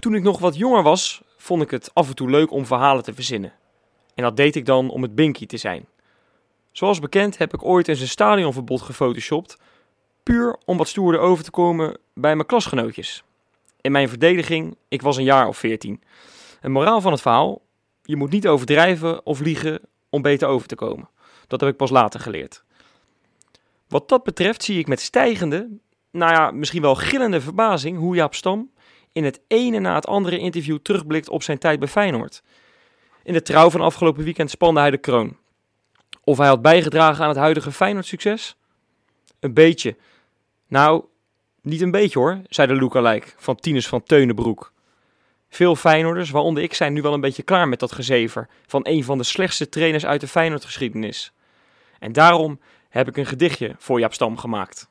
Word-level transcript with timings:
Toen 0.00 0.14
ik 0.14 0.22
nog 0.22 0.38
wat 0.38 0.56
jonger 0.56 0.82
was, 0.82 1.22
vond 1.36 1.62
ik 1.62 1.70
het 1.70 1.94
af 1.94 2.08
en 2.08 2.14
toe 2.14 2.30
leuk 2.30 2.50
om 2.50 2.66
verhalen 2.66 3.02
te 3.02 3.14
verzinnen. 3.14 3.52
En 4.14 4.22
dat 4.22 4.36
deed 4.36 4.56
ik 4.56 4.66
dan 4.66 4.90
om 4.90 5.02
het 5.02 5.14
binky 5.14 5.46
te 5.46 5.56
zijn. 5.56 5.86
Zoals 6.72 7.00
bekend 7.00 7.38
heb 7.38 7.54
ik 7.54 7.64
ooit 7.64 7.88
eens 7.88 8.00
een 8.00 8.08
stadionverbod 8.08 8.82
gefotoshopt, 8.82 9.56
puur 10.22 10.58
om 10.64 10.76
wat 10.76 10.88
stoerder 10.88 11.20
over 11.20 11.44
te 11.44 11.50
komen 11.50 11.98
bij 12.14 12.34
mijn 12.34 12.46
klasgenootjes. 12.46 13.24
In 13.80 13.92
mijn 13.92 14.08
verdediging, 14.08 14.76
ik 14.88 15.02
was 15.02 15.16
een 15.16 15.24
jaar 15.24 15.48
of 15.48 15.58
veertien. 15.58 16.02
Een 16.60 16.72
moraal 16.72 17.00
van 17.00 17.12
het 17.12 17.20
verhaal, 17.20 17.60
je 18.02 18.16
moet 18.16 18.30
niet 18.30 18.48
overdrijven 18.48 19.26
of 19.26 19.40
liegen 19.40 19.80
om 20.10 20.22
beter 20.22 20.48
over 20.48 20.68
te 20.68 20.74
komen. 20.74 21.08
Dat 21.46 21.60
heb 21.60 21.70
ik 21.70 21.76
pas 21.76 21.90
later 21.90 22.20
geleerd. 22.20 22.64
Wat 23.88 24.08
dat 24.08 24.22
betreft 24.22 24.62
zie 24.62 24.78
ik 24.78 24.86
met 24.86 25.00
stijgende, 25.00 25.68
nou 26.10 26.32
ja, 26.32 26.50
misschien 26.50 26.82
wel 26.82 26.94
gillende 26.94 27.40
verbazing 27.40 27.98
hoe 27.98 28.14
Jaap 28.14 28.34
Stam 28.34 28.70
in 29.12 29.24
het 29.24 29.40
ene 29.46 29.78
na 29.78 29.94
het 29.94 30.06
andere 30.06 30.38
interview 30.38 30.78
terugblikt 30.82 31.28
op 31.28 31.42
zijn 31.42 31.58
tijd 31.58 31.78
bij 31.78 31.88
Feyenoord. 31.88 32.42
In 33.22 33.32
de 33.32 33.42
trouw 33.42 33.70
van 33.70 33.80
afgelopen 33.80 34.24
weekend 34.24 34.50
spande 34.50 34.80
hij 34.80 34.90
de 34.90 34.98
kroon. 34.98 35.36
Of 36.24 36.38
hij 36.38 36.48
had 36.48 36.62
bijgedragen 36.62 37.22
aan 37.22 37.28
het 37.28 37.38
huidige 37.38 37.72
Feyenoord-succes? 37.72 38.56
Een 39.40 39.54
beetje. 39.54 39.96
Nou, 40.66 41.04
niet 41.62 41.80
een 41.80 41.90
beetje 41.90 42.18
hoor, 42.18 42.40
zei 42.48 42.68
de 42.68 42.76
lookalike 42.76 43.28
van 43.36 43.56
Tinus 43.56 43.88
van 43.88 44.02
Teunenbroek. 44.02 44.72
Veel 45.48 45.76
Feyenoorders, 45.76 46.30
waaronder 46.30 46.62
ik, 46.62 46.74
zijn 46.74 46.92
nu 46.92 47.02
wel 47.02 47.12
een 47.14 47.20
beetje 47.20 47.42
klaar 47.42 47.68
met 47.68 47.80
dat 47.80 47.92
gezever 47.92 48.48
van 48.66 48.80
een 48.82 49.04
van 49.04 49.18
de 49.18 49.24
slechtste 49.24 49.68
trainers 49.68 50.06
uit 50.06 50.20
de 50.20 50.28
Feyenoord-geschiedenis. 50.28 51.32
En 51.98 52.12
daarom 52.12 52.60
heb 52.88 53.08
ik 53.08 53.16
een 53.16 53.26
gedichtje 53.26 53.74
voor 53.78 53.98
Jaap 53.98 54.12
Stam 54.12 54.36
gemaakt. 54.36 54.88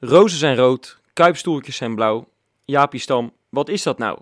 Rozen 0.00 0.38
zijn 0.38 0.56
rood, 0.56 1.00
kuipstoeltjes 1.12 1.76
zijn 1.76 1.94
blauw. 1.94 2.28
Jaapie 2.64 3.00
Stam, 3.00 3.32
wat 3.48 3.68
is 3.68 3.82
dat 3.82 3.98
nou? 3.98 4.18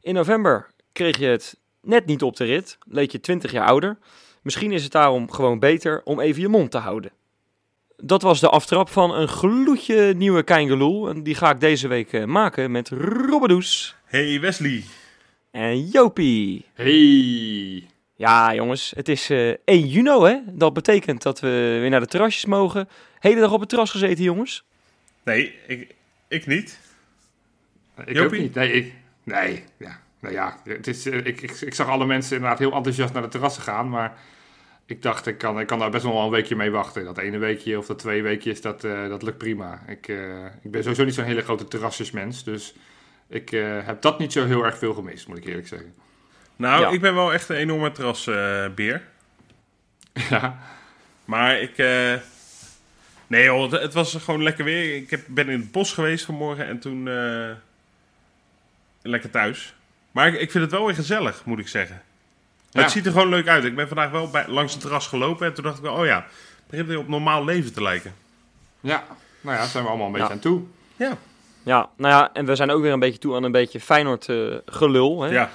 In 0.00 0.14
november 0.14 0.66
kreeg 0.92 1.18
je 1.18 1.26
het 1.26 1.58
net 1.82 2.06
niet 2.06 2.22
op 2.22 2.36
de 2.36 2.44
rit, 2.44 2.78
leek 2.86 3.10
je 3.12 3.20
20 3.20 3.52
jaar 3.52 3.66
ouder. 3.66 3.98
Misschien 4.42 4.72
is 4.72 4.82
het 4.82 4.92
daarom 4.92 5.30
gewoon 5.30 5.58
beter 5.58 6.00
om 6.04 6.20
even 6.20 6.40
je 6.40 6.48
mond 6.48 6.70
te 6.70 6.78
houden. 6.78 7.10
Dat 7.96 8.22
was 8.22 8.40
de 8.40 8.48
aftrap 8.48 8.88
van 8.88 9.14
een 9.14 9.28
gloedje 9.28 10.14
nieuwe 10.16 10.42
Keingeloel. 10.42 11.08
En 11.08 11.22
die 11.22 11.34
ga 11.34 11.50
ik 11.50 11.60
deze 11.60 11.88
week 11.88 12.12
eh, 12.12 12.24
maken 12.24 12.70
met 12.70 12.88
Robbedoes 12.88 13.96
Hey 14.04 14.40
Wesley. 14.40 14.84
en 15.50 15.86
Jopie. 15.86 16.64
Hey. 16.74 17.86
Ja, 18.14 18.54
jongens, 18.54 18.92
het 18.96 19.08
is 19.08 19.30
eh 19.30 19.48
1 19.64 19.86
juni, 19.86 20.10
hè? 20.10 20.36
Dat 20.46 20.72
betekent 20.72 21.22
dat 21.22 21.40
we 21.40 21.78
weer 21.80 21.90
naar 21.90 22.00
de 22.00 22.06
terrasjes 22.06 22.44
mogen. 22.44 22.88
Hele 23.18 23.40
dag 23.40 23.52
op 23.52 23.60
het 23.60 23.68
terras 23.68 23.90
gezeten, 23.90 24.24
jongens. 24.24 24.64
Nee, 25.24 25.54
ik, 25.66 25.94
ik 26.28 26.46
niet. 26.46 26.78
Ik 28.06 28.16
Jopie? 28.16 28.24
ook 28.38 28.44
niet. 28.44 28.54
Nee, 28.54 28.72
ik, 28.72 28.92
nee, 29.22 29.64
ja. 29.76 30.00
Nou 30.20 30.34
ja, 30.34 30.56
het 30.64 30.86
is, 30.86 31.06
eh, 31.06 31.16
ik, 31.16 31.40
ik, 31.40 31.50
ik 31.60 31.74
zag 31.74 31.88
alle 31.88 32.06
mensen 32.06 32.34
inderdaad 32.36 32.58
heel 32.58 32.72
enthousiast 32.72 33.12
naar 33.12 33.22
de 33.22 33.28
terrassen 33.28 33.62
gaan, 33.62 33.88
maar 33.88 34.18
ik 34.86 35.02
dacht, 35.02 35.26
ik 35.26 35.38
kan, 35.38 35.60
ik 35.60 35.66
kan 35.66 35.78
daar 35.78 35.90
best 35.90 36.04
wel 36.04 36.24
een 36.24 36.30
weekje 36.30 36.56
mee 36.56 36.70
wachten. 36.70 37.04
Dat 37.04 37.18
ene 37.18 37.38
weekje 37.38 37.78
of 37.78 37.86
dat 37.86 37.98
twee 37.98 38.22
weekjes, 38.22 38.60
dat, 38.60 38.84
eh, 38.84 39.08
dat 39.08 39.22
lukt 39.22 39.38
prima. 39.38 39.82
Ik, 39.86 40.08
eh, 40.08 40.44
ik 40.62 40.70
ben 40.70 40.82
sowieso 40.82 41.04
niet 41.04 41.14
zo'n 41.14 41.24
hele 41.24 41.42
grote 41.42 41.64
terrasjesmens, 41.68 42.44
dus 42.44 42.74
ik 43.28 43.52
eh, 43.52 43.86
heb 43.86 44.02
dat 44.02 44.18
niet 44.18 44.32
zo 44.32 44.46
heel 44.46 44.64
erg 44.64 44.78
veel 44.78 44.94
gemist, 44.94 45.28
moet 45.28 45.36
ik 45.38 45.44
eerlijk 45.44 45.68
zeggen. 45.68 45.94
Nou, 46.56 46.80
Ja. 46.82 46.88
ik 46.90 47.00
ben 47.00 47.14
wel 47.14 47.32
echt 47.32 47.48
een 47.48 47.56
enorme 47.56 47.92
terrasbeer. 47.92 49.02
Ja, 50.30 50.58
maar 51.24 51.60
ik... 51.60 51.78
eh, 51.78 52.14
Nee 53.26 53.44
joh, 53.44 53.72
het, 53.72 53.82
het 53.82 53.94
was 53.94 54.14
gewoon 54.14 54.42
lekker 54.42 54.64
weer. 54.64 54.96
Ik 54.96 55.10
heb, 55.10 55.20
ben 55.26 55.48
in 55.48 55.60
het 55.60 55.72
bos 55.72 55.92
geweest 55.92 56.24
vanmorgen 56.24 56.66
en 56.66 56.78
toen... 56.78 57.08
Lekker 59.02 59.30
thuis. 59.30 59.74
Maar 60.12 60.28
ik, 60.28 60.40
ik 60.40 60.50
vind 60.50 60.64
het 60.64 60.72
wel 60.72 60.86
weer 60.86 60.94
gezellig, 60.94 61.44
moet 61.44 61.58
ik 61.58 61.68
zeggen. 61.68 62.02
Ja. 62.70 62.82
Het 62.82 62.90
ziet 62.90 63.06
er 63.06 63.12
gewoon 63.12 63.28
leuk 63.28 63.48
uit. 63.48 63.64
Ik 63.64 63.74
ben 63.76 63.88
vandaag 63.88 64.10
wel 64.10 64.30
bij, 64.30 64.44
langs 64.48 64.72
het 64.72 64.80
terras 64.80 65.06
gelopen 65.06 65.46
en 65.46 65.54
toen 65.54 65.64
dacht 65.64 65.76
ik 65.76 65.82
wel... 65.82 65.94
Oh 65.94 66.06
ja, 66.06 66.16
het 66.16 66.66
begint 66.70 66.88
weer 66.88 66.98
op 66.98 67.08
normaal 67.08 67.44
leven 67.44 67.72
te 67.72 67.82
lijken. 67.82 68.14
ja. 68.80 69.04
nou 69.40 69.54
ja, 69.56 69.62
daar 69.62 69.70
zijn 69.70 69.82
we 69.84 69.88
allemaal 69.88 70.06
een 70.06 70.12
beetje 70.12 70.26
Ja. 70.28 70.34
aan 70.34 70.38
toe. 70.40 70.62
Ja. 70.96 71.16
Ja, 71.62 71.88
nou 71.96 72.14
ja, 72.14 72.30
en 72.32 72.46
we 72.46 72.56
zijn 72.56 72.70
ook 72.70 72.82
weer 72.82 72.92
een 72.92 72.98
beetje 72.98 73.18
toe 73.18 73.34
aan 73.34 73.42
een 73.42 73.52
beetje 73.52 73.80
Feyenoord 73.80 74.28
eh, 74.28 74.54
gelul. 74.66 75.22
Hè? 75.22 75.30
Ja. 75.30 75.50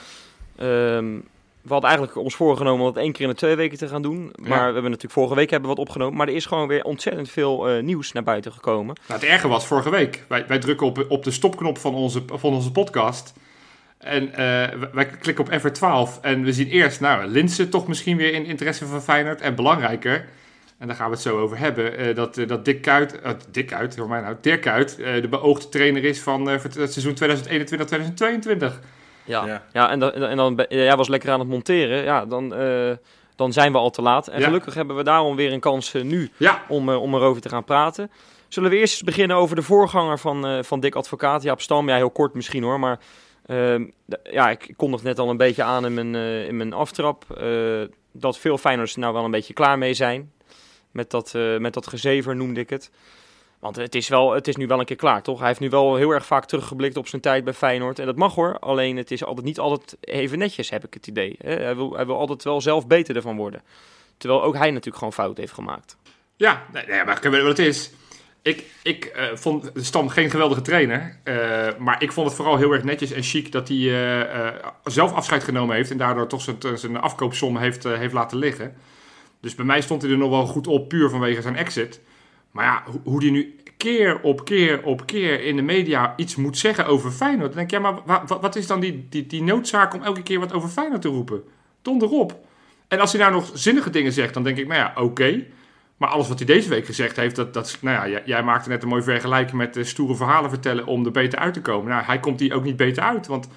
Ehm, 0.56 1.16
we 1.64 1.70
hadden 1.70 1.90
eigenlijk 1.90 2.20
ons 2.20 2.36
voorgenomen 2.36 2.86
om 2.86 2.94
dat 2.94 3.04
één 3.04 3.12
keer 3.12 3.22
in 3.22 3.30
de 3.30 3.36
twee 3.36 3.56
weken 3.56 3.78
te 3.78 3.88
gaan 3.88 4.02
doen. 4.02 4.34
Maar 4.36 4.68
we 4.68 4.74
hebben 4.74 4.84
natuurlijk 4.84 5.14
vorige 5.14 5.36
week 5.36 5.50
hebben 5.50 5.70
wat 5.70 5.78
opgenomen. 5.78 6.18
Maar 6.18 6.28
er 6.28 6.36
is 6.36 6.46
gewoon 6.46 6.68
weer 6.68 6.84
ontzettend 6.84 7.30
veel 7.30 7.70
eh, 7.70 7.84
nieuws 7.84 8.12
naar 8.12 8.24
buiten 8.24 8.52
gekomen. 8.52 8.96
Nou, 9.08 9.20
het 9.20 9.30
erge 9.30 9.48
was 9.48 9.66
vorige 9.66 9.90
week. 9.90 10.24
Wij, 10.28 10.48
wij 10.48 10.60
drukken 10.60 10.88
op, 10.88 11.06
op 11.08 11.24
de 11.24 11.32
stopknop 11.32 11.78
van 11.78 11.94
onze, 11.94 12.24
van 12.28 12.54
onze 12.54 12.72
podcast. 12.72 13.34
En 13.98 14.34
eh, 14.34 14.80
wij 14.94 15.06
klikken 15.06 15.46
op 15.46 15.52
F12 15.52 16.22
en 16.22 16.44
we 16.44 16.54
zien 16.54 16.68
eerst, 16.68 17.00
nou, 17.00 17.28
Linse 17.28 17.70
toch 17.70 17.88
misschien 17.88 18.18
weer 18.18 18.34
in 18.34 18.46
interesse 18.46 18.86
van 18.86 19.02
Feyenoord. 19.02 19.42
En 19.42 19.56
belangrijker, 19.56 20.30
en 20.78 20.88
daar 20.88 20.96
gaan 20.96 21.08
we 21.08 21.14
het 21.14 21.24
zo 21.24 21.40
over 21.40 21.58
hebben, 21.58 21.98
eh, 21.98 22.16
dat, 22.16 22.36
dat 22.48 22.66
Dick 22.66 22.82
Kuit, 22.82 23.20
Dick 23.52 23.68
Kuit, 23.68 23.96
hoor 23.96 24.08
mij 24.08 24.22
nou, 24.22 24.36
Dirk 24.42 24.62
Kuit, 24.62 24.96
de 24.96 25.28
beoogde 25.30 25.70
trainer 25.70 26.04
is 26.04 26.20
van 26.20 26.48
het 26.48 26.94
seizoen 26.94 27.16
2021-2022. 27.16 28.80
Ja, 29.26 29.46
Ja. 29.46 29.64
ja. 29.74 29.90
en, 29.90 30.00
dan, 30.00 30.12
en 30.12 30.38
dan 30.38 30.56
ben- 30.56 30.66
jij 30.70 30.96
was 30.96 31.08
lekker 31.08 31.32
aan 31.32 31.40
het 31.40 31.48
monteren. 31.50 32.04
Ja, 32.04 32.26
dan, 32.26 32.54
eh, 32.56 32.92
dan 33.36 33.54
zijn 33.54 33.72
we 33.72 33.78
al 33.78 33.90
te 33.90 34.02
laat. 34.02 34.28
En 34.28 34.40
Ja. 34.40 34.46
gelukkig 34.46 34.74
hebben 34.74 34.96
we 34.96 35.04
daarom 35.04 35.36
weer 35.36 35.52
een 35.54 35.60
kans 35.60 35.94
eh, 35.94 36.04
nu 36.04 36.32
Ja, 36.38 36.62
om, 36.68 36.90
eh, 36.90 37.02
om 37.02 37.16
erover 37.16 37.42
te 37.42 37.50
gaan 37.50 37.64
praten. 37.64 38.12
Zullen 38.48 38.70
we 38.70 38.78
eerst 38.78 38.94
eens 38.94 39.04
beginnen 39.04 39.38
over 39.38 39.56
de 39.56 39.62
voorganger 39.62 40.20
van, 40.20 40.64
van 40.66 40.80
Dick 40.80 40.96
Advocaat, 40.96 41.44
Jaap 41.44 41.62
Stam. 41.62 41.90
Ja, 41.90 41.96
heel 41.96 42.10
kort 42.12 42.34
misschien 42.34 42.64
hoor, 42.64 42.80
maar 42.80 43.00
ehm, 43.46 43.86
ja, 44.32 44.50
ik 44.50 44.74
kondig 44.76 45.04
net 45.04 45.20
al 45.20 45.30
een 45.30 45.38
beetje 45.38 45.64
aan 45.64 45.86
in 45.86 45.94
mijn, 45.94 46.16
in 46.48 46.58
mijn 46.58 46.74
aftrap 46.74 47.26
dat 48.12 48.38
veel 48.38 48.58
Feyenoorders 48.58 48.94
er 48.96 49.02
nou 49.02 49.14
wel 49.14 49.24
een 49.26 49.32
beetje 49.32 49.54
klaar 49.54 49.78
mee 49.78 49.94
zijn. 49.94 50.32
Met 50.92 51.12
dat, 51.12 51.34
met 51.60 51.74
dat 51.74 51.88
gezever 51.88 52.36
noemde 52.36 52.60
ik 52.60 52.70
het. 52.70 52.92
Want 53.64 53.76
het 53.76 53.96
is, 53.96 54.08
wel, 54.08 54.32
het 54.32 54.48
is 54.48 54.56
nu 54.56 54.68
wel 54.68 54.80
een 54.80 54.86
keer 54.86 54.96
klaar, 54.96 55.22
toch? 55.22 55.40
Hij 55.40 55.48
heeft 55.48 55.60
nu 55.60 55.70
wel 55.70 55.96
heel 55.96 56.10
erg 56.10 56.26
vaak 56.26 56.46
teruggeblikt 56.46 56.98
op 56.98 57.08
zijn 57.08 57.22
tijd 57.22 57.44
bij 57.44 57.54
Feyenoord. 57.54 58.00
En 58.00 58.06
dat 58.06 58.16
mag 58.16 58.36
hoor, 58.36 58.60
alleen 58.60 58.98
het 58.98 59.12
is 59.12 59.24
altijd, 59.24 59.46
niet 59.46 59.60
altijd 59.60 59.98
even 60.00 60.38
netjes, 60.38 60.70
heb 60.70 60.86
ik 60.86 60.94
het 60.94 61.08
idee. 61.08 61.36
Hij 61.40 61.76
wil, 61.76 61.94
hij 61.94 62.06
wil 62.06 62.18
altijd 62.18 62.44
wel 62.44 62.62
zelf 62.62 62.88
beter 62.88 63.16
ervan 63.16 63.36
worden. 63.36 63.62
Terwijl 64.18 64.44
ook 64.44 64.56
hij 64.56 64.70
natuurlijk 64.70 64.98
gewoon 64.98 65.14
fout 65.14 65.38
heeft 65.38 65.54
gemaakt. 65.54 65.98
Ja, 66.36 66.66
nee, 66.72 67.04
maar 67.06 67.18
ik 67.24 67.32
weet 67.32 67.42
wat 67.42 67.58
het 67.58 67.68
is. 67.68 67.92
Ik, 68.42 68.64
ik 68.82 69.06
eh, 69.06 69.26
vond 69.34 69.72
Stam 69.76 70.10
geen 70.10 70.30
geweldige 70.30 70.62
trainer. 70.62 71.20
eh, 71.24 71.68
maar 71.78 72.02
ik 72.02 72.12
vond 72.12 72.28
het 72.28 72.36
vooral 72.36 72.58
heel 72.58 72.72
erg 72.72 72.84
netjes 72.84 73.12
en 73.12 73.24
chic 73.24 73.52
dat 73.52 73.68
hij 73.68 73.78
eh, 73.78 74.70
zelf 74.84 75.14
afscheid 75.14 75.44
genomen 75.44 75.76
heeft. 75.76 75.92
En 75.92 75.98
daardoor 75.98 76.28
toch 76.28 76.42
zijn, 76.42 76.58
zijn 76.78 76.98
afkoopsom 76.98 77.58
heeft, 77.58 77.84
heeft 77.84 78.14
laten 78.14 78.38
liggen. 78.38 78.76
Dus 79.40 79.56
bij 79.56 79.66
mij 79.66 79.82
stond 79.82 80.02
hij 80.02 80.12
er 80.12 80.18
nog 80.18 80.30
wel 80.30 80.46
goed 80.46 80.68
op, 80.68 80.90
puur 80.90 81.10
vanwege 81.10 81.42
zijn 81.42 81.56
exit. 81.56 82.02
Maar 82.54 82.66
ja, 82.66 82.84
ho- 82.86 83.02
hoe 83.04 83.22
hij 83.22 83.32
nu 83.32 83.56
keer 83.78 84.20
op 84.22 84.46
keer 84.46 84.84
op 84.84 85.06
keer 85.06 85.44
in 85.44 85.56
de 85.56 85.62
media 85.62 86.14
iets 86.18 86.36
moet 86.36 86.58
zeggen 86.58 86.86
over 86.86 87.12
Feyenoord. 87.12 87.48
Dan 87.54 87.58
denk 87.58 87.72
ik, 87.72 87.78
ja, 87.78 87.80
maar 87.92 88.02
wa- 88.06 88.24
wa- 88.28 88.40
wat 88.40 88.56
is 88.56 88.68
dan 88.68 88.80
die, 88.80 89.06
die, 89.10 89.28
die 89.28 89.44
noodzaak 89.44 89.94
om 89.94 90.02
elke 90.02 90.24
keer 90.24 90.40
wat 90.40 90.54
over 90.54 90.70
Feyenoord 90.70 91.02
te 91.02 91.08
roepen? 91.08 91.44
Donder 91.82 92.10
op. 92.10 92.46
En 92.88 93.00
als 93.00 93.12
hij 93.12 93.22
nou 93.22 93.34
nog 93.34 93.50
zinnige 93.54 93.90
dingen 93.90 94.12
zegt, 94.14 94.34
dan 94.34 94.44
denk 94.44 94.58
ik, 94.58 94.68
nou 94.68 94.80
ja, 94.80 94.94
oké. 95.04 95.44
Maar 95.98 96.10
alles 96.10 96.28
wat 96.28 96.38
hij 96.38 96.48
deze 96.48 96.70
week 96.70 96.86
gezegd 96.86 97.16
heeft, 97.16 97.36
dat, 97.36 97.54
dat, 97.54 97.78
nou 97.82 97.96
ja, 97.96 98.08
jij, 98.10 98.22
jij 98.26 98.44
maakte 98.44 98.70
net 98.70 98.84
een 98.84 98.90
mooi 98.90 99.04
vergelijking 99.04 99.58
met 99.58 99.78
stoere 99.82 100.16
verhalen 100.16 100.50
vertellen 100.50 100.86
om 100.86 101.06
er 101.06 101.12
beter 101.12 101.40
uit 101.40 101.54
te 101.54 101.62
komen. 101.62 101.90
Nou, 101.90 102.04
hij 102.04 102.20
komt 102.20 102.40
hier 102.40 102.54
ook 102.54 102.64
niet 102.64 102.78
beter 102.78 103.04
uit, 103.04 103.28
want 103.28 103.48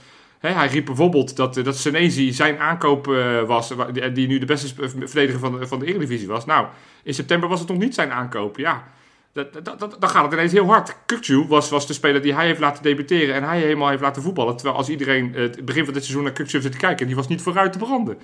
hij 0.52 0.66
riep 0.68 0.84
bijvoorbeeld 0.84 1.36
dat, 1.36 1.56
eh, 1.56 1.64
dat 1.64 1.76
Senezi 1.76 2.32
zijn 2.32 2.58
aankoop 2.58 3.08
eh, 3.08 3.42
was, 3.42 3.70
wa- 3.70 3.84
die, 3.90 4.12
die 4.12 4.26
nu 4.26 4.38
de 4.38 4.46
beste 4.46 4.66
sp- 4.66 4.88
verdediger 4.88 5.40
van 5.40 5.58
de, 5.58 5.66
van 5.66 5.78
de 5.78 5.86
Eredivisie 5.86 6.28
was. 6.28 6.44
Nou, 6.44 6.66
in 7.02 7.14
september 7.14 7.48
was 7.48 7.60
het 7.60 7.68
nog 7.68 7.78
niet 7.78 7.94
zijn 7.94 8.12
aankoop, 8.12 8.56
ja. 8.58 8.84
Dat, 9.32 9.52
dat, 9.52 9.78
dat, 9.78 9.96
dan 10.00 10.08
gaat 10.08 10.24
het 10.24 10.32
ineens 10.32 10.52
heel 10.52 10.66
hard. 10.66 10.96
Kukcu 11.06 11.44
was, 11.48 11.70
was 11.70 11.86
de 11.86 11.92
speler 11.92 12.22
die 12.22 12.34
hij 12.34 12.46
heeft 12.46 12.60
laten 12.60 12.82
debuteren 12.82 13.34
en 13.34 13.42
hij 13.42 13.58
helemaal 13.60 13.88
heeft 13.88 14.02
laten 14.02 14.22
voetballen. 14.22 14.54
Terwijl 14.56 14.76
als 14.78 14.88
iedereen 14.88 15.34
eh, 15.34 15.40
het 15.42 15.64
begin 15.64 15.84
van 15.84 15.92
dit 15.94 16.02
seizoen 16.02 16.24
naar 16.24 16.32
Kukcu 16.32 16.60
zit 16.60 16.72
te 16.72 16.78
kijken, 16.78 17.06
die 17.06 17.16
was 17.16 17.28
niet 17.28 17.42
vooruit 17.42 17.72
te 17.72 17.78
branden. 17.78 18.18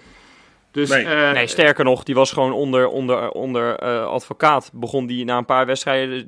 Dus, 0.71 0.89
Nee. 0.89 1.05
eh, 1.05 1.33
Nee, 1.33 1.47
sterker 1.47 1.85
nog, 1.85 2.03
die 2.03 2.15
was 2.15 2.33
gewoon 2.33 2.53
onder, 2.53 2.87
onder, 2.89 3.31
onder 3.31 3.77
eh, 3.77 4.05
advocaat. 4.07 4.71
Begon 4.75 5.07
die 5.07 5.25
na 5.25 5.39
een 5.39 5.45
paar 5.45 5.67
wedstrijden, 5.67 6.27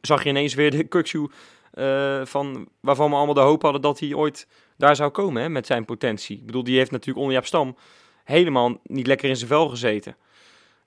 zag 0.00 0.22
je 0.22 0.28
ineens 0.28 0.54
weer 0.54 0.70
de 0.70 0.84
Kuksu 0.84 1.26
eh, 1.74 2.20
van, 2.24 2.68
waarvan 2.80 3.10
we 3.10 3.16
allemaal 3.16 3.34
de 3.34 3.40
hoop 3.40 3.62
hadden 3.62 3.80
dat 3.80 4.00
hij 4.00 4.14
ooit 4.14 4.46
daar 4.76 4.96
zou 4.96 5.10
komen 5.10 5.42
hè, 5.42 5.48
met 5.48 5.66
zijn 5.66 5.84
potentie. 5.84 6.38
Ik 6.38 6.46
bedoel, 6.46 6.64
die 6.64 6.76
heeft 6.76 6.90
natuurlijk 6.90 7.18
onder 7.18 7.34
Jaap 7.34 7.46
Stam 7.46 7.76
helemaal 8.24 8.80
niet 8.82 9.06
lekker 9.06 9.28
in 9.28 9.36
zijn 9.36 9.48
vel 9.48 9.68
gezeten. 9.68 10.16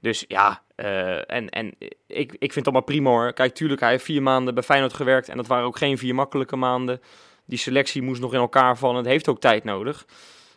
Dus 0.01 0.25
ja, 0.27 0.63
eh, 0.75 1.31
en, 1.31 1.49
en 1.49 1.75
ik, 2.07 2.31
ik 2.31 2.37
vind 2.39 2.55
het 2.55 2.65
allemaal 2.65 2.81
prima 2.81 3.09
hoor. 3.09 3.33
Kijk, 3.33 3.53
tuurlijk, 3.53 3.81
hij 3.81 3.89
heeft 3.89 4.03
vier 4.03 4.21
maanden 4.21 4.53
bij 4.53 4.63
Feyenoord 4.63 4.93
gewerkt 4.93 5.29
en 5.29 5.37
dat 5.37 5.47
waren 5.47 5.65
ook 5.65 5.77
geen 5.77 5.97
vier 5.97 6.15
makkelijke 6.15 6.55
maanden. 6.55 7.01
Die 7.45 7.57
selectie 7.57 8.01
moest 8.01 8.21
nog 8.21 8.33
in 8.33 8.39
elkaar 8.39 8.77
vallen. 8.77 8.97
Het 8.97 9.05
heeft 9.05 9.27
ook 9.27 9.39
tijd 9.39 9.63
nodig. 9.63 10.05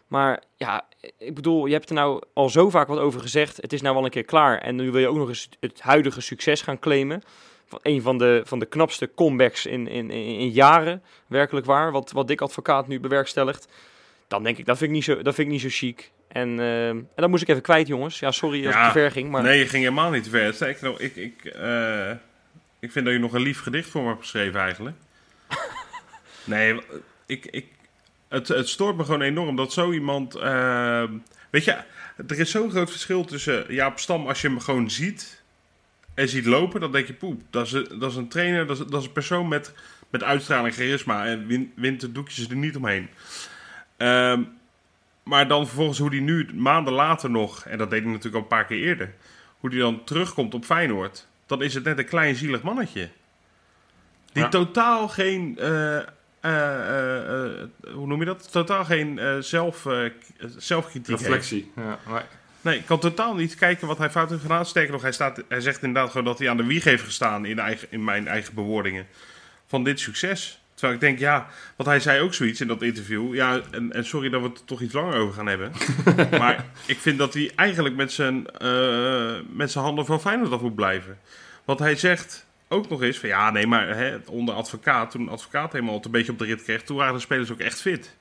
Maar 0.07 0.43
ja, 0.57 0.87
ik 1.19 1.35
bedoel, 1.35 1.67
je 1.67 1.73
hebt 1.73 1.89
er 1.89 1.95
nou 1.95 2.23
al 2.33 2.49
zo 2.49 2.71
vaak 2.71 2.89
wat 2.89 2.99
over 2.99 3.21
gezegd. 3.21 3.57
Het 3.57 3.73
is 3.73 3.81
nou 3.81 3.95
wel 3.95 4.05
een 4.05 4.11
keer 4.11 4.25
klaar. 4.25 4.59
En 4.59 4.77
nu 4.77 4.91
wil 4.91 5.01
je 5.01 5.09
ook 5.09 5.17
nog 5.17 5.29
eens 5.29 5.49
het 5.61 5.81
huidige 5.81 6.21
succes 6.21 6.63
gaan 6.63 6.79
claimen. 6.79 7.23
Van 7.71 7.79
een 7.83 8.03
van 8.03 8.19
de, 8.19 8.43
van 8.45 8.59
de 8.59 8.67
knapste 8.67 9.11
comebacks 9.15 9.67
in, 9.67 9.89
in, 9.89 10.11
in, 10.11 10.51
jaren. 10.51 11.03
Werkelijk 11.27 11.67
waar. 11.67 11.93
Wat, 11.93 12.11
wat 12.13 12.29
Dick 12.29 12.41
Advocaat 12.41 12.89
nu 12.89 13.01
bewerkstelligt. 13.01 13.69
Dan 14.29 14.43
denk 14.43 14.59
ik, 14.59 14.67
dat 14.67 14.79
vind 14.79 14.91
ik 14.91 14.97
niet 14.97 15.05
zo, 15.05 15.23
dat 15.23 15.35
vind 15.35 15.47
ik 15.47 15.53
niet 15.53 15.63
zo 15.63 15.69
chic. 15.71 16.11
En, 16.29 16.61
eh, 16.61 16.89
en 16.89 17.09
dat 17.15 17.29
moest 17.29 17.43
ik 17.43 17.49
even 17.49 17.63
kwijt, 17.63 17.87
jongens. 17.87 18.19
Ja, 18.19 18.31
sorry 18.31 18.67
als 18.67 18.75
Ja, 18.75 18.83
het 18.85 18.93
te 18.93 18.99
ver 18.99 19.11
ging. 19.11 19.31
Maar 19.31 19.43
Nee, 19.43 19.59
je 19.59 19.67
ging 19.67 19.83
helemaal 19.83 20.11
niet 20.11 20.25
te 20.25 20.31
ver. 20.31 20.77
Nog, 20.81 21.01
ik, 21.01 21.17
ik, 21.17 21.45
eh, 21.45 22.11
ik 22.81 22.93
vind 22.93 23.05
dat 23.05 23.15
je 23.15 23.21
nog 23.21 23.33
een 23.33 23.43
lief 23.43 23.61
gedicht 23.61 23.91
voor 23.91 24.03
me 24.03 24.09
hebt 24.09 24.21
geschreven 24.21 24.61
eigenlijk. 24.61 24.97
nee, 26.45 26.81
ik, 27.27 27.47
ik, 27.47 27.67
het, 28.29 28.49
het 28.49 28.69
stoort 28.69 28.97
me 28.97 29.05
gewoon 29.05 29.23
enorm 29.23 29.57
dat 29.57 29.73
zo 29.73 29.93
iemand... 29.93 30.35
eh, 30.35 31.05
weet 31.51 31.65
je, 31.65 31.77
er 32.27 32.39
is 32.39 32.51
zo'n 32.51 32.71
groot 32.71 32.91
verschil 32.91 33.25
tussen 33.25 33.75
Jaap 33.75 33.99
Stam 33.99 34.27
als 34.27 34.41
je 34.41 34.49
hem 34.49 34.61
gewoon 34.61 34.91
ziet 34.91 35.40
en 36.21 36.29
ziet 36.29 36.47
lopen. 36.47 36.81
Dan 36.81 36.93
denk 36.93 37.07
je, 37.07 37.13
poep, 37.13 37.43
dat 37.51 37.67
is, 37.67 37.73
een- 37.73 37.99
dat 37.99 38.11
is 38.11 38.17
een 38.17 38.29
trainer, 38.29 38.67
dat 38.67 38.79
is, 38.81 38.87
dat 38.87 39.01
is 39.01 39.07
een 39.07 39.13
persoon 39.13 39.49
met, 39.49 39.73
met 40.11 40.23
uitstraling, 40.23 40.75
charisma 40.75 41.27
en 41.27 41.47
win, 41.47 41.73
wint 41.77 42.01
de 42.01 42.13
doekjes 42.13 42.49
er 42.49 42.57
niet 42.57 42.77
omheen. 42.77 43.09
Ehm, 43.97 44.43
maar 45.23 45.49
dan 45.49 45.67
vervolgens 45.67 45.99
hoe 45.99 46.11
die 46.11 46.21
nu, 46.21 46.49
maanden 46.55 46.93
later 46.93 47.31
nog, 47.31 47.65
en 47.67 47.79
dat 47.79 47.91
deed 47.91 48.01
hij 48.03 48.09
natuurlijk 48.09 48.37
al 48.37 48.43
een 48.43 48.47
paar 48.57 48.65
keer 48.67 48.83
eerder, 48.87 49.15
hoe 49.59 49.71
die 49.71 49.79
dan 49.79 50.05
terugkomt 50.05 50.55
op 50.55 50.65
Feyenoord, 50.65 51.27
dan 51.47 51.63
is 51.63 51.75
het 51.75 51.85
net 51.85 51.99
een 51.99 52.05
klein 52.05 52.35
zielig 52.35 52.63
mannetje. 52.63 53.09
Die 54.33 54.43
Ja. 54.43 54.49
totaal 54.49 55.09
geen, 55.09 55.59
eh, 55.59 55.97
eh, 55.97 56.03
eh, 56.41 57.67
hoe 57.93 58.07
noem 58.07 58.19
je 58.19 58.25
dat? 58.25 58.53
Totaal 58.53 58.85
geen 58.85 59.21
zelf, 59.41 59.87
zelfkritiek. 60.57 61.19
Reflectie. 61.19 61.73
Ja, 61.77 61.99
maar- 62.07 62.27
Nee, 62.61 62.79
ik 62.79 62.87
kan 62.87 62.99
totaal 62.99 63.35
niet 63.35 63.55
kijken 63.55 63.87
wat 63.87 63.99
hij 63.99 64.11
fout 64.11 64.31
heeft 64.31 64.43
gedaan. 64.43 64.67
Sterker 64.67 64.93
nog, 64.93 65.03
hij, 65.03 65.13
staat, 65.13 65.43
hij 65.49 65.61
zegt 65.61 65.83
inderdaad 65.83 66.11
gewoon 66.11 66.27
dat 66.27 66.39
hij 66.39 66.51
aan 66.51 66.57
de 66.57 66.65
wieg 66.65 66.85
heeft 66.85 67.03
gestaan 67.03 67.45
in, 67.45 67.59
eigen, 67.59 67.89
in 67.91 68.05
mijn 68.05 68.29
eigen 68.29 68.55
bewoordingen 68.55 69.07
van 69.67 69.85
dit 69.85 70.01
succes. 70.01 70.61
Terwijl 70.75 71.01
ik 71.01 71.07
denk, 71.07 71.19
ja, 71.19 71.47
want 71.77 71.89
hij 71.89 72.01
zei 72.01 72.21
ook 72.21 72.35
zoiets 72.35 72.61
in 72.61 72.67
dat 72.67 72.83
interview. 72.83 73.35
Ja, 73.35 73.61
en, 73.71 73.93
en 73.93 74.05
sorry 74.05 74.29
dat 74.29 74.41
we 74.41 74.49
het 74.49 74.59
er 74.59 74.65
toch 74.65 74.81
iets 74.81 74.95
langer 74.95 75.15
over 75.15 75.35
gaan 75.35 75.47
hebben. 75.47 75.73
maar 76.41 76.65
ik 76.87 76.99
vind 76.99 77.19
dat 77.19 77.35
hij 77.35 77.53
eigenlijk 77.57 77.95
met 77.97 78.13
zijn, 78.13 78.47
eh, 78.47 79.35
met 79.53 79.71
zijn 79.71 79.85
handen 79.85 80.07
van 80.07 80.21
Feyenoord 80.21 80.53
af 80.53 80.61
moet 80.61 80.75
blijven. 80.75 81.19
Want 81.65 81.79
hij 81.79 81.97
zegt 81.97 82.47
ook 82.69 82.89
nog 82.89 83.03
eens 83.03 83.19
van, 83.19 83.29
ja, 83.29 83.51
nee, 83.51 83.67
maar 83.67 83.97
hè, 83.97 84.17
onder 84.27 84.55
advocaat, 84.55 85.11
toen 85.11 85.29
advocaat 85.29 85.73
helemaal 85.73 85.95
het 85.95 86.05
een 86.05 86.11
beetje 86.11 86.33
op 86.33 86.39
de 86.39 86.45
rit 86.45 86.63
kreeg, 86.63 86.83
toen 86.83 86.97
waren 86.97 87.15
de 87.15 87.21
spelers 87.21 87.53
ook 87.53 87.61
echt 87.61 87.81
fit. 87.81 88.17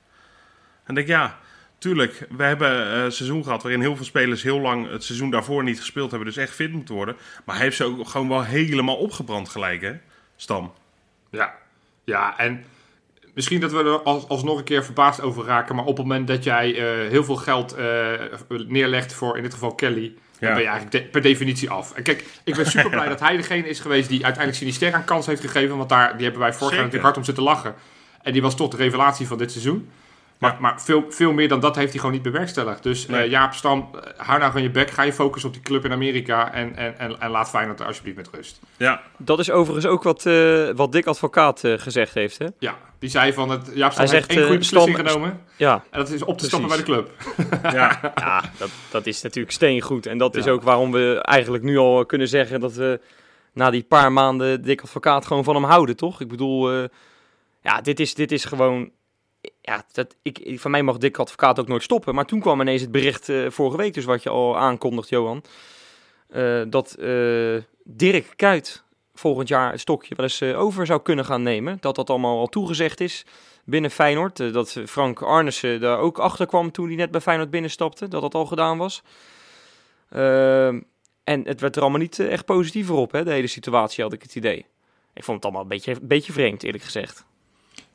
En 0.84 0.90
ik 0.90 0.96
denk, 0.96 1.08
ja, 1.08 1.40
tuurlijk, 1.80 2.28
we 2.38 2.44
hebben 2.44 2.94
eh, 2.94 3.04
een 3.04 3.12
seizoen 3.12 3.44
gehad 3.44 3.62
waarin 3.62 3.82
heel 3.82 3.96
veel 3.96 4.06
spelers 4.06 4.44
heel 4.44 4.60
lang 4.60 4.92
het 4.92 5.04
seizoen 5.04 5.30
daarvoor 5.30 5.64
niet 5.64 5.80
gespeeld 5.80 6.10
hebben, 6.10 6.28
dus 6.28 6.38
echt 6.38 6.54
fit 6.54 6.72
moeten 6.72 6.96
worden. 6.96 7.16
Maar 7.46 7.56
hij 7.56 7.64
heeft 7.64 7.78
ze 7.78 7.84
ook 7.84 8.08
gewoon 8.08 8.28
wel 8.28 8.44
helemaal 8.44 8.96
opgebrand 8.96 9.50
gelijk, 9.50 9.82
hè, 9.82 9.94
Stam. 10.36 10.74
Ja, 11.32 11.56
ja 12.04 12.38
en 12.38 12.64
misschien 13.34 13.60
dat 13.60 13.72
we 13.72 13.78
er 13.78 14.02
als, 14.02 14.28
alsnog 14.28 14.58
een 14.58 14.64
keer 14.64 14.84
verbaasd 14.86 15.22
over 15.22 15.46
raken. 15.46 15.76
Maar 15.76 15.86
op 15.86 15.98
het 15.98 16.06
moment 16.06 16.28
dat 16.28 16.44
jij 16.44 16.76
eh, 16.76 17.10
heel 17.10 17.24
veel 17.24 17.36
geld 17.36 17.74
eh, 17.74 18.14
neerlegt 18.68 19.14
voor 19.14 19.38
in 19.38 19.44
dit 19.44 19.54
geval 19.54 19.76
Kelly. 19.76 20.14
Dan 20.40 20.50
ben 20.54 20.62
je 20.62 20.68
eigenlijk 20.68 20.92
de- 20.92 21.12
per 21.12 21.22
definitie 21.22 21.70
af. 21.70 21.94
En 21.94 22.04
kijk, 22.04 22.26
ik 22.44 22.56
ben 22.56 22.66
super 22.66 22.90
blij 22.98 23.08
dat 23.08 23.20
hij 23.20 23.38
degene 23.38 23.68
is 23.70 23.80
geweest 23.80 24.10
die 24.10 24.24
uiteindelijk 24.24 24.58
Sinister 24.64 24.94
een 24.94 25.04
kans 25.04 25.26
heeft 25.26 25.42
gegeven. 25.42 25.78
Want 25.78 25.90
daar 25.90 26.14
die 26.14 26.24
hebben 26.24 26.42
wij 26.42 26.54
vorig 26.54 26.70
jaar 26.74 26.78
natuurlijk 26.84 27.04
hard 27.04 27.18
om 27.18 27.24
zitten 27.24 27.44
lachen. 27.44 27.76
En 28.22 28.34
die 28.34 28.42
was 28.42 28.56
toch 28.56 28.70
de 28.70 28.78
revelatie 28.78 29.28
van 29.28 29.38
dit 29.38 29.52
seizoen. 29.52 29.90
Maar, 30.40 30.58
maar 30.60 30.82
veel, 30.82 31.06
veel 31.10 31.34
meer 31.34 31.48
dan 31.48 31.60
dat 31.60 31.76
heeft 31.76 31.90
hij 31.90 31.98
gewoon 32.00 32.14
niet 32.14 32.24
bewerkstelligd. 32.24 32.84
Dus 32.84 33.06
eh, 33.06 33.12
Nee. 33.12 33.30
Jaap 33.30 33.54
Stam, 33.54 33.90
eh, 33.94 34.28
hou 34.28 34.40
nou 34.40 34.52
van 34.52 34.62
je 34.62 34.70
bek. 34.70 34.90
Ga 34.92 35.04
je 35.04 35.14
focussen 35.14 35.50
op 35.50 35.56
die 35.56 35.64
club 35.64 35.86
in 35.86 35.92
Amerika. 35.92 36.54
En, 36.54 36.76
en, 36.76 37.00
en, 37.00 37.20
en 37.20 37.30
laat 37.30 37.50
Feyenoord 37.50 37.80
er 37.80 37.86
alsjeblieft 37.86 38.18
met 38.18 38.30
rust. 38.34 38.60
Ja, 38.78 39.02
dat 39.18 39.40
is 39.40 39.52
overigens 39.52 39.86
ook 39.86 40.04
wat, 40.04 40.26
eh, 40.26 40.70
wat 40.76 40.92
Dick 40.92 41.06
Advocaat 41.06 41.64
eh, 41.64 41.74
gezegd 41.78 42.14
heeft. 42.14 42.38
Hè? 42.38 42.46
Ja, 42.60 42.78
die 43.00 43.10
zei 43.10 43.34
van 43.34 43.50
het 43.50 43.72
Jaap 43.74 43.92
Stam 43.92 44.06
Hij 44.06 44.14
heeft 44.16 44.26
zegt, 44.26 44.30
één 44.30 44.38
goede 44.38 44.54
eh, 44.54 44.58
beslissing 44.60 44.98
Stam- 44.98 45.08
genomen. 45.08 45.40
Ja, 45.56 45.84
En 45.90 46.00
dat 46.00 46.10
is 46.10 46.24
op 46.24 46.38
te 46.38 46.46
stappen 46.46 46.68
bij 46.70 46.78
de 46.78 46.84
club. 46.84 47.12
ja. 47.64 48.12
ja 48.16 48.44
dat, 48.58 48.70
dat 48.92 49.06
is 49.06 49.22
natuurlijk 49.22 49.54
steengoed. 49.54 50.06
En 50.06 50.18
dat 50.18 50.36
is 50.36 50.48
ook 50.48 50.62
waarom 50.62 50.92
we 50.92 51.20
eigenlijk 51.22 51.64
nu 51.64 51.78
al 51.78 52.06
kunnen 52.06 52.28
zeggen 52.28 52.60
dat 52.60 52.74
we 52.74 53.00
na 53.54 53.70
die 53.70 53.84
paar 53.84 54.12
maanden 54.12 54.62
Dick 54.62 54.82
Advocaat 54.82 55.26
gewoon 55.26 55.44
van 55.44 55.56
hem 55.56 55.64
houden, 55.64 55.96
toch? 55.96 56.22
Ik 56.22 56.28
bedoel, 56.28 56.72
eh, 56.72 56.84
ja, 57.62 57.82
dit 57.82 58.00
is, 58.00 58.14
dit 58.14 58.32
is 58.32 58.46
gewoon... 58.46 58.92
Ja, 59.62 59.86
dat, 59.92 60.16
ik, 60.22 60.60
van 60.60 60.72
mij 60.72 60.84
mag 60.84 60.98
Dick 60.98 61.18
Advocaat 61.18 61.60
ook 61.60 61.68
nooit 61.68 61.84
stoppen. 61.84 62.16
Maar 62.16 62.26
toen 62.26 62.40
kwam 62.40 62.62
ineens 62.62 62.82
het 62.82 62.92
bericht 62.92 63.30
eh, 63.30 63.50
vorige 63.50 63.78
week, 63.78 63.94
dus 63.94 64.06
wat 64.06 64.24
je 64.24 64.30
al 64.30 64.58
aankondigt, 64.58 65.10
Johan. 65.10 65.44
eh, 66.30 66.62
dat 66.70 66.94
eh, 66.94 67.56
Dirk 67.84 68.34
Kuyt 68.36 68.84
volgend 69.14 69.48
jaar 69.48 69.72
het 69.72 69.80
stokje 69.80 70.16
wel 70.16 70.26
eens 70.26 70.44
over 70.44 70.86
zou 70.86 71.02
kunnen 71.02 71.26
gaan 71.26 71.44
nemen. 71.44 71.78
Dat 71.80 71.96
dat 71.96 72.10
allemaal 72.10 72.40
al 72.40 72.48
toegezegd 72.48 73.00
is 73.00 73.26
binnen 73.66 73.92
Feyenoord. 73.92 74.54
Dat 74.54 74.82
Frank 74.86 75.22
Arnissen 75.22 75.80
daar 75.80 75.98
ook 75.98 76.18
achter 76.18 76.46
kwam 76.46 76.72
toen 76.72 76.88
hij 76.88 76.96
net 76.96 77.12
bij 77.12 77.22
Feyenoord 77.22 77.50
binnenstapte. 77.50 78.08
Dat 78.08 78.22
dat 78.22 78.34
al 78.34 78.46
gedaan 78.46 78.78
was. 78.78 79.02
Ehm, 80.10 80.80
en 81.24 81.48
het 81.48 81.62
werd 81.62 81.76
er 81.76 81.82
allemaal 81.82 82.00
niet 82.00 82.20
echt 82.20 82.46
positiever 82.46 82.96
op, 82.96 83.12
hè, 83.12 83.24
de 83.24 83.32
hele 83.32 83.48
situatie, 83.48 84.04
had 84.04 84.14
ik 84.14 84.22
het 84.22 84.36
idee. 84.36 84.66
Ik 85.14 85.24
vond 85.24 85.36
het 85.38 85.46
allemaal 85.46 85.62
een 85.62 85.68
beetje, 85.68 85.92
een 85.92 86.08
beetje 86.08 86.34
vreemd, 86.34 86.64
eerlijk 86.64 86.84
gezegd. 86.84 87.26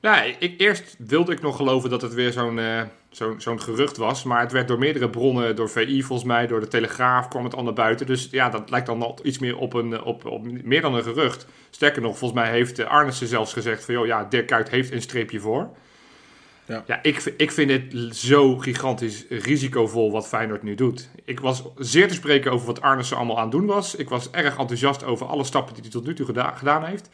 Ja, 0.04 0.22
ik, 0.22 0.54
eerst 0.60 0.94
wilde 0.98 1.32
ik 1.32 1.40
nog 1.42 1.56
geloven 1.56 1.90
dat 1.90 2.02
het 2.02 2.14
weer 2.14 2.32
zo'n 2.32 2.58
eh, 2.58 2.82
zo'n 3.36 3.60
gerucht 3.60 3.96
was. 3.96 4.22
Maar 4.24 4.40
het 4.40 4.52
werd 4.52 4.68
door 4.68 4.78
meerdere 4.78 5.10
bronnen, 5.10 5.56
door 5.56 5.70
VI 5.70 6.02
volgens 6.02 6.28
mij, 6.28 6.46
door 6.46 6.60
de 6.60 6.68
Telegraaf 6.68 7.28
kwam 7.28 7.44
het 7.44 7.54
al 7.54 7.62
naar 7.62 7.72
buiten. 7.72 8.06
Dus 8.06 8.28
ja, 8.30 8.48
dat 8.48 8.70
lijkt 8.70 8.86
dan 8.86 9.02
al 9.02 9.18
iets 9.22 9.38
meer 9.38 9.56
op, 9.56 9.74
een, 9.74 9.92
eh, 9.92 10.06
op, 10.06 10.24
op 10.24 10.46
meer 10.62 10.80
dan 10.80 10.94
een 10.94 11.02
gerucht. 11.02 11.46
Sterker 11.70 12.02
nog, 12.02 12.18
volgens 12.18 12.40
mij 12.40 12.50
heeft 12.50 12.78
eh, 12.78 12.86
Arnissen 12.86 13.26
zelfs 13.26 13.52
gezegd 13.52 13.84
van... 13.84 13.94
joh, 13.94 14.06
ja, 14.06 14.24
Dirk 14.24 14.46
Kuyt 14.46 14.68
heeft 14.70 14.92
een 14.92 15.02
streepje 15.02 15.40
voor. 15.40 15.68
Ja. 16.66 16.84
Ja, 16.86 16.98
ik, 17.02 17.20
vind- 17.20 17.40
ik 17.40 17.50
vind 17.52 17.70
het 17.70 18.16
zo 18.16 18.56
gigantisch 18.58 19.24
risicovol 19.28 20.10
wat 20.12 20.28
Feyenoord 20.28 20.62
nu 20.62 20.74
doet. 20.74 21.08
Ik 21.24 21.40
was 21.40 21.62
zeer 21.76 22.08
te 22.08 22.14
spreken 22.14 22.52
over 22.52 22.66
wat 22.66 22.80
Arnissen 22.80 23.16
allemaal 23.16 23.36
aan 23.36 23.42
het 23.42 23.52
doen 23.52 23.66
was. 23.66 23.94
Ik 23.94 24.08
was 24.08 24.30
erg 24.30 24.58
enthousiast 24.58 25.04
over 25.04 25.26
alle 25.26 25.44
stappen 25.44 25.74
die 25.74 25.82
hij 25.82 25.92
tot 25.92 26.06
nu 26.06 26.14
toe 26.14 26.26
geda- 26.26 26.54
gedaan 26.56 26.84
heeft. 26.84 27.08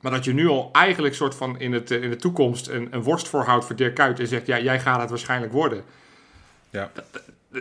Maar 0.00 0.12
dat 0.12 0.24
je 0.24 0.34
nu 0.34 0.48
al 0.48 0.68
eigenlijk 0.72 1.14
soort 1.14 1.34
van 1.34 1.60
in, 1.60 1.72
het, 1.72 1.90
eh, 1.90 2.02
in 2.02 2.10
de 2.10 2.16
toekomst 2.16 2.68
een, 2.68 2.88
een 2.90 3.02
worst 3.02 3.28
voorhoudt 3.28 3.64
voor 3.64 3.76
Dirk 3.76 3.94
Kuyt 3.94 4.20
en 4.20 4.26
zegt, 4.26 4.46
ja, 4.46 4.58
jij 4.58 4.80
gaat 4.80 5.00
het 5.00 5.10
waarschijnlijk 5.10 5.52
worden. 5.52 5.84
Ja. 6.70 6.90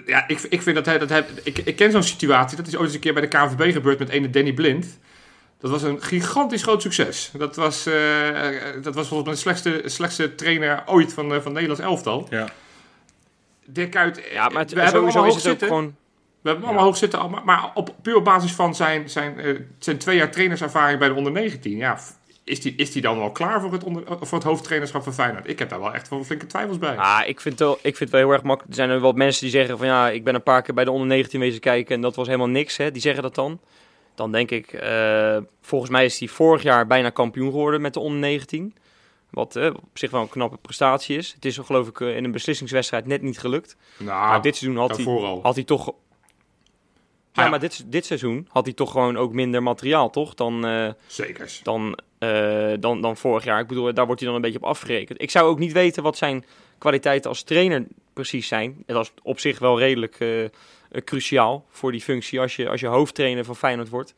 Ja, 0.05 0.27
ik, 0.27 0.41
ik 0.41 0.61
vind 0.61 0.75
dat 0.75 0.85
hij, 0.85 0.97
dat 0.97 1.09
hij 1.09 1.25
ik, 1.43 1.57
ik 1.57 1.75
ken 1.75 1.91
zo'n 1.91 2.03
situatie, 2.03 2.57
dat 2.57 2.67
is 2.67 2.75
ooit 2.75 2.85
eens 2.85 2.93
een 2.93 2.99
keer 2.99 3.13
bij 3.13 3.21
de 3.21 3.27
KNVB 3.27 3.71
gebeurd 3.71 3.99
met 3.99 4.09
ene 4.09 4.29
Danny 4.29 4.53
Blind. 4.53 4.99
Dat 5.59 5.71
was 5.71 5.83
een 5.83 6.01
gigantisch 6.01 6.63
groot 6.63 6.81
succes. 6.81 7.31
Dat 7.37 7.55
was, 7.55 7.85
eh, 7.85 7.93
dat 8.81 8.95
was 8.95 9.07
volgens 9.07 9.23
mij 9.23 9.33
de 9.33 9.39
slechtste, 9.39 9.89
slechtste 9.89 10.35
trainer 10.35 10.83
ooit 10.85 11.13
van, 11.13 11.33
eh, 11.33 11.41
van 11.41 11.51
Nederlands 11.51 11.83
elftal. 11.83 12.27
Ja. 12.29 12.49
Dirk 13.65 13.91
Kuyt, 13.91 14.21
Ja, 14.31 14.49
maar 14.49 14.61
het, 14.61 14.73
we 14.73 14.81
hebben 14.81 15.01
hem 15.01 15.11
sowieso 15.11 15.17
allemaal 15.17 15.33
hoog 15.33 15.41
zitten. 15.41 15.67
gewoon... 15.67 15.95
We 16.41 16.53
hebben 16.53 16.61
hem 16.61 16.65
allemaal 16.65 16.83
hoog 16.83 16.97
zitten, 16.97 17.29
maar, 17.29 17.45
maar 17.45 17.71
op, 17.73 17.95
puur 18.01 18.15
op 18.15 18.23
basis 18.23 18.51
van 18.51 18.75
zijn, 18.75 19.09
zijn, 19.09 19.39
eh, 19.39 19.55
zijn 19.79 19.97
twee 19.97 20.17
jaar 20.17 20.31
trainerservaring 20.31 20.99
bij 20.99 21.07
de 21.07 21.13
onder 21.13 21.31
19. 21.31 21.77
Ja, 21.77 21.99
is 22.47 22.61
die, 22.61 22.73
is 22.75 22.91
die 22.91 23.01
dan 23.01 23.17
wel 23.17 23.31
klaar 23.31 23.61
voor 23.61 23.71
het, 23.71 23.83
onder, 23.83 24.03
voor 24.05 24.37
het 24.37 24.47
hoofdtrainerschap 24.47 25.03
van 25.03 25.13
Feyenoord? 25.13 25.49
Ik 25.49 25.59
heb 25.59 25.69
daar 25.69 25.79
wel 25.79 25.93
echt 25.93 26.09
wel 26.09 26.23
flinke 26.23 26.45
twijfels 26.45 26.77
bij. 26.77 26.97
Ah, 26.97 27.21
ik 27.25 27.41
vind, 27.41 27.59
het 27.59 27.67
wel, 27.67 27.77
ik 27.77 27.81
vind 27.81 27.99
het 27.99 28.09
wel 28.09 28.21
heel 28.21 28.31
erg 28.31 28.43
makkelijk. 28.43 28.69
Er 28.69 28.75
zijn 28.75 28.89
er 28.89 29.01
wel 29.01 29.11
mensen 29.11 29.41
die 29.41 29.51
zeggen 29.51 29.77
van 29.77 29.87
ja, 29.87 30.09
ik 30.09 30.23
ben 30.23 30.35
een 30.35 30.43
paar 30.43 30.61
keer 30.61 30.73
bij 30.73 30.83
de 30.83 30.91
onder 30.91 31.07
19 31.07 31.39
wezen 31.39 31.59
kijken 31.59 31.95
en 31.95 32.01
dat 32.01 32.15
was 32.15 32.27
helemaal 32.27 32.47
niks. 32.47 32.77
Hè. 32.77 32.91
Die 32.91 33.01
zeggen 33.01 33.23
dat 33.23 33.35
dan. 33.35 33.59
Dan 34.15 34.31
denk 34.31 34.51
ik, 34.51 34.73
eh, 34.73 35.37
volgens 35.61 35.91
mij 35.91 36.05
is 36.05 36.19
hij 36.19 36.27
vorig 36.27 36.63
jaar 36.63 36.87
bijna 36.87 37.09
kampioen 37.09 37.51
geworden 37.51 37.81
met 37.81 37.93
de 37.93 37.99
onder 37.99 38.19
19. 38.19 38.75
Wat 39.29 39.55
eh, 39.55 39.65
op 39.65 39.89
zich 39.97 40.11
wel 40.11 40.21
een 40.21 40.29
knappe 40.29 40.57
prestatie 40.57 41.17
is. 41.17 41.33
Het 41.33 41.45
is 41.45 41.57
geloof 41.57 41.87
ik 41.87 42.01
eh, 42.01 42.15
in 42.15 42.23
een 42.23 42.31
beslissingswedstrijd 42.31 43.05
net 43.05 43.21
niet 43.21 43.39
gelukt. 43.39 43.75
nou, 43.97 44.29
maar 44.29 44.41
dit 44.41 44.55
seizoen 44.55 44.81
had 44.81 44.97
hij, 44.97 45.39
had 45.41 45.55
hij 45.55 45.63
toch... 45.63 45.93
Ja, 47.37 47.43
ja. 47.43 47.49
maar 47.49 47.59
dit, 47.59 47.91
dit 47.91 48.05
seizoen 48.05 48.47
had 48.49 48.65
hij 48.65 48.73
toch 48.73 48.91
gewoon 48.91 49.17
ook 49.17 49.33
minder 49.33 49.63
materiaal, 49.63 50.09
toch? 50.09 50.33
Dan, 50.33 50.65
eh, 50.65 50.89
Zekers. 51.07 51.59
dan, 51.63 51.97
eh, 52.19 52.73
dan, 52.79 53.01
dan 53.01 53.17
vorig 53.17 53.43
jaar. 53.43 53.59
Ik 53.59 53.67
bedoel, 53.67 53.93
daar 53.93 54.05
wordt 54.05 54.21
hij 54.21 54.29
dan 54.29 54.37
een 54.39 54.45
beetje 54.45 54.57
op 54.61 54.69
afgerekend. 54.69 55.21
Ik 55.21 55.31
zou 55.31 55.49
ook 55.49 55.59
niet 55.59 55.71
weten 55.71 56.03
wat 56.03 56.17
zijn 56.17 56.45
kwaliteiten 56.77 57.29
als 57.29 57.43
trainer 57.43 57.85
precies 58.13 58.47
zijn. 58.47 58.83
Dat 58.85 59.03
is 59.03 59.11
op 59.23 59.39
zich 59.39 59.59
wel 59.59 59.79
redelijk 59.79 60.15
eh, 60.19 60.43
eh, 60.43 60.49
cruciaal 61.03 61.65
voor 61.69 61.91
die 61.91 62.01
functie 62.01 62.39
als 62.39 62.55
je, 62.55 62.69
als 62.69 62.79
je 62.79 62.87
hoofdtrainer 62.87 63.45
van 63.45 63.55
Feyenoord 63.55 63.89
wordt. 63.89 64.13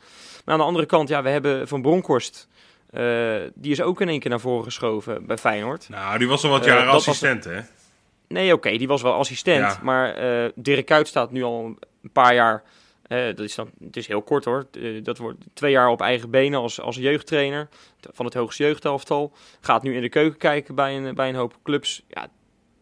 Maar 0.45 0.53
aan 0.53 0.59
de 0.61 0.67
andere 0.67 0.85
kant, 0.85 1.09
ja, 1.09 1.23
we 1.23 1.29
hebben 1.29 1.67
Van 1.67 1.81
Bronckhorst 1.81 2.47
eh, 2.89 3.35
die 3.55 3.71
is 3.71 3.81
ook 3.81 4.01
in 4.01 4.09
één 4.09 4.19
keer 4.19 4.29
naar 4.29 4.39
voren 4.39 4.63
geschoven 4.63 5.25
bij 5.25 5.38
Feyenoord. 5.38 5.89
Nou, 5.89 6.17
die 6.17 6.27
was 6.27 6.43
al 6.43 6.49
wat 6.49 6.61
Eh, 6.61 6.67
jaren 6.67 6.85
was 6.85 6.95
assistent, 6.95 7.43
hè? 7.43 7.59
Nee, 8.27 8.53
oké, 8.53 8.77
die 8.77 8.88
was 8.88 9.01
wel 9.01 9.13
assistent. 9.13 9.59
Ja. 9.59 9.79
Maar 9.83 10.15
eh 10.15 10.49
Dirk 10.55 10.85
Kuyt 10.85 11.07
staat 11.07 11.31
nu 11.31 11.43
al 11.43 11.65
een 12.03 12.11
paar 12.11 12.33
jaar. 12.33 12.63
Dat 13.09 13.39
is 13.39 13.55
dan, 13.55 13.69
het 13.83 13.97
is 13.97 14.07
heel 14.07 14.21
kort 14.21 14.45
hoor. 14.45 14.67
Eh, 14.71 15.03
dat 15.03 15.17
wordt 15.17 15.45
twee 15.53 15.71
jaar 15.71 15.89
op 15.89 16.01
eigen 16.01 16.29
benen 16.29 16.59
als, 16.59 16.81
als 16.81 16.95
jeugdtrainer 16.95 17.67
van 17.99 18.25
het 18.25 18.33
hoogste 18.33 18.63
jeugdelftal. 18.63 19.31
Gaat 19.59 19.83
nu 19.83 19.95
in 19.95 20.01
de 20.01 20.09
keuken 20.09 20.39
kijken 20.39 20.75
bij 20.75 20.97
een, 20.97 21.15
bij 21.15 21.29
een 21.29 21.35
hoop 21.35 21.57
clubs. 21.63 22.03
Ja, 22.07 22.27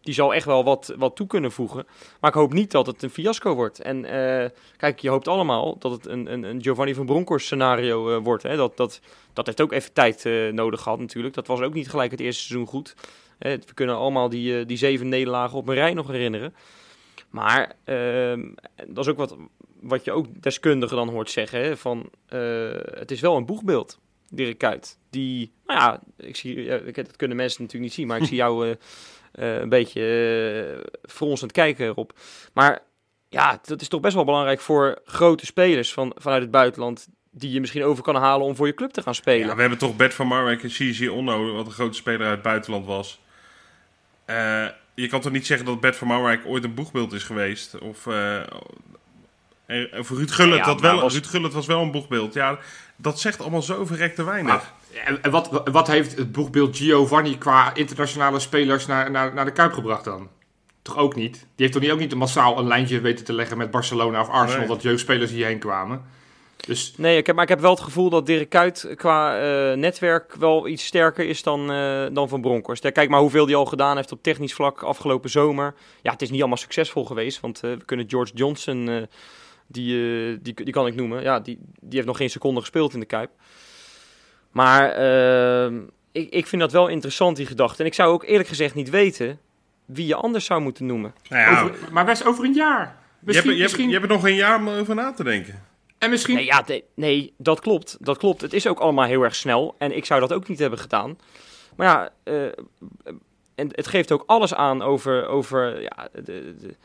die 0.02 0.14
zal 0.14 0.34
echt 0.34 0.46
wel 0.46 0.64
wat, 0.64 0.94
wat 0.98 1.16
toe 1.16 1.28
kunnen 1.28 1.52
voegen. 1.52 1.86
Maar 2.20 2.30
ik 2.30 2.38
hoop 2.38 2.54
niet 2.54 2.72
dat 2.72 2.88
het 2.88 3.04
een 3.04 3.10
fiasco 3.10 3.54
wordt. 3.56 3.82
En 3.82 4.06
eh, 4.06 4.50
kijk, 4.78 5.00
je 5.00 5.10
hoopt 5.10 5.28
allemaal 5.28 5.78
dat 5.78 5.92
het 5.92 6.06
een, 6.06 6.32
een, 6.32 6.44
een 6.44 6.62
Giovanni 6.62 6.94
van 6.94 7.06
Bronckhorst 7.06 7.46
scenario 7.46 8.16
eh, 8.16 8.24
wordt. 8.24 8.44
Hè? 8.44 8.56
Dat, 8.56 8.78
dat, 8.78 9.02
dat 9.34 9.46
heeft 9.46 9.62
ook 9.62 9.72
even 9.72 9.94
tijd 9.94 10.24
nodig 10.54 10.82
gehad 10.82 11.00
natuurlijk. 11.00 11.34
Dat 11.34 11.48
was 11.48 11.62
ook 11.62 11.74
niet 11.74 11.90
gelijk 11.90 12.12
het 12.12 12.20
eerste 12.20 12.44
seizoen 12.44 12.68
goed. 12.68 12.96
We 13.38 13.74
kunnen 13.74 13.96
allemaal 13.96 14.30
die, 14.30 14.66
die 14.66 14.78
zeven 14.78 15.10
nederlagen 15.10 15.58
op 15.58 15.68
een 15.68 15.76
rij 15.76 15.94
nog 15.94 16.08
herinneren. 16.08 16.54
Maar 17.30 17.74
ehm, 17.84 18.50
dat 18.88 19.06
is 19.06 19.08
ook 19.08 19.18
wat, 19.18 19.36
wat 19.82 20.06
je 20.06 20.12
ook 20.12 20.42
deskundigen 20.42 20.98
dan 20.98 21.10
hoort 21.10 21.30
zeggen. 21.30 21.60
Hè, 21.62 21.78
van, 21.78 22.10
eh, 22.28 22.40
het 23.00 23.12
is 23.12 23.22
wel 23.22 23.36
een 23.38 23.46
boegbeeld, 23.46 24.00
Dirk 24.30 24.58
Kuyt. 24.58 24.98
Die, 25.10 25.52
nou 25.66 25.80
ja, 25.80 26.02
ik 26.28 26.36
zie, 26.36 26.64
ja, 26.64 26.76
ik- 26.76 26.96
dat 26.96 27.16
kunnen 27.16 27.38
mensen 27.38 27.62
natuurlijk 27.62 27.90
niet 27.90 28.00
zien, 28.00 28.08
maar 28.08 28.18
ik 28.22 28.28
zie 28.28 28.38
jou 28.46 28.68
eh, 28.70 28.76
eh, 29.56 29.62
een 29.62 29.70
beetje 29.70 30.02
uh, 30.78 30.84
fronsend 31.10 31.52
kijken 31.52 31.86
erop. 31.86 32.14
Maar 32.54 32.80
ja, 33.30 33.60
dat 33.64 33.82
is 33.82 33.88
toch 33.88 34.02
best 34.02 34.16
wel 34.16 34.26
belangrijk 34.26 34.60
voor 34.60 35.02
grote 35.06 35.46
spelers 35.46 35.94
van, 35.94 36.12
vanuit 36.18 36.42
het 36.42 36.52
buitenland... 36.52 37.08
die 37.32 37.52
je 37.52 37.60
misschien 37.60 37.84
over 37.84 38.04
kan 38.04 38.16
halen 38.16 38.48
om 38.48 38.56
voor 38.56 38.68
je 38.68 38.74
club 38.74 38.92
te 38.92 39.02
gaan 39.02 39.16
spelen. 39.16 39.48
Ja, 39.48 39.56
we 39.56 39.62
hebben 39.62 39.80
toch 39.80 39.96
Bert 39.96 40.14
van 40.14 40.28
Marwijk 40.28 40.64
en 40.64 40.70
Gigi 40.70 41.10
Onno, 41.10 41.54
wat 41.54 41.66
een 41.66 41.72
grote 41.72 41.98
speler 41.98 42.22
uit 42.22 42.32
het 42.34 42.42
buitenland 42.42 42.86
was. 42.86 43.20
Eh, 44.26 44.68
je 44.94 45.08
kan 45.08 45.22
toch 45.22 45.32
niet 45.32 45.46
zeggen 45.46 45.66
dat 45.66 45.80
Bert 45.80 45.96
van 45.96 46.08
Marwijk 46.08 46.46
ooit 46.46 46.64
een 46.64 46.74
boegbeeld 46.74 47.14
is 47.14 47.24
geweest? 47.24 47.78
Of, 47.80 48.08
eh 48.08 48.42
en- 49.68 49.92
en 49.92 50.06
voor 50.06 50.18
Ruud 50.18 50.32
Gullit, 50.32 50.58
Ja, 50.58 50.66
dat 50.66 50.82
wel, 50.82 51.02
was- 51.02 51.14
Ruud 51.14 51.26
Gullit 51.26 51.54
was 51.54 51.66
wel 51.66 51.82
een 51.82 51.92
boegbeeld. 51.92 52.34
Ja, 52.34 52.58
dat 52.96 53.20
zegt 53.20 53.42
allemaal 53.42 53.62
zo 53.62 53.86
verrekt 53.86 54.16
te 54.16 54.24
weinig. 54.24 54.52
Maar, 54.54 54.74
en 55.06 55.24
en 55.24 55.32
wat, 55.32 55.62
wat 55.72 55.88
heeft 55.88 56.18
het 56.18 56.32
boegbeeld 56.32 56.78
Giovanni 56.78 57.38
qua 57.38 57.74
internationale 57.76 58.40
spelers 58.40 58.86
naar, 58.86 59.12
naar, 59.12 59.34
naar 59.34 59.46
de 59.46 59.52
Kuip 59.52 59.74
gebracht 59.74 60.04
dan? 60.04 60.30
Toch 60.82 60.98
ook 60.98 61.16
niet? 61.16 61.34
Die 61.34 61.46
heeft 61.56 61.72
toch 61.74 61.82
niet, 61.82 61.92
ook 61.92 62.00
niet 62.00 62.16
massaal 62.16 62.58
een 62.60 62.68
lijntje 62.68 63.02
weten 63.02 63.26
te 63.26 63.34
leggen 63.34 63.58
met 63.58 63.72
Barcelona 63.72 64.22
of 64.22 64.30
Arsenal, 64.30 64.58
Nee. 64.60 64.68
dat 64.68 64.82
jeugdspelers 64.82 65.32
hierheen 65.32 65.60
kwamen. 65.60 66.02
Dus 66.68 66.94
Nee, 66.98 67.18
ik 67.18 67.26
heb, 67.26 67.36
maar 67.36 67.44
ik 67.44 67.50
heb 67.50 67.60
wel 67.60 67.72
het 67.72 67.80
gevoel 67.84 68.10
dat 68.10 68.26
Dirk 68.26 68.50
Kuyt 68.50 68.88
qua 68.96 69.40
eh, 69.40 69.78
netwerk 69.78 70.36
wel 70.36 70.68
iets 70.68 70.86
sterker 70.86 71.26
is 71.30 71.44
dan, 71.44 71.72
eh, 71.72 72.06
dan 72.12 72.30
Van 72.30 72.42
Bronckhorst. 72.42 72.92
Kijk 72.92 73.10
maar 73.10 73.20
hoeveel 73.20 73.46
hij 73.46 73.56
al 73.56 73.66
gedaan 73.66 73.96
heeft 73.96 74.12
op 74.12 74.24
technisch 74.24 74.54
vlak 74.54 74.82
afgelopen 74.84 75.30
zomer. 75.30 75.74
Ja, 76.02 76.12
het 76.12 76.22
is 76.22 76.30
niet 76.30 76.40
allemaal 76.40 76.58
succesvol 76.58 77.06
geweest, 77.06 77.40
want 77.40 77.64
eh, 77.64 77.72
we 77.72 77.86
kunnen 77.86 78.10
George 78.10 78.32
Johnson, 78.36 78.90
eh, 78.90 78.96
die, 79.68 79.94
eh, 79.94 80.38
die, 80.42 80.54
die 80.54 80.74
kan 80.74 80.88
ik 80.88 80.96
noemen. 80.96 81.22
Ja, 81.22 81.40
die, 81.40 81.60
die 81.64 81.94
heeft 81.94 82.06
nog 82.06 82.18
geen 82.18 82.30
seconde 82.30 82.60
gespeeld 82.60 82.94
in 82.94 83.00
de 83.00 83.06
Kuip. 83.06 83.32
Maar 84.52 84.92
ehm, 84.92 85.82
ik, 86.12 86.30
ik 86.30 86.48
vind 86.48 86.62
dat 86.62 86.72
wel 86.72 86.88
interessant, 86.88 87.38
die 87.38 87.46
gedachte. 87.46 87.82
En 87.82 87.88
ik 87.88 87.94
zou 87.94 88.14
ook 88.14 88.24
eerlijk 88.24 88.50
gezegd 88.50 88.76
niet 88.76 88.90
weten 88.90 89.40
wie 89.86 90.08
je 90.08 90.16
anders 90.16 90.46
zou 90.46 90.62
moeten 90.62 90.86
noemen. 90.86 91.14
nou 91.30 91.42
ja, 91.42 91.62
over, 91.62 91.92
maar 91.92 92.06
Wes, 92.06 92.26
over 92.26 92.46
een 92.46 92.54
jaar. 92.54 92.80
je, 92.80 92.86
hebt, 92.86 93.26
Misschien, 93.26 93.44
je, 93.44 93.50
hebt, 93.50 93.62
misschien, 93.62 93.88
je 93.88 93.94
hebt 93.94 94.06
er 94.06 94.16
nog 94.16 94.26
een 94.26 94.36
jaar 94.36 94.60
om 94.60 94.70
over 94.70 94.96
na 94.96 95.14
te 95.14 95.24
denken. 95.24 95.64
en 95.98 96.10
misschien 96.10 96.36
Nee, 96.36 96.46
ja, 96.46 96.64
nee, 96.68 96.84
nee, 96.96 97.34
dat 97.38 97.60
klopt. 97.60 97.98
Dat 98.00 98.18
klopt. 98.18 98.42
Het 98.42 98.54
is 98.54 98.68
ook 98.68 98.80
allemaal 98.80 99.06
heel 99.06 99.24
erg 99.24 99.36
snel. 99.36 99.76
En 99.78 99.96
ik 99.96 100.06
zou 100.06 100.20
dat 100.20 100.34
ook 100.34 100.48
niet 100.48 100.60
hebben 100.60 100.80
gedaan. 100.80 101.18
Maar 101.76 101.88
ja, 101.88 102.10
eh, 102.24 102.44
en 103.56 103.68
het 103.72 103.88
geeft 103.88 104.12
ook 104.12 104.24
alles 104.26 104.54
aan 104.54 104.82
over, 104.82 105.28
over 105.28 105.82
ja, 105.82 106.10
de, 106.14 106.56
de 106.60 106.76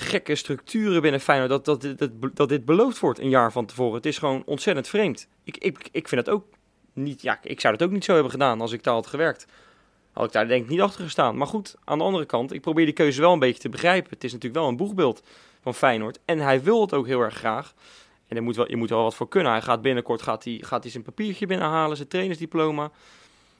gekke 0.00 0.34
structuren 0.34 1.02
binnen 1.02 1.20
Feyenoord. 1.20 1.50
Dat, 1.50 1.64
dat, 1.64 1.98
dat, 1.98 2.10
dat 2.34 2.48
dit 2.48 2.64
beloofd 2.64 2.98
wordt 2.98 3.18
een 3.18 3.28
jaar 3.28 3.52
van 3.52 3.66
tevoren. 3.66 3.94
Het 3.94 4.06
is 4.06 4.18
gewoon 4.18 4.42
ontzettend 4.46 4.88
vreemd. 4.88 5.28
Ik, 5.44 5.56
ik, 5.56 5.88
ik 5.92 6.08
vind 6.08 6.26
het 6.26 6.34
ook 6.34 6.44
niet... 6.92 7.22
Ja, 7.22 7.38
ik 7.42 7.60
zou 7.60 7.74
het 7.74 7.82
ook 7.82 7.90
niet 7.90 8.04
zo 8.04 8.12
hebben 8.12 8.32
gedaan 8.32 8.60
als 8.60 8.72
ik 8.72 8.82
daar 8.82 8.94
had 8.94 9.06
gewerkt. 9.06 9.46
Had 10.12 10.24
ik 10.24 10.32
daar 10.32 10.48
denk 10.48 10.64
ik 10.64 10.70
niet 10.70 10.80
achter 10.80 11.04
gestaan. 11.04 11.36
Maar 11.36 11.46
goed, 11.46 11.76
aan 11.84 11.98
de 11.98 12.04
andere 12.04 12.24
kant, 12.24 12.52
ik 12.52 12.60
probeer 12.60 12.84
die 12.84 12.94
keuze 12.94 13.20
wel 13.20 13.32
een 13.32 13.38
beetje 13.38 13.62
te 13.62 13.68
begrijpen. 13.68 14.10
Het 14.10 14.24
is 14.24 14.32
natuurlijk 14.32 14.60
wel 14.60 14.70
een 14.70 14.76
boegbeeld 14.76 15.22
van 15.62 15.74
Feyenoord. 15.74 16.18
En 16.24 16.38
hij 16.38 16.62
wil 16.62 16.80
het 16.80 16.94
ook 16.94 17.06
heel 17.06 17.20
erg 17.20 17.34
graag. 17.34 17.74
En 18.28 18.36
er 18.36 18.42
moet 18.42 18.56
wel, 18.56 18.68
je 18.68 18.76
moet 18.76 18.90
er 18.90 18.94
wel 18.94 19.04
wat 19.04 19.14
voor 19.14 19.28
kunnen. 19.28 19.52
Hij 19.52 19.62
gaat 19.62 19.82
binnenkort 19.82 20.22
gaat 20.22 20.44
hij, 20.44 20.58
gaat 20.62 20.82
hij 20.82 20.92
zijn 20.92 21.04
papiertje 21.04 21.46
binnenhalen, 21.46 21.96
zijn 21.96 22.08
trainersdiploma. 22.08 22.90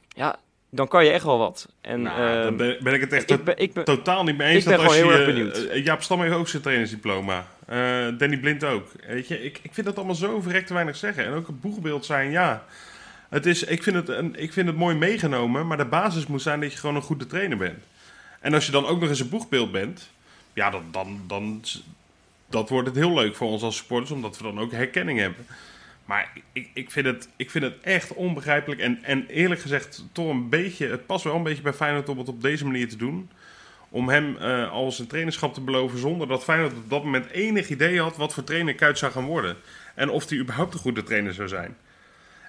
Ja, 0.09 0.39
dan 0.75 0.89
kan 0.89 1.05
je 1.05 1.11
echt 1.11 1.25
wel 1.25 1.39
wat. 1.39 1.69
En 1.81 2.03
Nou, 2.03 2.21
ehm, 2.21 2.43
dan 2.43 2.57
ben, 2.57 2.77
ben 2.83 2.95
ik 2.95 3.01
het 3.01 3.13
echt 3.13 3.31
ik 3.31 3.45
ben, 3.45 3.59
ik 3.59 3.73
ben, 3.73 3.85
totaal 3.85 4.25
niet 4.25 4.37
mee 4.37 4.49
eens. 4.49 4.59
ik 4.59 4.65
ben 4.65 4.77
dat 4.77 4.87
als 4.87 4.97
gewoon 4.97 5.11
je, 5.11 5.17
heel 5.17 5.27
erg 5.27 5.37
eh, 5.37 5.51
benieuwd. 5.51 5.71
eh, 5.71 5.85
Jaap 5.85 6.03
Stam 6.03 6.21
heeft 6.21 6.35
ook 6.35 6.49
zijn 6.49 6.63
trainersdiploma. 6.63 7.47
Eh, 7.67 7.79
Danny 8.19 8.39
Blind 8.39 8.65
ook. 8.65 8.89
Weet 9.07 9.29
je, 9.29 9.45
ik, 9.45 9.59
ik 9.63 9.75
vind 9.75 9.87
dat 9.87 9.97
allemaal 9.97 10.15
zo 10.15 10.41
verrekt 10.41 10.67
te 10.67 10.75
weinig 10.75 10.97
zeggen. 10.97 11.25
En 11.25 11.33
ook 11.33 11.47
het 11.47 11.61
boegbeeld 11.61 12.05
zijn, 12.05 12.31
ja. 12.31 12.65
Het 13.29 13.47
is, 13.47 13.65
ik, 13.65 13.83
vind 13.83 13.97
het 13.97 14.09
een, 14.09 14.35
ik 14.43 14.53
vind 14.53 14.67
het 14.67 14.77
mooi 14.77 14.97
meegenomen, 14.97 15.67
maar 15.67 15.77
de 15.77 15.85
basis 15.85 16.27
moet 16.27 16.43
zijn 16.43 16.61
dat 16.61 16.73
je 16.73 16.79
gewoon 16.79 16.97
een 16.97 17.03
goede 17.03 17.27
trainer 17.27 17.57
bent. 17.59 17.85
En 18.41 18.55
als 18.55 18.67
je 18.67 18.73
dan 18.73 18.87
ook 18.87 19.01
nog 19.01 19.09
eens 19.09 19.21
een 19.21 19.29
boegbeeld 19.29 19.73
bent, 19.73 20.11
ja, 20.53 20.71
dan, 20.71 20.85
dan, 20.91 21.21
dan 21.27 21.63
dat 22.51 22.69
wordt 22.69 22.89
het 22.89 22.97
heel 22.97 23.15
leuk 23.15 23.37
voor 23.37 23.49
ons 23.49 23.63
als 23.63 23.77
supporters, 23.77 24.11
omdat 24.11 24.37
we 24.37 24.43
dan 24.43 24.61
ook 24.61 24.73
herkenning 24.73 25.19
hebben. 25.19 25.47
Maar 26.13 26.33
ik, 26.53 26.69
ik, 26.73 26.91
vind, 26.91 27.07
het, 27.07 27.29
ik 27.37 27.51
vind 27.51 27.65
het 27.65 27.75
echt 27.81 28.15
onbegrijpelijk. 28.15 28.81
En, 28.81 28.99
en 29.03 29.27
eerlijk 29.27 29.61
gezegd, 29.61 30.05
toch 30.13 30.29
een 30.29 30.49
beetje. 30.49 30.87
Het 30.87 31.07
past 31.07 31.25
wel 31.25 31.35
een 31.35 31.43
beetje 31.43 31.63
bij 31.63 31.73
Feyenoord 31.73 32.09
om 32.09 32.19
het 32.19 32.29
op 32.29 32.43
deze 32.43 32.65
manier 32.65 32.89
te 32.89 32.97
doen. 32.97 33.31
Om 33.89 34.09
hem 34.09 34.37
eh 34.37 34.71
als 34.71 34.99
een 34.99 35.07
trainerschap 35.07 35.55
te 35.55 35.61
beloven 35.61 35.99
zonder 35.99 36.29
dat 36.29 36.45
Feyenoord 36.45 36.73
op 36.73 36.91
dat 36.91 37.05
moment 37.05 37.31
enig 37.31 37.69
idee 37.69 38.01
had 38.01 38.17
wat 38.17 38.35
voor 38.35 38.45
trainer 38.45 38.75
Kuyt 38.75 38.99
zou 38.99 39.13
gaan 39.13 39.25
worden. 39.25 39.57
En 39.95 40.11
of 40.11 40.29
hij 40.29 40.39
überhaupt 40.39 40.75
een 40.75 40.81
goede 40.81 41.03
trainer 41.03 41.35
zou 41.35 41.49
zijn. 41.49 41.77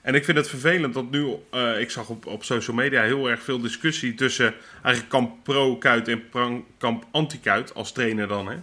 En 0.01 0.15
ik 0.15 0.25
vind 0.25 0.37
het 0.37 0.49
vervelend 0.49 0.93
dat 0.93 1.11
nu, 1.11 1.35
eh, 1.51 1.79
ik 1.79 1.91
zag 1.91 2.09
op, 2.09 2.25
op 2.25 2.43
social 2.43 2.75
media 2.75 3.01
heel 3.01 3.29
erg 3.29 3.43
veel 3.43 3.59
discussie 3.59 4.13
tussen 4.13 4.53
eigenlijk 4.73 5.09
kamp 5.09 5.43
pro-Kuit 5.43 6.07
en 6.07 6.23
kamp 6.77 7.05
anti-Kuit 7.11 7.73
als 7.73 7.91
trainer 7.91 8.27
dan. 8.27 8.47
Hè. 8.47 8.57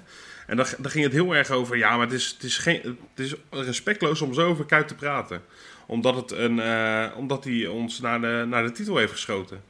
En 0.51 0.57
daar, 0.57 0.75
daar 0.79 0.91
ging 0.91 1.05
het 1.05 1.13
heel 1.13 1.35
erg 1.35 1.51
over, 1.51 1.77
ja, 1.77 1.97
maar 1.97 2.07
het 2.07 2.15
is, 2.15 2.27
het 2.27 2.43
is, 2.43 2.59
geen, 2.59 2.99
het 3.15 3.27
is 3.27 3.35
respectloos 3.51 4.21
om 4.21 4.35
zo 4.35 4.49
over 4.49 4.65
Kuit 4.65 4.89
te 4.89 4.95
praten. 4.95 5.43
Omdat, 5.87 6.15
het 6.17 6.31
een, 6.31 6.61
eh, 6.61 7.07
omdat 7.17 7.45
hij 7.45 7.67
ons 7.67 8.01
naar 8.01 8.21
de, 8.21 8.45
naar 8.49 8.63
de 8.65 8.73
titel 8.73 8.97
heeft 8.97 9.13
geschoten. 9.13 9.63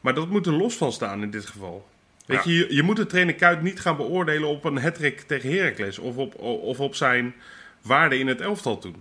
Maar 0.00 0.14
dat 0.14 0.28
moet 0.28 0.46
er 0.46 0.52
los 0.52 0.76
van 0.76 0.92
staan 0.92 1.22
in 1.22 1.30
dit 1.30 1.46
geval. 1.46 1.88
Weet 2.26 2.44
Ja. 2.44 2.50
je, 2.50 2.58
je, 2.58 2.74
je 2.74 2.82
moet 2.82 2.96
de 2.96 3.06
trainer 3.06 3.34
Kuit 3.34 3.62
niet 3.62 3.80
gaan 3.80 3.96
beoordelen 3.96 4.48
op 4.48 4.64
een 4.64 4.78
hattrick 4.78 5.20
tegen 5.20 5.50
Heracles. 5.50 5.98
Of 5.98 6.16
op, 6.16 6.38
of 6.40 6.80
op 6.80 6.94
zijn 6.94 7.34
waarde 7.82 8.18
in 8.18 8.26
het 8.26 8.40
elftal 8.40 8.78
toen. 8.78 8.96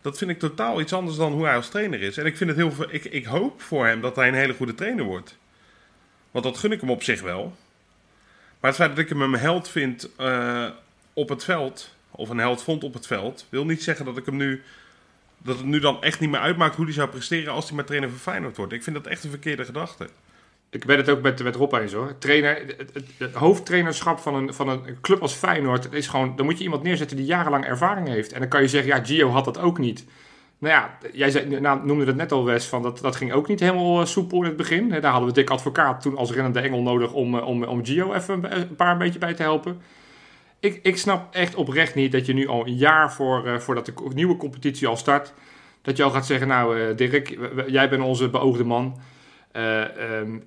Dat 0.00 0.18
vind 0.18 0.30
ik 0.30 0.38
totaal 0.38 0.80
iets 0.80 0.92
anders 0.92 1.16
dan 1.16 1.32
hoe 1.32 1.44
hij 1.44 1.56
als 1.56 1.68
trainer 1.68 2.02
is. 2.02 2.16
En 2.16 2.26
ik, 2.26 2.36
vind 2.36 2.50
het 2.50 2.58
heel, 2.58 2.72
ik, 2.88 3.04
ik 3.04 3.24
hoop 3.24 3.62
voor 3.62 3.86
hem 3.86 4.00
dat 4.00 4.16
hij 4.16 4.28
een 4.28 4.34
hele 4.34 4.54
goede 4.54 4.74
trainer 4.74 5.04
wordt. 5.04 5.38
Want 6.30 6.44
dat 6.44 6.58
gun 6.58 6.72
ik 6.72 6.80
hem 6.80 6.90
op 6.90 7.02
zich 7.02 7.20
wel. 7.20 7.56
Maar 8.60 8.70
het 8.70 8.80
feit 8.80 8.90
dat 8.90 8.98
ik 8.98 9.08
hem 9.08 9.22
een 9.22 9.36
held 9.36 9.68
vind 9.68 10.08
eh, 10.16 10.66
op 11.12 11.28
het 11.28 11.44
veld, 11.44 11.94
of 12.10 12.28
een 12.28 12.38
held 12.38 12.62
vond 12.62 12.84
op 12.84 12.94
het 12.94 13.06
veld, 13.06 13.46
wil 13.48 13.64
niet 13.64 13.82
zeggen 13.82 14.04
dat 14.04 14.16
ik 14.16 14.26
hem 14.26 14.36
nu. 14.36 14.62
Dat 15.42 15.56
het 15.56 15.66
nu 15.66 15.78
dan 15.78 16.02
echt 16.02 16.20
niet 16.20 16.30
meer 16.30 16.40
uitmaakt 16.40 16.76
hoe 16.76 16.84
hij 16.84 16.94
zou 16.94 17.08
presteren 17.08 17.52
als 17.52 17.66
hij 17.66 17.76
maar 17.76 17.84
trainer 17.84 18.10
van 18.10 18.18
Feyenoord 18.18 18.56
wordt. 18.56 18.72
Ik 18.72 18.82
vind 18.82 18.96
dat 18.96 19.06
echt 19.06 19.24
een 19.24 19.30
verkeerde 19.30 19.64
gedachte. 19.64 20.08
Ik 20.70 20.84
ben 20.84 20.96
het 20.96 21.08
ook 21.08 21.22
met, 21.22 21.42
met 21.42 21.56
Rob 21.56 21.72
eens 21.72 21.92
hoor. 21.92 22.18
Trainer, 22.18 22.62
het, 22.76 22.92
het, 23.18 23.34
hoofdtrainerschap 23.34 24.18
van 24.18 24.34
een, 24.34 24.54
van 24.54 24.68
een 24.68 25.00
club 25.00 25.20
als 25.22 25.32
Feyenoord 25.32 25.92
is 25.92 26.06
gewoon. 26.06 26.36
Dan 26.36 26.44
moet 26.44 26.58
je 26.58 26.64
iemand 26.64 26.82
neerzetten 26.82 27.16
die 27.16 27.26
jarenlang 27.26 27.64
ervaring 27.64 28.08
heeft. 28.08 28.32
En 28.32 28.40
dan 28.40 28.48
kan 28.48 28.62
je 28.62 28.68
zeggen, 28.68 28.90
ja, 28.90 29.04
Gio 29.04 29.28
had 29.28 29.44
dat 29.44 29.58
ook 29.58 29.78
niet. 29.78 30.04
Nou 30.60 30.74
ja, 30.74 30.98
jij 31.12 31.30
zei, 31.30 31.60
nou, 31.60 31.86
noemde 31.86 32.04
het 32.04 32.16
net 32.16 32.32
al, 32.32 32.44
Wes, 32.44 32.66
van 32.66 32.82
dat, 32.82 32.98
dat 32.98 33.16
ging 33.16 33.32
ook 33.32 33.48
niet 33.48 33.60
helemaal 33.60 34.00
eh, 34.00 34.06
soepel 34.06 34.38
in 34.38 34.48
het 34.48 34.56
begin. 34.56 34.88
Daar 34.88 35.10
hadden 35.10 35.28
we 35.28 35.34
Dick 35.34 35.50
Advocaat 35.50 36.02
toen 36.02 36.16
als 36.16 36.32
rennende 36.32 36.60
engel 36.60 36.82
nodig 36.82 37.12
om, 37.12 37.38
eh, 37.38 37.46
om, 37.46 37.64
om 37.64 37.84
Gio 37.84 38.12
even 38.12 38.60
een, 38.60 38.76
paar 38.76 38.92
een 38.92 38.98
beetje 38.98 39.18
bij 39.18 39.34
te 39.34 39.42
helpen. 39.42 39.80
Ik, 40.60 40.80
ik 40.82 40.96
snap 40.96 41.34
echt 41.34 41.54
oprecht 41.54 41.94
niet 41.94 42.12
dat 42.12 42.26
je 42.26 42.32
nu 42.32 42.46
al 42.46 42.66
een 42.66 42.76
jaar 42.76 43.12
voor, 43.12 43.46
eh, 43.46 43.58
voordat 43.58 43.86
de 43.86 43.92
nieuwe 44.14 44.36
competitie 44.36 44.86
al 44.86 44.96
start, 44.96 45.32
dat 45.82 45.96
je 45.96 46.02
al 46.02 46.10
gaat 46.10 46.26
zeggen, 46.26 46.48
nou 46.48 46.80
eh, 46.80 46.96
Dirk, 46.96 47.38
jij 47.66 47.88
bent 47.88 48.02
onze 48.02 48.28
beoogde 48.28 48.64
man. 48.64 49.00
Eh, 49.52 50.18
ehm, 50.18 50.38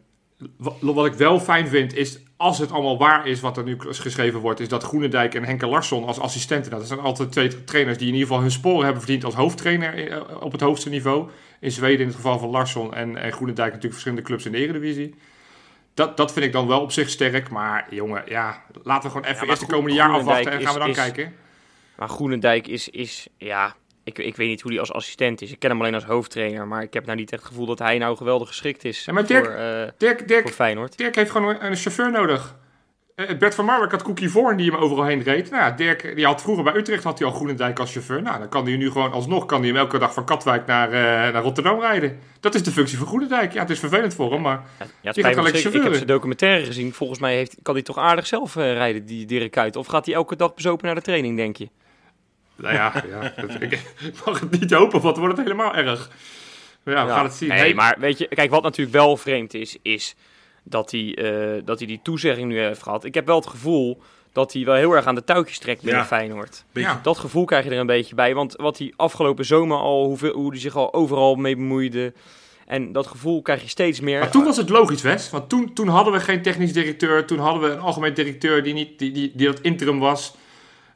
wat, 0.58 0.76
wat 0.80 1.06
ik 1.06 1.14
wel 1.14 1.40
fijn 1.40 1.68
vind 1.68 1.94
is, 1.94 2.20
als 2.38 2.58
het 2.58 2.72
allemaal 2.72 2.98
waar 2.98 3.28
is 3.28 3.40
wat 3.40 3.58
er 3.58 3.64
nu 3.64 3.76
geschreven 3.80 4.40
wordt, 4.40 4.60
is 4.60 4.68
dat 4.68 4.84
Groenendijk 4.84 5.36
en 5.36 5.44
Henke 5.44 5.68
Larsson 5.68 6.06
als 6.06 6.20
assistenten, 6.20 6.72
dat 6.72 6.88
zijn 6.88 7.00
altijd 7.00 7.32
twee 7.32 7.64
trainers 7.64 7.98
die 7.98 8.08
in 8.08 8.14
ieder 8.14 8.28
geval 8.28 8.42
hun 8.42 8.52
sporen 8.52 8.84
hebben 8.84 9.02
verdiend 9.02 9.24
als 9.24 9.34
hoofdtrainer 9.36 10.12
eh, 10.12 10.42
op 10.42 10.52
het 10.52 10.62
hoogste 10.62 10.90
niveau. 10.90 11.30
In 11.60 11.72
Zweden 11.72 12.00
in 12.00 12.08
het 12.08 12.16
geval 12.16 12.40
van 12.40 12.50
Larsson 12.50 12.94
en, 12.94 13.18
en 13.18 13.32
Groenendijk 13.32 13.68
natuurlijk 13.68 13.94
verschillende 13.94 14.24
clubs 14.24 14.46
in 14.46 14.52
de 14.52 14.58
Eredivisie. 14.58 15.16
Dat, 15.94 16.18
dat 16.18 16.34
vind 16.34 16.46
ik 16.46 16.52
dan 16.52 16.68
wel 16.68 16.82
op 16.82 16.92
zich 16.92 17.10
sterk, 17.10 17.50
maar 17.50 17.88
jongen, 17.90 18.24
ja, 18.26 18.64
laten 18.84 19.10
we 19.10 19.16
gewoon 19.18 19.34
even 19.34 19.48
eerst 19.48 19.62
de 19.62 19.68
komende 19.68 19.96
jaar 19.96 20.10
afwachten 20.10 20.52
en 20.52 20.62
gaan 20.62 20.74
we 20.74 20.80
dan 20.80 20.90
is- 20.90 20.96
kijken. 20.96 21.36
Maar 21.96 22.10
Groenendijk 22.10 22.68
is, 22.68 22.90
is, 22.90 23.28
ja, 23.38 23.76
ik, 24.04 24.18
ik 24.18 24.36
weet 24.36 24.48
niet 24.48 24.62
hoe 24.62 24.72
hij 24.72 24.80
als 24.80 24.94
assistent 24.94 25.42
is. 25.42 25.52
Ik 25.52 25.60
ken 25.60 25.70
hem 25.70 25.80
alleen 25.80 25.94
als 25.94 26.04
hoofdtrainer. 26.06 26.68
Maar 26.68 26.82
ik 26.82 26.94
heb 26.94 27.06
nou 27.06 27.18
niet 27.18 27.32
echt 27.32 27.42
het 27.42 27.52
gevoel 27.52 27.66
dat 27.66 27.80
hij 27.80 27.98
nou 27.98 28.18
geweldig 28.18 28.48
geschikt 28.48 28.86
is 28.86 29.06
Ja, 29.06 29.14
maar 29.14 29.26
Dirk- 29.26 29.46
voor, 29.46 29.54
eh, 29.54 29.90
Dirk, 29.98 30.18
voor 30.18 30.28
Dirk, 30.28 30.50
Feyenoord. 30.50 30.98
Dirk 30.98 31.16
heeft 31.16 31.32
gewoon 31.32 31.50
een, 31.50 31.66
een 31.66 31.76
chauffeur 31.76 32.12
nodig. 32.12 32.56
Eh, 33.16 33.38
Bert 33.38 33.56
van 33.56 33.66
Marwijk 33.66 33.92
had 33.92 34.02
Cookie 34.02 34.30
Voorn 34.30 34.58
die 34.58 34.72
hem 34.72 34.80
overal 34.80 35.06
heen 35.06 35.24
reed. 35.24 35.50
Nou, 35.50 35.64
ja, 35.64 35.72
Dirk, 35.72 36.16
die 36.16 36.26
had 36.26 36.42
vroeger 36.42 36.64
bij 36.64 36.76
Utrecht 36.76 37.04
had 37.04 37.20
hij 37.20 37.28
al 37.28 37.34
Groenendijk 37.34 37.80
als 37.80 37.92
chauffeur. 37.92 38.22
Nou, 38.22 38.40
dan 38.40 38.50
kan 38.50 38.66
hij 38.66 38.76
nu 38.78 38.92
gewoon 38.92 39.12
alsnog 39.12 39.46
kan 39.46 39.60
hij 39.60 39.68
hem 39.68 39.78
elke 39.78 39.98
dag 39.98 40.14
van 40.14 40.26
Katwijk 40.26 40.66
naar, 40.66 40.88
eh, 40.92 41.34
naar 41.34 41.44
Rotterdam 41.44 41.80
rijden. 41.80 42.20
Dat 42.40 42.56
is 42.56 42.64
de 42.64 42.72
functie 42.72 42.98
van 42.98 43.08
Groenendijk. 43.08 43.54
Ja, 43.54 43.60
het 43.60 43.70
is 43.70 43.80
vervelend 43.80 44.14
voor 44.14 44.32
hem, 44.32 44.42
maar 44.42 44.54
Ja, 44.80 44.86
het 44.86 45.20
gaat 45.20 45.48
ik 45.48 45.64
heb 45.84 45.94
zijn 45.94 46.08
documentaire 46.08 46.66
gezien. 46.66 46.94
Volgens 46.94 47.20
mij 47.20 47.36
heeft, 47.36 47.56
kan 47.62 47.74
hij 47.74 47.84
toch 47.84 47.98
aardig 47.98 48.28
zelf 48.28 48.56
rijden, 48.56 49.06
die 49.06 49.26
Dirk 49.26 49.52
Kuyt. 49.52 49.76
Of 49.76 49.88
gaat 49.88 50.06
hij 50.06 50.16
elke 50.16 50.36
dag 50.36 50.54
bezopen 50.54 50.86
naar 50.86 50.96
de 50.96 51.02
training, 51.02 51.38
denk 51.38 51.58
je? 51.58 51.70
Nou 52.56 52.74
ja, 52.74 53.04
ja 53.10 53.34
dat- 53.42 53.62
ik, 53.62 53.72
ik 53.72 54.14
mag 54.26 54.40
het 54.40 54.60
niet 54.60 54.72
hopen, 54.72 55.02
want 55.02 55.16
dan 55.16 55.24
wordt 55.24 55.38
het 55.38 55.48
helemaal 55.48 55.76
erg. 55.76 56.10
Maar 56.84 56.94
ja, 56.94 57.04
we 57.04 57.10
Ja. 57.10 57.16
gaan 57.16 57.26
het 57.26 57.34
zien. 57.34 57.50
Nee, 57.50 57.58
Hey, 57.60 57.74
maar 57.74 57.96
weet 58.00 58.18
je, 58.18 58.28
kijk, 58.28 58.50
wat 58.50 58.64
natuurlijk 58.64 58.96
wel 58.98 59.18
vreemd 59.18 59.54
is, 59.54 59.78
is 59.82 60.16
dat 60.64 60.92
hij, 60.92 61.16
eh, 61.16 61.62
dat 61.66 61.78
hij 61.78 61.88
die 61.88 62.00
toezegging 62.04 62.48
nu 62.48 62.60
heeft 62.60 62.84
gehad. 62.84 63.04
Ik 63.04 63.14
heb 63.14 63.26
wel 63.26 63.36
het 63.36 63.48
gevoel 63.48 64.02
dat 64.32 64.54
hij 64.54 64.66
wel 64.66 64.76
heel 64.76 64.92
erg 64.92 65.06
aan 65.06 65.16
de 65.16 65.24
touwtjes 65.24 65.58
trekt 65.60 65.82
binnen 65.82 66.00
Ja. 66.02 66.06
Feyenoord. 66.08 66.64
Ja. 66.74 67.00
Dat 67.04 67.18
gevoel 67.18 67.46
krijg 67.46 67.64
je 67.66 67.70
er 67.72 67.80
een 67.80 67.86
beetje 67.86 68.16
bij. 68.16 68.34
Want 68.34 68.54
wat 68.58 68.78
hij 68.78 68.94
afgelopen 68.96 69.46
zomer 69.46 69.78
al, 69.78 70.06
hoeveel, 70.06 70.34
hoe 70.34 70.52
hij 70.52 70.60
zich 70.60 70.76
al 70.76 70.94
overal 70.94 71.36
mee 71.36 71.56
bemoeide. 71.56 72.14
En 72.68 72.92
dat 72.92 73.08
gevoel 73.08 73.42
krijg 73.42 73.62
je 73.62 73.68
steeds 73.68 74.00
meer. 74.00 74.20
Maar 74.20 74.32
toen 74.32 74.44
was 74.44 74.58
het 74.58 74.70
logisch, 74.70 75.02
Wes. 75.02 75.30
Want 75.30 75.50
toen, 75.50 75.74
toen 75.74 75.88
hadden 75.88 76.14
we 76.14 76.20
geen 76.20 76.42
technisch 76.42 76.74
directeur. 76.74 77.26
Toen 77.26 77.40
hadden 77.40 77.62
we 77.62 77.70
een 77.70 77.80
algemeen 77.82 78.14
directeur 78.14 78.64
die, 78.64 78.74
niet, 78.74 79.00
die, 79.00 79.12
die, 79.12 79.32
die 79.36 79.48
dat 79.48 79.60
interim 79.60 80.00
was. 80.00 80.36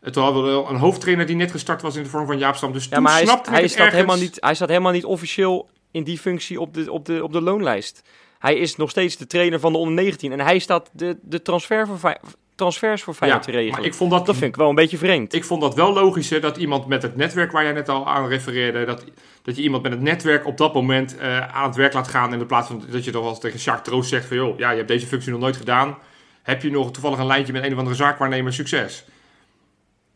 En 0.02 0.12
toen 0.12 0.24
hadden 0.24 0.44
we 0.44 0.50
wel 0.50 0.70
een 0.70 0.76
hoofdtrainer 0.76 1.26
die 1.26 1.36
net 1.36 1.52
gestart 1.52 1.82
was 1.82 1.96
in 1.96 2.04
de 2.04 2.10
vorm 2.10 2.26
van 2.26 2.38
Jaap 2.38 2.56
Stam. 2.56 2.74
Dus 2.74 2.84
ja, 2.84 2.90
toen 2.90 3.04
maar 3.04 3.12
hij, 3.12 3.22
is- 3.22 3.28
snapte 3.30 3.50
hij, 3.50 3.62
het 3.62 3.70
staat 3.72 3.80
ergens. 3.86 4.02
helemaal 4.02 4.22
niet, 4.24 4.38
hij 4.40 4.56
staat 4.56 4.70
helemaal 4.70 4.92
niet 4.92 5.06
officieel 5.06 5.70
in 5.92 6.04
die 6.04 6.18
functie 6.20 6.60
op 6.60 6.74
de, 6.74 6.92
op 6.92 7.06
de, 7.06 7.24
op 7.24 7.32
de 7.34 7.42
loonlijst. 7.42 8.02
Hij 8.40 8.56
is 8.56 8.76
nog 8.76 8.90
steeds 8.90 9.18
de 9.18 9.28
trainer 9.28 9.60
van 9.60 9.72
de 9.72 9.78
onder 9.78 9.94
19. 10.04 10.32
En 10.32 10.40
hij 10.40 10.60
staat 10.60 10.90
de, 10.94 11.18
de 11.22 11.42
transfer 11.42 11.88
voor, 11.88 12.18
transfers 12.56 13.04
voor 13.04 13.14
Ja, 13.14 13.20
Feyenoord 13.20 13.44
te 13.44 13.52
regelen. 13.52 13.76
maar 13.78 13.86
ik 13.86 13.94
vond 13.94 14.12
dat, 14.12 14.26
Dat 14.26 14.36
vind 14.36 14.50
ik 14.50 14.56
wel 14.56 14.70
een 14.70 14.76
beetje 14.76 14.98
vreemd. 14.98 15.34
ik 15.34 15.44
vond 15.46 15.62
dat 15.62 15.76
wel 15.76 15.94
logischer 15.94 16.42
dat 16.42 16.58
iemand 16.58 16.88
met 16.88 17.02
het 17.02 17.16
netwerk 17.16 17.52
waar 17.52 17.64
jij 17.64 17.72
net 17.74 17.90
al 17.90 18.08
aan 18.08 18.28
refereerde. 18.28 18.86
Dat, 18.86 19.04
dat 19.42 19.56
je 19.56 19.62
iemand 19.62 19.84
met 19.84 19.92
het 19.92 20.02
netwerk 20.02 20.46
op 20.46 20.58
dat 20.58 20.74
moment 20.74 21.18
eh, 21.18 21.56
aan 21.56 21.68
het 21.68 21.76
werk 21.76 21.94
laat 21.94 22.08
gaan. 22.08 22.34
In 22.34 22.40
de 22.40 22.46
plaats 22.46 22.68
van 22.68 22.84
dat 22.90 23.04
je 23.06 23.12
toch 23.12 23.22
wel 23.22 23.30
eens 23.30 23.40
tegen 23.40 23.60
Jacques 23.60 23.88
Troost 23.88 24.10
zegt 24.10 24.26
van 24.28 24.38
joh, 24.38 24.58
ja, 24.60 24.70
je 24.70 24.76
hebt 24.76 24.88
deze 24.88 25.08
functie 25.08 25.32
nog 25.32 25.40
nooit 25.42 25.58
gedaan. 25.58 25.98
Heb 26.44 26.62
je 26.62 26.72
nog 26.72 26.92
toevallig 26.92 27.18
een 27.20 27.26
lijntje 27.26 27.54
met 27.54 27.64
een 27.64 27.72
of 27.74 27.78
andere 27.78 27.96
zaakwaarnemer? 27.96 28.54
Succes. 28.54 29.06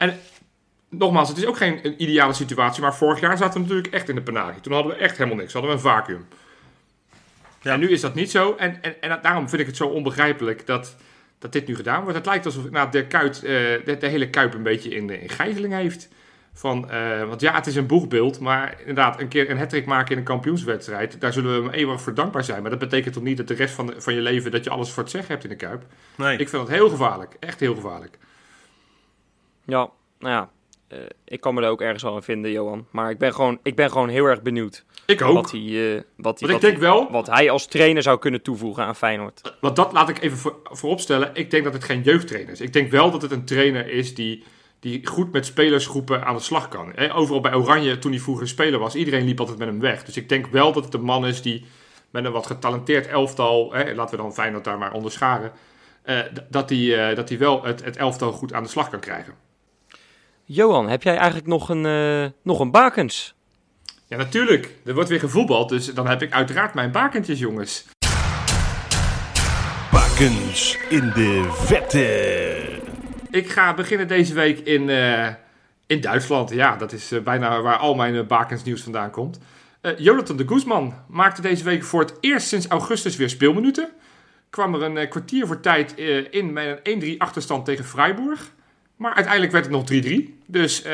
En 0.02 0.20
nogmaals, 0.90 1.30
het 1.30 1.38
is 1.38 1.46
ook 1.46 1.58
geen 1.58 1.80
een 1.84 2.02
ideale 2.02 2.34
situatie. 2.34 2.82
Maar 2.82 2.96
vorig 2.96 3.20
jaar 3.20 3.38
zaten 3.38 3.54
we 3.54 3.60
natuurlijk 3.60 3.94
echt 3.94 4.10
in 4.10 4.16
de 4.16 4.22
penarie. 4.22 4.62
Toen 4.62 4.74
hadden 4.74 4.92
we 4.92 4.98
echt 4.98 5.18
helemaal 5.18 5.40
niks. 5.40 5.54
Hadden 5.54 5.72
we 5.72 5.78
een 5.78 5.84
vacuüm. 5.84 6.26
Ja. 7.62 7.74
En 7.74 7.80
nu 7.80 7.90
is 7.90 8.02
dat 8.02 8.14
niet 8.16 8.32
zo. 8.32 8.56
En, 8.56 8.82
en, 8.82 9.02
en 9.02 9.20
daarom 9.22 9.50
vind 9.50 9.62
ik 9.62 9.68
het 9.68 9.78
zo 9.78 9.88
onbegrijpelijk 9.88 10.66
dat, 10.66 10.96
dat 11.40 11.52
dit 11.52 11.68
nu 11.68 11.76
gedaan 11.76 12.02
wordt. 12.02 12.18
Het 12.18 12.26
lijkt 12.26 12.46
alsof 12.46 12.70
nou, 12.70 12.92
de, 12.92 13.06
kuit, 13.06 13.36
eh, 13.36 13.52
de, 13.86 13.98
de 14.00 14.08
hele 14.08 14.30
Kuip 14.30 14.54
een 14.54 14.64
beetje 14.64 14.90
in, 14.90 15.22
in 15.22 15.30
gijzeling 15.30 15.74
heeft. 15.74 16.08
Van, 16.54 16.90
eh, 16.90 17.24
want 17.28 17.42
ja, 17.42 17.54
het 17.54 17.68
is 17.68 17.76
een 17.76 17.88
boegbeeld. 17.88 18.40
Maar 18.40 18.76
inderdaad, 18.80 19.20
een 19.20 19.28
keer 19.28 19.50
een 19.50 19.58
hattrick 19.58 19.86
maken 19.86 20.12
in 20.12 20.18
een 20.18 20.24
kampioenswedstrijd. 20.24 21.22
Daar 21.22 21.34
zullen 21.34 21.56
we 21.58 21.64
hem 21.64 21.74
eeuwig 21.74 22.02
voor 22.02 22.14
dankbaar 22.14 22.44
zijn. 22.44 22.62
Maar 22.62 22.72
dat 22.72 22.80
betekent 22.80 23.14
toch 23.14 23.24
niet 23.24 23.38
dat 23.38 23.48
de 23.48 23.54
rest 23.54 23.74
van, 23.74 23.88
de- 23.88 24.02
van 24.02 24.14
je 24.14 24.22
leven... 24.22 24.52
dat 24.52 24.64
je 24.64 24.70
alles 24.70 24.92
voor 24.92 25.04
het 25.04 25.12
zeggen 25.12 25.32
hebt 25.32 25.44
in 25.44 25.50
de 25.50 25.56
Kuip. 25.56 25.84
Nee. 26.16 26.38
Ik 26.38 26.50
vind 26.50 26.68
dat 26.68 26.76
heel 26.76 26.90
gevaarlijk. 26.90 27.36
Echt 27.40 27.60
heel 27.60 27.76
gevaarlijk. 27.76 28.18
Ja, 29.72 29.90
nou 30.20 30.34
ja. 30.34 30.50
eh, 30.88 31.00
ik 31.26 31.42
kan 31.42 31.54
me 31.54 31.62
er 31.62 31.70
ook 31.70 31.82
ergens 31.82 32.04
wel 32.04 32.16
in 32.16 32.22
vinden, 32.22 32.52
Johan. 32.52 32.88
Maar 32.90 33.10
ik 33.10 33.18
ben 33.18 33.34
gewoon, 33.34 33.60
ik 33.64 33.76
ben 33.76 33.92
gewoon 33.92 34.10
heel 34.10 34.26
erg 34.26 34.42
benieuwd 34.42 34.86
Ik 35.06 35.22
ook. 35.22 35.34
wat 35.34 35.52
hij, 35.52 35.60
eh, 35.60 36.02
wat, 36.16 36.40
hij, 36.40 36.50
Want 36.50 36.50
ik 36.50 36.52
wat, 36.52 36.62
denk 36.62 36.74
hij, 36.74 36.82
wel... 36.82 37.12
wat 37.12 37.28
hij 37.28 37.50
als 37.50 37.68
trainer 37.68 38.04
zou 38.04 38.20
kunnen 38.20 38.42
toevoegen 38.42 38.84
aan 38.84 38.96
Feyenoord. 38.96 39.56
Want 39.62 39.76
dat 39.76 39.92
laat 39.92 40.10
ik 40.10 40.22
even 40.22 40.38
voor, 40.38 40.60
vooropstellen. 40.64 41.30
Ik 41.34 41.52
denk 41.52 41.64
dat 41.64 41.74
het 41.74 41.84
geen 41.84 42.02
jeugdtrainer 42.02 42.52
is. 42.52 42.62
Ik 42.62 42.74
denk 42.74 42.92
wel 42.92 43.12
dat 43.12 43.22
het 43.22 43.32
een 43.32 43.46
trainer 43.46 43.90
is 43.90 44.16
die, 44.16 44.44
die 44.80 45.08
goed 45.08 45.32
met 45.32 45.46
spelersgroepen 45.46 46.26
aan 46.26 46.36
de 46.36 46.42
slag 46.42 46.68
kan. 46.68 46.92
Hè, 46.96 47.16
overal 47.16 47.42
bij 47.42 47.54
Oranje, 47.54 48.00
toen 48.00 48.12
hij 48.12 48.20
vroeger 48.20 48.48
speler 48.48 48.80
was, 48.80 48.96
iedereen 48.96 49.26
liep 49.26 49.40
altijd 49.40 49.58
met 49.58 49.68
hem 49.68 49.80
weg. 49.80 50.04
Dus 50.04 50.18
ik 50.18 50.30
denk 50.30 50.48
wel 50.48 50.74
dat 50.74 50.84
het 50.84 50.94
een 50.94 51.02
man 51.02 51.26
is 51.26 51.42
die 51.42 51.66
met 52.10 52.26
een 52.26 52.32
wat 52.32 52.46
getalenteerd 52.46 53.08
elftal, 53.08 53.74
hè, 53.74 53.94
laten 53.94 54.16
we 54.16 54.22
dan 54.22 54.34
Feyenoord 54.34 54.64
daar 54.64 54.78
maar 54.78 54.94
onderscharen, 54.94 55.52
eh, 56.02 56.20
dat 56.50 56.70
hij 56.70 57.16
dat 57.16 57.30
hij 57.30 57.38
wel 57.38 57.64
het, 57.64 57.84
het 57.84 57.98
elftal 57.98 58.32
goed 58.32 58.54
aan 58.54 58.64
de 58.64 58.70
slag 58.70 58.90
kan 58.90 59.00
krijgen. 59.00 59.34
Johan, 60.54 60.90
heb 60.90 61.04
jij 61.04 61.16
eigenlijk 61.16 61.48
nog 61.48 61.70
een, 61.70 61.86
eh, 61.86 62.32
nog 62.44 62.60
een 62.60 62.72
bakens? 62.72 63.36
Ja, 64.08 64.18
natuurlijk. 64.18 64.76
Er 64.86 64.94
wordt 64.94 65.10
weer 65.10 65.20
gevoetbald, 65.20 65.70
dus 65.70 65.94
dan 65.94 66.08
heb 66.08 66.22
ik 66.22 66.34
uiteraard 66.34 66.74
mijn 66.74 66.92
bakentjes, 66.92 67.40
jongens. 67.40 67.86
Bakens 69.92 70.78
in 70.90 71.12
de 71.16 71.50
vette. 71.52 72.80
Ik 73.30 73.50
ga 73.50 73.74
beginnen 73.74 74.08
deze 74.08 74.34
week 74.34 74.60
in, 74.60 74.90
eh, 74.90 75.28
in 75.88 76.02
Duitsland. 76.02 76.50
Ja, 76.50 76.76
dat 76.76 76.92
is 76.92 77.12
eh, 77.12 77.22
bijna 77.22 77.62
waar 77.62 77.78
al 77.78 77.96
mijn 77.96 78.14
uh, 78.14 78.26
bakensnieuws 78.26 78.82
vandaan 78.82 79.12
komt. 79.12 79.40
Eh, 79.82 79.98
Jonathan 79.98 80.38
de 80.38 80.48
Guzman 80.48 80.94
maakte 81.08 81.42
deze 81.42 81.64
week 81.64 81.84
voor 81.84 82.00
het 82.00 82.14
eerst 82.20 82.48
sinds 82.48 82.68
augustus 82.68 83.16
weer 83.16 83.30
speelminuten. 83.30 83.90
Kwam 84.50 84.74
er 84.74 84.84
een 84.84 85.10
kwartier 85.10 85.48
voor 85.48 85.60
tijd 85.60 85.96
eh, 85.96 86.34
in 86.34 86.54
met 86.54 86.80
een 86.84 87.16
1-3 87.16 87.18
achterstand 87.18 87.66
tegen 87.66 87.86
Freiburg. 87.86 88.52
Maar 89.02 89.14
uiteindelijk 89.14 89.54
werd 89.54 89.66
het 89.66 89.74
nog 89.74 90.24
3-3. 90.30 90.44
Dus 90.46 90.84
eh, 90.84 90.94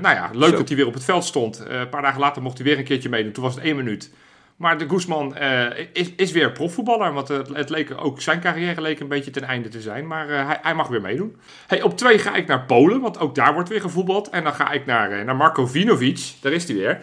nou 0.00 0.14
ja, 0.14 0.30
leuk 0.32 0.50
Zo. 0.50 0.56
dat 0.56 0.68
hij 0.68 0.76
weer 0.76 0.86
op 0.86 0.94
het 0.94 1.04
veld 1.04 1.24
stond. 1.24 1.66
Eh, 1.66 1.78
een 1.78 1.88
paar 1.88 2.02
dagen 2.02 2.20
later 2.20 2.42
mocht 2.42 2.58
hij 2.58 2.66
weer 2.66 2.78
een 2.78 2.84
keertje 2.84 3.08
meedoen. 3.08 3.32
Toen 3.32 3.42
was 3.42 3.54
het 3.54 3.64
één 3.64 3.76
minuut. 3.76 4.12
Maar 4.56 4.78
de 4.78 4.88
Guzman 4.88 5.36
eh, 5.36 5.86
is, 5.92 6.12
is 6.16 6.32
weer 6.32 6.52
profvoetballer. 6.52 7.12
Want 7.12 7.28
het, 7.28 7.48
het 7.48 7.70
leek 7.70 7.92
ook 7.96 8.20
zijn 8.20 8.40
carrière 8.40 8.80
leek 8.80 9.00
een 9.00 9.08
beetje 9.08 9.30
ten 9.30 9.42
einde 9.42 9.68
te 9.68 9.80
zijn. 9.80 10.06
Maar 10.06 10.28
hij, 10.28 10.58
hij 10.62 10.74
mag 10.74 10.88
weer 10.88 11.00
meedoen. 11.00 11.36
Hey, 11.66 11.82
op 11.82 11.96
twee 11.96 12.18
ga 12.18 12.34
ik 12.34 12.46
naar 12.46 12.64
Polen. 12.64 13.00
Want 13.00 13.18
ook 13.18 13.34
daar 13.34 13.54
wordt 13.54 13.68
weer 13.68 13.80
gevoetbald. 13.80 14.28
En 14.28 14.44
dan 14.44 14.54
ga 14.54 14.70
ik 14.70 14.86
naar, 14.86 15.24
naar 15.24 15.36
Marko 15.36 15.66
Vinovic. 15.66 16.32
Daar 16.40 16.52
is 16.52 16.64
hij 16.64 16.76
weer. 16.76 17.00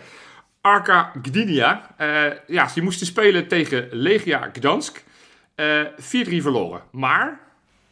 Arka 0.62 1.12
Gdynia. 1.22 1.96
Ja, 2.48 2.68
ze 2.68 2.82
moesten 2.82 3.08
spelen 3.08 3.48
tegen 3.48 3.88
Legia 3.92 4.50
Gdansk. 4.54 5.04
Eh 5.56 5.82
4-3 5.96 5.98
verloren. 6.42 6.82
Maar 6.92 7.47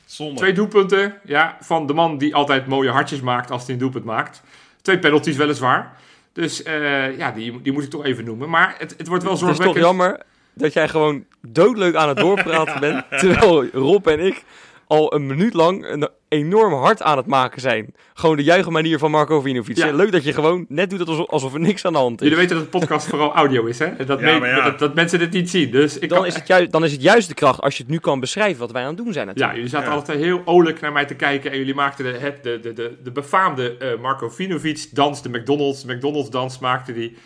Zonde. 0.06 0.36
Twee 0.36 0.54
doelpunten 0.54 1.14
ja, 1.24 1.58
van 1.62 1.88
de 1.88 1.94
man 1.94 2.18
die 2.18 2.36
altijd 2.36 2.68
mooie 2.68 2.90
hartjes 2.90 3.22
maakt 3.22 3.52
als 3.52 3.64
hij 3.64 3.74
een 3.74 3.80
doelpunt 3.80 4.06
maakt. 4.06 4.42
Twee 4.82 5.00
penalties 5.00 5.36
weliswaar. 5.36 5.98
Dus 6.34 6.64
eh, 6.64 7.18
ja, 7.18 7.32
die, 7.32 7.62
die 7.62 7.74
moet 7.74 7.84
ik 7.84 7.90
toch 7.90 8.06
even 8.06 8.26
noemen. 8.26 8.50
Maar 8.50 8.76
het, 8.78 8.94
het 8.98 9.08
wordt 9.08 9.24
wel 9.24 9.32
Het 9.32 9.42
is 9.42 9.48
toch 9.48 9.56
zorgwekkend. 9.56 9.86
jammer 9.86 10.22
dat 10.54 10.74
jij 10.74 10.88
gewoon 10.88 11.26
doodleuk 11.42 11.96
aan 11.96 12.08
het 12.08 12.18
doorpraten 12.18 12.80
bent. 12.86 13.06
Terwijl 13.10 13.70
Rob 13.74 14.08
en 14.08 14.20
ik 14.20 14.44
al 14.88 15.14
een 15.14 15.26
minuut 15.26 15.54
lang 15.54 15.86
een 15.88 16.10
enorm 16.28 16.74
hard 16.74 17.02
aan 17.02 17.18
het 17.18 17.26
maken 17.26 17.62
zijn. 17.62 17.94
Gewoon 18.14 18.36
de 18.36 18.44
juichenmanier 18.44 18.98
van 19.00 19.12
Marco 19.12 19.42
Vinovic. 19.42 19.78
Ja. 19.78 19.92
Leuk 19.92 20.12
dat 20.12 20.24
je 20.24 20.34
gewoon 20.34 20.66
net 20.70 20.90
doet 20.90 21.08
alsof, 21.08 21.28
alsof 21.28 21.54
er 21.54 21.60
niks 21.60 21.86
aan 21.86 21.94
de 21.94 22.00
hand 22.00 22.22
is. 22.22 22.28
Jullie 22.30 22.38
weten 22.44 22.56
dat 22.56 22.72
de 22.72 22.78
podcast 22.80 23.08
vooral 23.08 23.34
audio 23.34 23.66
is, 23.66 23.80
hè? 23.80 23.86
En 23.86 24.06
Dat, 24.06 24.20
Ja, 24.26 24.46
ja. 24.46 24.64
dat, 24.64 24.80
dat 24.80 24.96
mensen 24.96 25.20
dit 25.20 25.32
niet 25.32 25.50
zien. 25.50 25.72
Dus 25.72 26.00
ik 26.00 26.10
Dan 26.10 26.18
kan- 26.18 26.28
is, 26.28 26.36
het 26.36 26.48
juist, 26.48 26.72
dan 26.72 26.84
is 26.84 26.92
het 26.92 27.02
juist 27.02 27.28
de 27.28 27.34
kracht 27.34 27.62
als 27.62 27.78
je 27.78 27.84
het 27.84 27.92
nu 27.92 27.98
kan 27.98 28.20
beschrijven 28.20 28.60
wat 28.60 28.72
wij 28.72 28.82
aan 28.82 28.88
het 28.88 28.98
doen 28.98 29.14
zijn 29.14 29.26
Ja, 29.26 29.32
natuurlijk. 29.32 29.56
jullie 29.56 29.70
zaten 29.72 29.94
Ja. 29.94 30.02
twee 30.02 30.18
heel 30.18 30.42
olijk 30.46 30.82
naar 30.82 30.92
mij 30.92 31.06
te 31.06 31.16
kijken. 31.16 31.52
En 31.52 31.58
jullie 31.58 31.76
maakten 31.76 32.06
de, 32.06 32.34
de, 32.42 32.60
de, 32.60 32.74
de, 32.74 32.98
de 33.04 33.12
befaamde 33.12 33.78
eh, 33.78 34.00
Marco 34.02 34.30
Vinovic 34.30 34.88
dans, 34.92 35.22
de 35.22 35.30
McDonald's, 35.30 35.86
McDonald's 35.86 36.30
dans 36.30 36.60
maakte 36.60 36.94
die. 36.94 37.18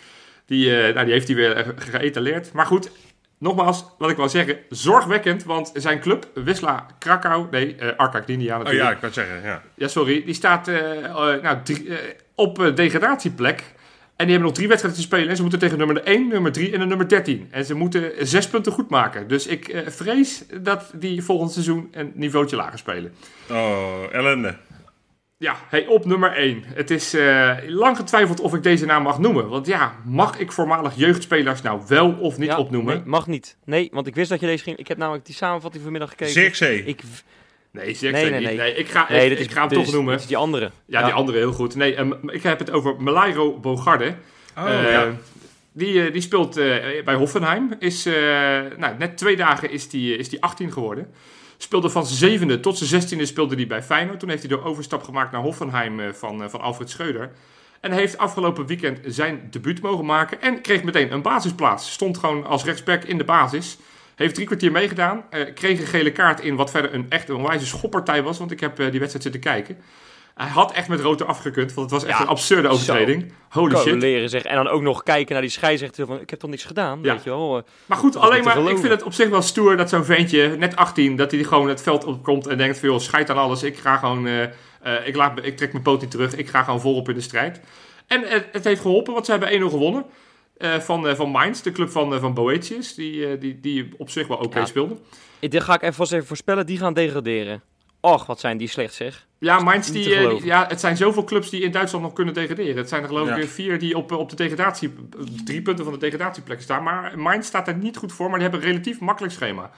Die, 0.45 0.77
eh, 0.81 0.93
nou, 0.93 1.05
die 1.05 1.13
heeft 1.13 1.27
hij 1.27 1.35
weer 1.35 1.73
geëtaleerd. 1.77 2.53
Maar 2.53 2.65
goed, 2.65 2.91
nogmaals, 3.39 3.86
wat 3.97 4.10
ik 4.10 4.15
wil 4.15 4.30
zeggen, 4.30 4.58
zorgwekkend. 4.69 5.43
Want 5.43 5.71
zijn 5.73 5.99
club, 5.99 6.28
Wisla 6.34 6.86
Krakau, 6.99 7.47
nee, 7.52 7.75
eh 7.75 7.97
Arka 7.97 8.19
Gdynia 8.21 8.54
Oh 8.54 8.58
natuurlijk. 8.63 8.89
ja, 8.89 8.95
ik 8.95 9.02
het 9.02 9.13
zeggen, 9.13 9.41
ja. 9.43 9.62
Ja, 9.75 9.88
sorry. 9.88 10.23
Die 10.25 10.34
staat 10.34 10.67
eh, 10.67 11.06
eh, 11.06 11.41
nou, 11.43 11.58
drie- 11.63 11.89
op 12.36 12.71
degradatieplek. 12.75 13.60
En 14.15 14.25
die 14.25 14.34
hebben 14.36 14.47
nog 14.47 14.54
drie 14.58 14.67
wedstrijden 14.67 15.02
te 15.02 15.08
spelen. 15.08 15.30
En 15.30 15.36
ze 15.36 15.41
moeten 15.41 15.60
tegen 15.60 15.78
nummer 15.78 16.04
1, 16.04 16.28
nummer 16.28 16.52
3 16.52 16.73
en 16.73 16.80
de 16.80 16.86
nummer 16.86 17.08
13. 17.08 17.47
En 17.52 17.65
ze 17.65 17.73
moeten 17.73 18.12
zes 18.28 18.47
punten 18.49 18.71
goed 18.71 18.89
maken. 18.89 19.28
Dus 19.28 19.47
ik 19.47 19.84
vrees 19.88 20.45
dat 20.62 20.91
die 20.95 21.23
volgend 21.23 21.52
seizoen 21.52 21.88
een 21.91 22.12
niveautje 22.15 22.56
lager 22.56 22.78
spelen. 22.80 23.13
Oh, 23.52 23.93
ellende. 24.12 24.56
Ja, 25.39 25.56
hey, 25.69 25.88
op 25.88 26.06
nummer 26.06 26.32
1. 26.36 26.63
Het 26.65 26.91
is 26.91 27.13
eh, 27.13 27.56
lang 27.67 27.97
getwijfeld 27.97 28.39
of 28.39 28.54
ik 28.54 28.63
deze 28.63 28.86
naam 28.86 29.04
mag 29.04 29.19
noemen. 29.19 29.47
Want 29.49 29.67
ja, 29.67 29.95
mag 30.06 30.38
ik 30.39 30.52
voormalig 30.52 30.95
jeugdspelers 30.95 31.62
nou 31.62 31.82
wel 31.88 32.12
of 32.12 32.38
niet 32.38 32.49
Ja, 32.49 32.58
opnoemen? 32.60 32.95
Nee, 32.95 33.04
mag 33.06 33.28
niet. 33.28 33.58
Nee, 33.65 33.89
want 33.93 34.08
ik 34.08 34.15
wist 34.15 34.30
dat 34.30 34.39
je 34.39 34.45
deze 34.45 34.63
ging. 34.63 34.78
Ik 34.78 34.88
heb 34.88 34.97
namelijk 34.97 35.25
die 35.25 35.36
samenvatting 35.36 35.84
vanmiddag 35.84 36.10
gekeken. 36.10 36.34
Zirkzee. 36.34 36.84
Ik, 36.86 37.02
Nee, 37.71 37.93
zeg 37.93 38.12
Nee, 38.12 38.21
nee, 38.21 38.32
nee, 38.32 38.39
niet. 38.39 38.47
nee. 38.49 38.58
Nee, 38.58 38.73
ik 38.75 38.88
ga, 38.89 39.06
nee, 39.10 39.23
ik, 39.23 39.30
dit 39.30 39.39
is, 39.39 39.45
ik 39.45 39.52
ga 39.52 39.60
hem 39.60 39.69
toch 39.69 39.84
is- 39.86 39.91
noemen. 39.91 40.15
is 40.15 40.25
die 40.25 40.38
andere. 40.38 40.71
Ja, 40.86 41.04
die 41.04 41.13
andere 41.13 41.38
heel 41.38 41.52
goed. 41.52 41.75
Nee, 41.75 41.95
ehm, 41.95 42.12
ik 42.30 42.43
heb 42.43 42.60
het 42.60 42.71
over 42.71 43.02
Malairo 43.02 43.60
Bogarde. 43.60 44.13
Oh, 44.58 44.69
Eh, 44.69 44.91
ja. 44.91 45.08
die, 45.71 46.06
eh, 46.06 46.13
die 46.13 46.21
speelt 46.21 46.58
eh, 46.58 47.04
bij 47.06 47.15
Hoffenheim. 47.15 47.73
Is, 47.80 48.06
eh, 48.06 48.13
nou, 48.78 48.95
net 48.97 49.17
twee 49.17 49.36
dagen 49.36 49.69
is 49.71 49.89
die, 49.89 50.17
is 50.17 50.30
die 50.30 50.41
18 50.41 50.71
geworden. 50.71 51.08
Speelde 51.61 51.89
van 51.89 52.05
zijn 52.05 52.17
zevende 52.17 52.59
tot 52.59 52.77
zijn 52.77 52.89
zestiende 52.89 53.25
speelde 53.25 53.55
hij 53.55 53.67
bij 53.67 53.83
Feyenoord. 53.83 54.19
Toen 54.19 54.29
heeft 54.29 54.43
hij 54.43 54.57
de 54.57 54.63
overstap 54.63 55.03
gemaakt 55.03 55.31
naar 55.31 55.41
Hoffenheim 55.41 55.99
eh, 55.99 56.13
van, 56.13 56.43
eh, 56.43 56.49
van 56.49 56.61
Alfred 56.61 56.89
Schreuder. 56.89 57.31
En 57.79 57.91
heeft 57.91 58.17
afgelopen 58.17 58.65
weekend 58.65 58.99
zijn 59.05 59.47
debuut 59.51 59.81
mogen 59.81 60.05
maken. 60.05 60.41
En 60.41 60.61
kreeg 60.61 60.83
meteen 60.83 61.13
een 61.13 61.21
basisplaats. 61.21 61.91
Stond 61.91 62.17
gewoon 62.17 62.45
als 62.45 62.63
rechtsback 62.63 63.03
in 63.03 63.17
de 63.17 63.23
basis. 63.23 63.77
Heeft 64.15 64.33
drie 64.33 64.45
kwartier 64.45 64.71
meegedaan. 64.71 65.23
eh, 65.29 65.53
kreeg 65.53 65.79
een 65.79 65.85
gele 65.85 66.11
kaart 66.11 66.39
in, 66.39 66.55
wat 66.55 66.71
verder 66.71 66.93
een 66.93 67.05
echt 67.09 67.29
een 67.29 67.35
onwijze 67.35 67.65
schoppartij 67.65 68.23
was. 68.23 68.37
Want 68.37 68.51
ik 68.51 68.59
heb 68.59 68.75
die 68.75 68.85
wedstrijd 68.85 69.23
zitten 69.23 69.41
kijken. 69.41 69.77
Hij 70.39 70.47
had 70.47 70.71
echt 70.71 70.88
met 70.88 70.99
rood 70.99 71.21
eraf 71.21 71.39
gekund. 71.39 71.73
Want 71.73 71.91
het 71.91 71.99
was 72.02 72.10
echt 72.10 72.17
Ja, 72.17 72.23
een 72.23 72.30
absurde 72.30 72.67
overtreding. 72.67 73.32
Holy 73.49 73.75
shit. 73.75 74.02
leren 74.02 74.30
zeg. 74.30 74.43
En 74.43 74.56
dan 74.56 74.67
ook 74.67 74.82
nog 74.82 75.04
kijken 75.04 75.34
naar 75.34 75.41
die 75.41 75.52
scheidsrechter 75.52 76.06
van, 76.06 76.21
ik 76.21 76.30
heb 76.30 76.39
toch 76.39 76.49
niks 76.49 76.63
gedaan, 76.65 76.99
Ja. 77.02 77.13
weet 77.13 77.23
je 77.23 77.30
wel. 77.30 77.58
Eh, 77.58 77.63
Maar 77.86 77.97
goed, 77.97 78.15
alleen 78.15 78.43
maar, 78.43 78.58
ik 78.58 78.78
vind 78.78 78.88
het 78.89 79.04
op 79.04 79.13
zich 79.13 79.30
wel 79.30 79.41
stoer 79.41 79.78
dat 79.78 79.89
zo'n 79.89 80.04
ventje, 80.06 80.56
net 80.58 80.75
18, 80.75 81.15
dat 81.15 81.32
hij 81.32 81.43
gewoon 81.43 81.67
het 81.69 81.82
veld 81.82 82.06
opkomt 82.06 82.47
en 82.47 82.58
denkt 82.58 82.80
veel 82.80 82.99
scheid 82.99 83.30
aan 83.30 83.38
alles. 83.38 83.63
Ik 83.63 83.78
ga 83.78 83.97
gewoon, 83.97 84.28
eh, 84.28 84.43
eh, 84.43 84.52
ik, 85.08 85.15
laat, 85.15 85.45
ik 85.45 85.58
trek 85.58 85.71
mijn 85.71 85.84
poot 85.84 86.02
niet 86.02 86.12
terug. 86.12 86.36
Ik 86.36 86.47
ga 86.49 86.63
gewoon 86.63 86.82
volop 86.82 87.10
in 87.10 87.15
de 87.15 87.21
strijd. 87.21 87.62
En 88.08 88.21
het, 88.28 88.45
het 88.52 88.63
heeft 88.63 88.82
geholpen, 88.82 89.13
want 89.13 89.25
ze 89.25 89.32
hebben 89.32 89.49
1-0 89.52 89.69
gewonnen. 89.69 90.06
van, 90.80 91.08
eh, 91.08 91.15
van 91.15 91.30
Mainz, 91.30 91.62
de 91.62 91.71
club 91.71 91.89
van, 91.89 92.13
eh, 92.13 92.19
van 92.19 92.34
Boetius, 92.34 92.95
die, 92.95 93.38
die, 93.38 93.60
die 93.60 93.89
op 93.97 94.10
zich 94.10 94.28
wel 94.28 94.38
oké 94.38 94.60
Ja. 94.60 94.65
speelde. 94.65 94.95
ik- 95.39 95.52
dit 95.52 95.63
ga 95.63 95.73
ik 95.73 95.82
even 95.82 95.93
vast 95.95 96.12
even 96.12 96.28
voorspellen, 96.28 96.65
die 96.65 96.78
gaan 96.78 96.93
degraderen. 96.93 97.62
Och, 97.99 98.25
wat 98.25 98.39
zijn 98.39 98.58
die 98.58 98.67
slecht 98.67 98.93
zeg. 98.93 99.28
Ja, 99.39 99.60
Mainz, 99.60 99.89
die, 99.89 100.15
eh, 100.15 100.43
ja, 100.43 100.65
het 100.67 100.80
zijn 100.80 100.97
zoveel 100.97 101.23
clubs 101.23 101.49
die 101.49 101.62
in 101.62 101.71
Duitsland 101.71 102.04
nog 102.04 102.13
kunnen 102.13 102.34
degraderen. 102.34 102.78
Het 102.78 102.89
zijn 102.89 103.02
er 103.02 103.08
geloof 103.08 103.23
ik 103.23 103.30
Ja. 103.30 103.36
weer 103.36 103.47
vier 103.47 103.80
die 103.80 103.97
op, 103.97 104.12
op 104.12 104.30
de 104.30 104.36
degradatie, 104.36 104.93
drie 105.45 105.62
punten 105.62 105.84
van 105.84 105.93
de 105.93 105.99
degradatieplek 105.99 106.62
staan. 106.62 106.84
Maar 106.84 107.19
Mainz 107.19 107.47
staat 107.47 107.67
er 107.67 107.75
niet 107.75 107.97
goed 107.97 108.13
voor, 108.13 108.30
maar 108.30 108.39
die 108.39 108.49
hebben 108.49 108.65
een 108.67 108.71
relatief 108.71 108.99
makkelijk 108.99 109.34
schema. 109.34 109.71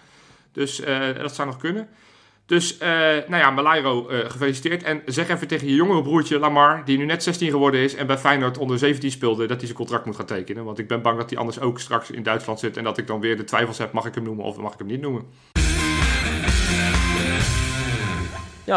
Dus 0.52 0.80
eh, 0.80 1.00
dat 1.18 1.36
zou 1.36 1.48
nog 1.48 1.58
kunnen. 1.58 1.88
Dus, 2.46 2.78
eh, 2.78 2.90
nou 3.28 3.36
ja, 3.36 3.52
Malairo, 3.52 4.08
eh, 4.08 4.30
gefeliciteerd. 4.30 4.84
En 4.84 5.02
zeg 5.06 5.30
even 5.30 5.48
tegen 5.48 5.68
je 5.68 5.76
jongere 5.76 6.02
broertje 6.02 6.40
Lamar, 6.40 6.82
die 6.86 6.98
nu 6.98 7.06
net 7.06 7.24
16 7.24 7.50
geworden 7.50 7.80
is 7.80 7.96
en 7.96 8.08
bij 8.08 8.18
Feyenoord 8.18 8.58
onder 8.58 8.78
17 8.78 9.12
speelde, 9.12 9.42
dat 9.48 9.58
hij 9.58 9.66
zijn 9.66 9.78
contract 9.78 10.06
moet 10.06 10.16
gaan 10.16 10.26
tekenen. 10.26 10.64
Want 10.64 10.80
ik 10.80 10.88
ben 10.88 11.02
bang 11.02 11.18
dat 11.18 11.30
hij 11.30 11.40
anders 11.40 11.60
ook 11.60 11.80
straks 11.80 12.12
in 12.12 12.24
Duitsland 12.24 12.60
zit 12.60 12.78
en 12.78 12.84
dat 12.84 12.98
ik 12.98 13.08
dan 13.08 13.20
weer 13.20 13.38
de 13.38 13.44
twijfels 13.44 13.78
heb, 13.78 13.92
mag 13.92 14.06
ik 14.06 14.16
hem 14.16 14.24
noemen 14.24 14.46
of 14.46 14.58
mag 14.58 14.74
ik 14.74 14.80
hem 14.80 14.88
niet 14.88 15.02
noemen. 15.02 15.26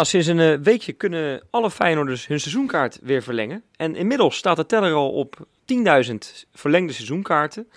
Sinds 0.02 0.26
een 0.26 0.40
eh, 0.40 0.58
weekje 0.58 0.92
kunnen 0.92 1.42
alle 1.50 1.70
Feyenoorders 1.70 2.26
hun 2.26 2.40
seizoenkaart 2.40 2.98
weer 3.02 3.22
verlengen. 3.22 3.62
En 3.76 3.96
inmiddels 3.96 4.36
staat 4.36 4.56
de 4.56 4.66
teller 4.66 4.92
al 4.92 5.10
op 5.10 5.36
10.000 6.06 6.14
verlengde 6.52 6.92
seizoenkaarten. 6.92 7.68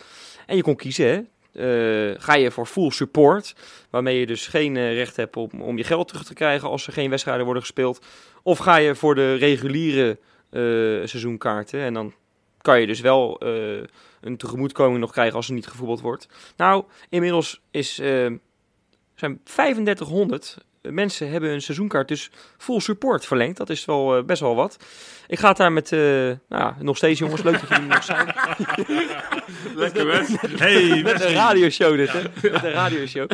En 0.45 0.55
je 0.55 0.61
kon 0.61 0.75
kiezen, 0.75 1.07
hè. 1.07 1.21
Eh, 1.51 2.15
ga 2.21 2.35
je 2.35 2.51
voor 2.51 2.65
full 2.65 2.89
support, 2.89 3.55
waarmee 3.89 4.19
je 4.19 4.25
dus 4.25 4.47
geen 4.47 4.77
eh, 4.77 4.93
recht 4.93 5.15
hebt 5.15 5.35
om, 5.35 5.77
je 5.77 5.83
geld 5.83 6.07
terug 6.07 6.23
te 6.23 6.33
krijgen 6.33 6.69
als 6.69 6.87
er 6.87 6.93
geen 6.93 7.09
wedstrijden 7.09 7.45
worden 7.45 7.63
gespeeld. 7.63 8.05
Of 8.43 8.57
ga 8.57 8.75
je 8.75 8.95
voor 8.95 9.15
de 9.15 9.33
reguliere 9.33 10.19
seizoenkaarten 11.05 11.79
en 11.79 11.93
dan 11.93 12.13
kan 12.61 12.79
je 12.79 12.87
dus 12.87 12.99
wel 12.99 13.41
een 14.21 14.37
tegemoetkoming 14.37 14.99
nog 14.99 15.11
krijgen 15.11 15.35
als 15.35 15.47
er 15.47 15.53
niet 15.53 15.67
gevoetbald 15.67 16.01
wordt. 16.01 16.27
Nou, 16.57 16.83
inmiddels 17.09 17.61
is, 17.71 17.95
zijn 19.15 19.39
3500 19.43 20.57
mensen 20.91 21.29
hebben 21.29 21.49
hun 21.49 21.61
seizoenkaart 21.61 22.07
dus 22.07 22.29
full 22.57 22.79
support 22.79 23.25
verlengd. 23.25 23.57
Dat 23.57 23.69
is 23.69 23.85
wel 23.85 24.17
eh, 24.17 24.23
best 24.23 24.41
wel 24.41 24.55
wat. 24.55 24.77
Ik 25.27 25.39
ga 25.39 25.47
het 25.47 25.57
daar 25.57 25.71
met, 25.71 25.91
eh, 25.91 25.99
nou 25.99 26.37
ja, 26.49 26.75
nog 26.79 26.97
steeds 26.97 27.19
jongens, 27.19 27.41
leuk 27.43 27.59
dat 27.59 27.69
jullie 27.69 27.85
nog 27.87 28.03
zijn. 28.03 28.25
Lekker 29.75 30.13
hè? 30.13 30.47
Hey, 30.57 31.01
Met 31.03 31.21
een 31.21 31.33
radioshow 31.33 31.95
dit, 31.95 32.11
hè? 32.11 32.21
Met 32.51 32.63
een 32.63 32.71
radioshow. 32.71 33.29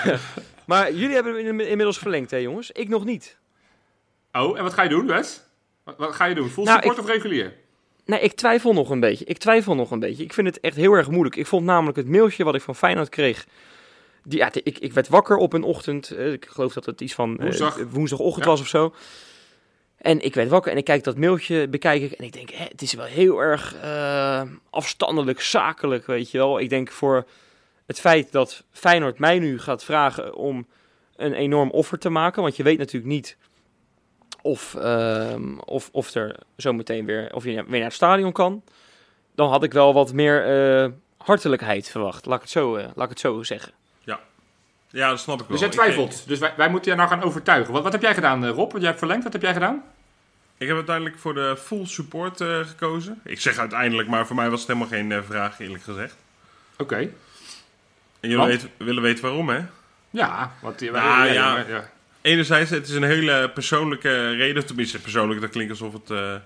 maar 0.66 0.92
jullie 0.92 1.14
hebben 1.14 1.34
hem 1.44 1.60
in- 1.60 1.68
inmiddels 1.68 1.98
verlengd, 1.98 2.30
hè 2.30 2.36
jongens? 2.36 2.70
Ik 2.70 2.88
nog 2.88 3.04
niet. 3.04 3.36
Oh, 4.32 4.56
en 4.58 4.62
wat 4.62 4.72
ga 4.72 4.82
je 4.82 4.88
doen, 4.88 5.06
Wes? 5.06 5.40
Wat, 5.84 5.94
wat 5.98 6.14
ga 6.14 6.24
je 6.24 6.34
doen? 6.34 6.48
Full 6.48 6.64
Nou, 6.64 6.76
support 6.80 6.98
ik- 6.98 7.04
of 7.04 7.10
regulier? 7.10 7.52
Nee, 8.04 8.20
ik 8.20 8.32
twijfel 8.32 8.72
nog 8.72 8.90
een 8.90 9.00
beetje. 9.00 9.24
Ik 9.24 9.38
twijfel 9.38 9.74
nog 9.74 9.90
een 9.90 9.98
beetje. 10.00 10.24
Ik 10.24 10.32
vind 10.32 10.46
het 10.46 10.60
echt 10.60 10.76
heel 10.76 10.92
erg 10.92 11.08
moeilijk. 11.10 11.36
Ik 11.36 11.46
vond 11.46 11.64
namelijk 11.64 11.96
het 11.96 12.08
mailtje 12.08 12.44
wat 12.44 12.54
ik 12.54 12.62
van 12.62 12.76
Feyenoord 12.76 13.08
kreeg. 13.08 13.46
Die, 14.24 14.38
ja, 14.38 14.50
ik, 14.52 14.78
ik 14.78 14.92
werd 14.92 15.08
wakker 15.08 15.36
op 15.36 15.52
een 15.52 15.62
ochtend. 15.62 16.10
eh, 16.10 16.32
ik 16.32 16.46
geloof 16.46 16.72
dat 16.72 16.86
het 16.86 17.00
iets 17.00 17.14
van 17.14 17.36
eh, 17.38 17.42
Woensdag. 17.42 17.78
woensdagochtend 17.90 18.44
Ja. 18.44 18.50
was 18.50 18.60
of 18.60 18.66
zo. 18.66 18.94
En 19.96 20.20
ik 20.24 20.34
werd 20.34 20.48
wakker 20.48 20.72
en 20.72 20.78
ik 20.78 20.84
kijk 20.84 21.04
dat 21.04 21.16
mailtje, 21.18 21.68
bekijk 21.68 22.02
ik. 22.02 22.12
En 22.12 22.24
ik 22.24 22.32
denk, 22.32 22.50
hè, 22.50 22.64
het 22.64 22.82
is 22.82 22.92
wel 22.92 23.04
heel 23.04 23.38
erg 23.38 23.74
eh, 23.74 24.42
afstandelijk, 24.70 25.40
zakelijk, 25.40 26.06
weet 26.06 26.30
je 26.30 26.38
wel. 26.38 26.60
Ik 26.60 26.68
denk 26.68 26.90
voor 26.90 27.26
het 27.86 28.00
feit 28.00 28.32
dat 28.32 28.64
Feyenoord 28.70 29.18
mij 29.18 29.38
nu 29.38 29.58
gaat 29.58 29.84
vragen 29.84 30.34
om 30.34 30.66
een 31.16 31.32
enorm 31.32 31.70
offer 31.70 31.98
te 31.98 32.08
maken. 32.08 32.42
Want 32.42 32.56
je 32.56 32.62
weet 32.62 32.78
natuurlijk 32.78 33.12
niet 33.12 33.36
of, 34.42 34.74
ehm, 34.74 35.58
of, 35.58 35.88
of 35.92 36.14
er 36.14 36.36
zometeen 36.56 37.06
weer, 37.06 37.34
of 37.34 37.44
je 37.44 37.50
weer 37.50 37.64
naar 37.68 37.80
het 37.80 37.92
stadion 37.92 38.32
kan. 38.32 38.62
Dan 39.34 39.48
had 39.50 39.62
ik 39.62 39.72
wel 39.72 39.92
wat 39.94 40.12
meer 40.12 40.92
hartelijkheid 41.16 41.88
verwacht. 41.90 42.26
Laat 42.26 42.36
ik 42.36 42.42
het 42.42 42.50
zo, 42.50 42.76
laat 42.76 43.02
ik 43.04 43.08
het 43.08 43.20
zo 43.20 43.42
zeggen. 43.42 43.72
Ja, 44.92 45.08
dat 45.08 45.20
snap 45.20 45.40
ik 45.40 45.46
wel. 45.48 45.58
Dus 45.58 45.58
jij 45.60 45.68
Ik- 45.68 45.74
twijfelt. 45.74 46.24
Dus 46.28 46.38
wij, 46.38 46.52
wij 46.56 46.68
moeten 46.68 46.90
je 46.90 46.96
nou 46.96 47.08
gaan 47.08 47.22
overtuigen. 47.22 47.72
Wat, 47.72 47.82
wat 47.82 47.92
heb 47.92 48.02
jij 48.02 48.14
gedaan, 48.14 48.44
eh, 48.44 48.50
Rob? 48.50 48.58
Want 48.70 48.72
jij 48.78 48.86
hebt 48.86 48.98
verlengd. 48.98 49.24
Wat 49.24 49.32
heb 49.32 49.42
jij 49.42 49.52
gedaan? 49.52 49.82
Ik 50.58 50.66
heb 50.66 50.76
uiteindelijk 50.76 51.18
voor 51.18 51.34
de 51.34 51.56
full 51.64 51.86
support 51.86 52.40
eh, 52.40 52.58
gekozen. 52.58 53.20
Ik 53.24 53.40
zeg 53.40 53.58
uiteindelijk, 53.58 54.08
maar 54.08 54.26
voor 54.26 54.36
mij 54.36 54.50
was 54.50 54.58
het 54.58 54.68
helemaal 54.68 54.88
geen 54.88 55.12
eh, 55.12 55.18
vraag, 55.26 55.60
eerlijk 55.60 55.82
gezegd. 55.82 56.16
Oké. 56.78 56.96
En 58.20 58.28
jullie 58.28 58.60
willen 58.76 59.02
weten 59.02 59.22
waarom, 59.24 59.48
hè? 59.48 59.60
Ja, 60.10 60.52
want 60.60 60.78
die, 60.78 60.90
Nou, 60.90 61.26
ja, 61.26 61.32
ja. 61.32 61.56
ja, 61.58 61.64
ja. 61.68 61.90
Enerzijds, 62.20 62.70
het 62.70 62.88
is 62.88 62.94
een 62.94 63.02
hele 63.02 63.50
persoonlijke 63.54 64.30
reden. 64.30 64.66
Tenminste, 64.66 64.98
persoonlijk, 65.00 65.40
dat 65.40 65.50
klinkt 65.50 65.70
alsof 65.70 65.92
het 65.92 66.40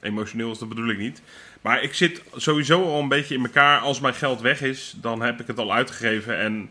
emotioneel 0.00 0.50
is, 0.50 0.58
dat 0.58 0.68
bedoel 0.68 0.88
ik 0.90 0.98
niet. 0.98 1.22
Maar 1.60 1.82
ik 1.82 1.94
zit 1.94 2.22
sowieso 2.36 2.82
al 2.84 3.00
een 3.00 3.08
beetje 3.08 3.34
in 3.34 3.42
elkaar. 3.44 3.78
Als 3.80 4.00
mijn 4.00 4.14
geld 4.14 4.40
weg 4.40 4.60
is, 4.62 4.94
dan 4.96 5.22
heb 5.22 5.40
ik 5.40 5.46
het 5.46 5.58
al 5.58 5.72
uitgegeven 5.72 6.38
en 6.38 6.70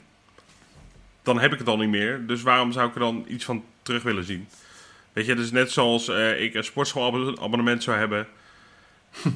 dan 1.24 1.40
heb 1.40 1.54
ik 1.54 1.60
het 1.60 1.68
al 1.68 1.78
niet 1.78 1.90
meer. 1.90 2.26
Dus 2.28 2.42
waarom 2.42 2.72
zou 2.72 2.88
ik 2.88 2.94
er 2.94 3.00
dan 3.00 3.26
iets 3.28 3.46
van 3.46 3.64
terug 3.82 4.04
willen 4.04 4.24
zien? 4.24 4.48
Weet 5.14 5.26
je, 5.26 5.32
het 5.32 5.42
is 5.42 5.52
net 5.52 5.72
zoals 5.72 6.08
eh, 6.08 6.42
ik 6.42 6.54
een 6.54 6.64
sportschoolabonnement 6.64 7.84
zou 7.84 7.98
hebben. 7.98 8.28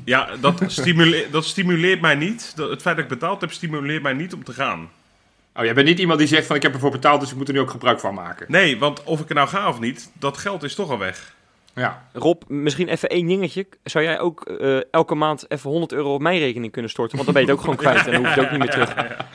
Ja, 0.05 0.29
dat, 0.39 0.63
stimule 0.67 1.27
dat 1.31 1.45
stimuleert 1.45 2.01
mij 2.01 2.15
niet. 2.15 2.55
Dat, 2.55 2.69
het 2.69 2.81
feit 2.81 2.95
dat 2.95 3.05
ik 3.05 3.11
betaald 3.11 3.41
heb, 3.41 3.51
stimuleert 3.51 4.01
mij 4.01 4.13
niet 4.13 4.33
om 4.33 4.43
te 4.43 4.53
gaan. 4.53 4.89
Oh, 5.55 5.63
jij 5.63 5.73
bent 5.73 5.87
niet 5.87 5.99
iemand 5.99 6.19
die 6.19 6.27
zegt 6.27 6.47
van 6.47 6.55
ik 6.55 6.61
heb 6.61 6.73
ervoor 6.73 6.91
betaald, 6.91 7.19
dus 7.19 7.31
ik 7.31 7.37
moet 7.37 7.47
er 7.47 7.53
nu 7.53 7.59
ook 7.59 7.69
gebruik 7.69 7.99
van 7.99 8.13
maken. 8.13 8.45
Nee, 8.49 8.77
want 8.77 9.03
of 9.03 9.19
ik 9.19 9.29
er 9.29 9.35
nou 9.35 9.47
ga 9.47 9.69
of 9.69 9.79
niet, 9.79 10.11
dat 10.13 10.37
geld 10.37 10.63
is 10.63 10.75
toch 10.75 10.89
al 10.89 10.97
weg. 10.97 11.35
Ja. 11.75 12.07
Rob, 12.13 12.41
misschien 12.47 12.87
even 12.87 13.09
één 13.09 13.27
dingetje. 13.27 13.67
Zou 13.83 14.03
jij 14.03 14.19
ook 14.19 14.45
eh, 14.45 14.79
elke 14.91 15.15
maand 15.15 15.51
even 15.51 15.69
100 15.69 15.91
euro 15.91 16.13
op 16.13 16.21
mijn 16.21 16.39
rekening 16.39 16.71
kunnen 16.71 16.91
storten? 16.91 17.17
Want 17.17 17.25
dan 17.25 17.43
ben 17.43 17.45
je 17.45 17.49
het 17.49 17.57
ook 17.57 17.63
gewoon 17.63 17.93
kwijt 17.93 18.05
en 18.07 18.11
dan 18.11 18.25
hoef 18.25 18.35
je 18.35 18.41
het 18.41 18.45
ook 18.45 18.51
niet 18.51 18.59
meer 18.59 18.69
terug. 18.69 18.95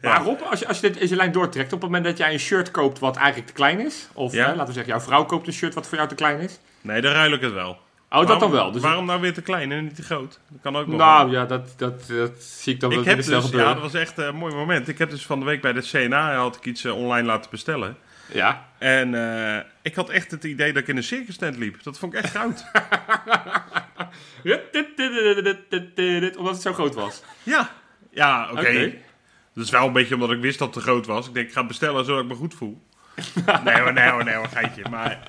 Maar 0.00 0.22
Rob, 0.22 0.40
als 0.50 0.58
je, 0.60 0.68
als 0.68 0.80
je 0.80 0.90
dit 0.90 1.00
in 1.00 1.08
je 1.08 1.16
lijn 1.16 1.32
doortrekt, 1.32 1.72
op 1.72 1.80
het 1.80 1.90
moment 1.90 2.04
dat 2.04 2.18
jij 2.18 2.32
een 2.32 2.38
shirt 2.38 2.70
koopt 2.70 2.98
wat 2.98 3.16
eigenlijk 3.16 3.46
te 3.46 3.52
klein 3.52 3.80
is, 3.80 4.08
of 4.12 4.32
hè, 4.32 4.46
laten 4.46 4.66
we 4.66 4.72
zeggen, 4.72 4.92
jouw 4.92 5.00
vrouw 5.00 5.24
koopt 5.24 5.46
een 5.46 5.52
shirt 5.52 5.74
wat 5.74 5.86
voor 5.88 5.96
jou 5.96 6.08
te 6.08 6.14
klein 6.14 6.40
is. 6.40 6.58
Nee, 6.80 7.00
dan 7.00 7.12
ruil 7.12 7.32
ik 7.32 7.40
het 7.40 7.52
wel. 7.52 7.70
Oh, 7.70 8.18
dat 8.18 8.28
Waarom- 8.28 8.40
dan 8.40 8.50
wel. 8.50 8.72
Dus 8.72 8.82
waarom 8.82 9.06
nou 9.06 9.20
weer 9.20 9.34
te 9.34 9.42
klein 9.42 9.72
en 9.72 9.84
niet 9.84 9.94
te 9.94 10.02
groot? 10.02 10.38
Dat 10.48 10.60
kan 10.62 10.76
ook 10.76 10.86
nog. 10.86 10.96
nou 10.96 11.30
ja, 11.30 11.44
dat, 11.44 11.74
dat, 11.76 12.06
dat 12.06 12.42
zie 12.42 12.74
ik 12.74 12.80
dan 12.80 12.90
wel 12.90 13.02
dus, 13.04 13.26
gebeuren. 13.26 13.60
ja, 13.60 13.72
dat 13.72 13.82
was 13.82 13.94
echt 13.94 14.18
een 14.18 14.34
mooi 14.34 14.54
moment. 14.54 14.88
Ik 14.88 14.98
heb 14.98 15.10
dus 15.10 15.26
van 15.26 15.38
de 15.38 15.44
week 15.44 15.60
bij 15.60 15.72
de 15.72 15.80
CNA 15.80 16.34
had 16.34 16.56
ik 16.56 16.64
iets 16.64 16.84
eh, 16.84 16.96
online 16.96 17.26
laten 17.26 17.50
bestellen. 17.50 17.96
Ja. 18.32 18.68
En 18.78 19.14
eh, 19.14 19.64
ik 19.82 19.94
had 19.94 20.10
echt 20.10 20.30
het 20.30 20.44
idee 20.44 20.72
dat 20.72 20.82
ik 20.82 20.88
in 20.88 20.96
een 20.96 21.02
circus 21.02 21.36
tent 21.36 21.56
liep. 21.56 21.82
Dat 21.82 21.98
vond 21.98 22.14
ik 22.14 22.22
echt 22.22 22.36
goud. 22.36 22.64
Omdat 26.38 26.52
het 26.52 26.62
zo 26.62 26.72
groot 26.72 26.94
was. 26.94 27.22
ja, 27.42 27.70
ja 28.10 28.48
oké. 28.50 28.60
Oké. 28.60 28.92
Dat 29.58 29.66
is 29.66 29.72
wel 29.72 29.86
een 29.86 29.92
beetje 29.92 30.14
omdat 30.14 30.30
ik 30.30 30.40
wist 30.40 30.58
dat 30.58 30.74
het 30.74 30.76
te 30.84 30.90
groot 30.90 31.06
was. 31.06 31.26
Ik 31.28 31.34
denk, 31.34 31.46
ik 31.46 31.52
ga 31.52 31.64
bestellen 31.66 32.04
zodat 32.04 32.22
ik 32.22 32.28
me 32.28 32.34
goed 32.34 32.54
voel. 32.54 32.82
nee 33.64 33.80
hoor, 33.80 33.92
nee 33.92 34.08
hoor, 34.10 34.24
nee 34.24 34.34
hoor, 34.34 34.48
geitje. 34.48 34.82
Maar 34.90 35.26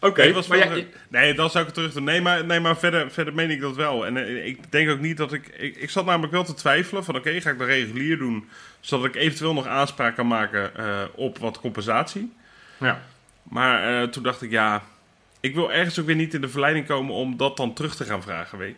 Oké, 0.00 0.20
Nee, 0.22 0.32
maar 0.32 0.44
wel- 0.48 0.58
jij- 0.58 0.88
nee, 1.08 1.34
dan 1.34 1.50
zou 1.50 1.58
ik 1.60 1.66
het 1.66 1.74
terug 1.74 1.92
doen. 1.92 2.04
Nee, 2.04 2.20
maar, 2.20 2.44
nee, 2.44 2.60
maar 2.60 2.76
verder, 2.76 3.10
verder 3.10 3.34
meen 3.34 3.50
ik 3.50 3.60
dat 3.60 3.76
wel. 3.76 4.06
En 4.06 4.16
eh, 4.16 4.46
ik 4.46 4.72
denk 4.72 4.90
ook 4.90 5.00
niet 5.00 5.16
dat 5.16 5.32
ik, 5.32 5.48
ik... 5.48 5.76
Ik 5.76 5.90
zat 5.90 6.04
namelijk 6.04 6.32
wel 6.32 6.44
te 6.44 6.54
twijfelen 6.54 7.04
van... 7.04 7.16
Oké, 7.16 7.40
ga 7.40 7.50
ik 7.50 7.58
de 7.58 7.64
regulier 7.64 8.18
doen... 8.18 8.48
Zodat 8.80 9.06
ik 9.06 9.14
eventueel 9.14 9.54
nog 9.54 9.66
aanspraak 9.66 10.14
kan 10.16 10.26
maken 10.26 10.76
eh, 10.76 11.02
op 11.14 11.38
wat 11.38 11.60
compensatie. 11.60 12.32
ja. 12.78 13.02
Maar 13.42 14.02
eh, 14.02 14.08
toen 14.08 14.22
dacht 14.22 14.42
ik, 14.42 14.50
ja... 14.50 14.82
Ik 15.40 15.54
wil 15.54 15.72
ergens 15.72 16.00
ook 16.00 16.06
weer 16.06 16.14
niet 16.16 16.34
in 16.34 16.40
de 16.40 16.48
verleiding 16.48 16.86
komen 16.86 17.14
om 17.14 17.36
dat 17.36 17.56
dan 17.56 17.74
terug 17.74 17.96
te 17.96 18.04
gaan 18.04 18.22
vragen. 18.22 18.58
Weet 18.58 18.76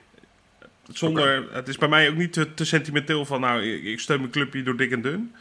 Zonder... 0.92 1.44
Het 1.52 1.68
is 1.68 1.78
bij 1.78 1.88
mij 1.88 2.08
ook 2.08 2.16
niet 2.16 2.32
te, 2.32 2.54
te 2.54 2.64
sentimenteel 2.64 3.24
van... 3.24 3.40
Nou, 3.40 3.62
ik, 3.62 4.00
steun 4.00 4.18
mijn 4.20 4.30
clubje 4.30 4.62
door 4.62 4.76
dik 4.76 4.90
en 4.92 5.02
dun. 5.02 5.34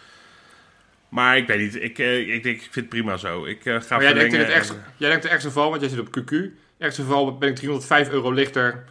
Maar 1.09 1.37
ik 1.37 1.47
weet 1.47 1.59
niet. 1.59 1.75
Ik, 1.83 1.99
eh, 1.99 2.33
ik 2.33 2.43
denk, 2.43 2.55
ik 2.55 2.61
vind 2.61 2.75
het 2.75 2.89
prima 2.89 3.17
zo. 3.17 3.45
Ik 3.45 3.65
eh, 3.65 3.73
ga 3.81 3.95
Maar 3.95 4.03
jij 4.03 4.13
denkt, 4.13 4.33
in 4.33 4.39
het 4.39 4.49
ergste, 4.49 4.73
en- 4.73 4.83
jij 4.97 5.09
denkt 5.09 5.23
het 5.23 5.31
ergste 5.33 5.49
geval, 5.49 5.69
want 5.69 5.81
jij 5.81 5.89
zit 5.89 5.99
op 5.99 6.07
QQ. 6.19 6.35
Ergste 6.77 7.01
geval 7.01 7.37
ben 7.37 7.49
ik 7.49 7.55
305 7.55 8.09
euro 8.09 8.31
lichter. 8.31 8.83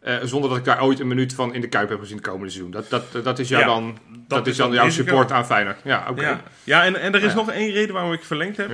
eh, 0.00 0.16
zonder 0.22 0.48
dat 0.50 0.58
ik 0.58 0.64
daar 0.64 0.82
ooit 0.82 1.00
een 1.00 1.08
minuut 1.08 1.34
van 1.34 1.54
in 1.54 1.60
de 1.60 1.68
kuip 1.68 1.88
heb 1.88 2.00
gezien 2.00 2.16
het 2.16 2.26
komende 2.26 2.50
seizoen. 2.50 2.70
Dat, 2.72 2.90
dat, 2.90 3.24
dat 3.24 3.38
is, 3.38 3.48
jou 3.48 3.60
Ja, 3.62 3.66
dan, 3.68 3.98
dat, 4.28 4.46
is 4.46 4.52
is 4.52 4.58
dan 4.58 4.72
jouw 4.72 4.90
support 4.90 5.32
aan 5.32 5.46
Feyenoord. 5.46 5.80
Ja, 5.84 6.06
oké. 6.10 6.22
Ja, 6.22 6.42
ja 6.64 6.84
en, 6.84 6.96
en 7.00 7.14
er 7.14 7.22
is 7.22 7.30
Ja. 7.30 7.36
nog 7.36 7.50
één 7.50 7.72
reden 7.72 7.94
waarom 7.94 8.12
ik 8.12 8.22
verlengd 8.24 8.56
heb. 8.56 8.70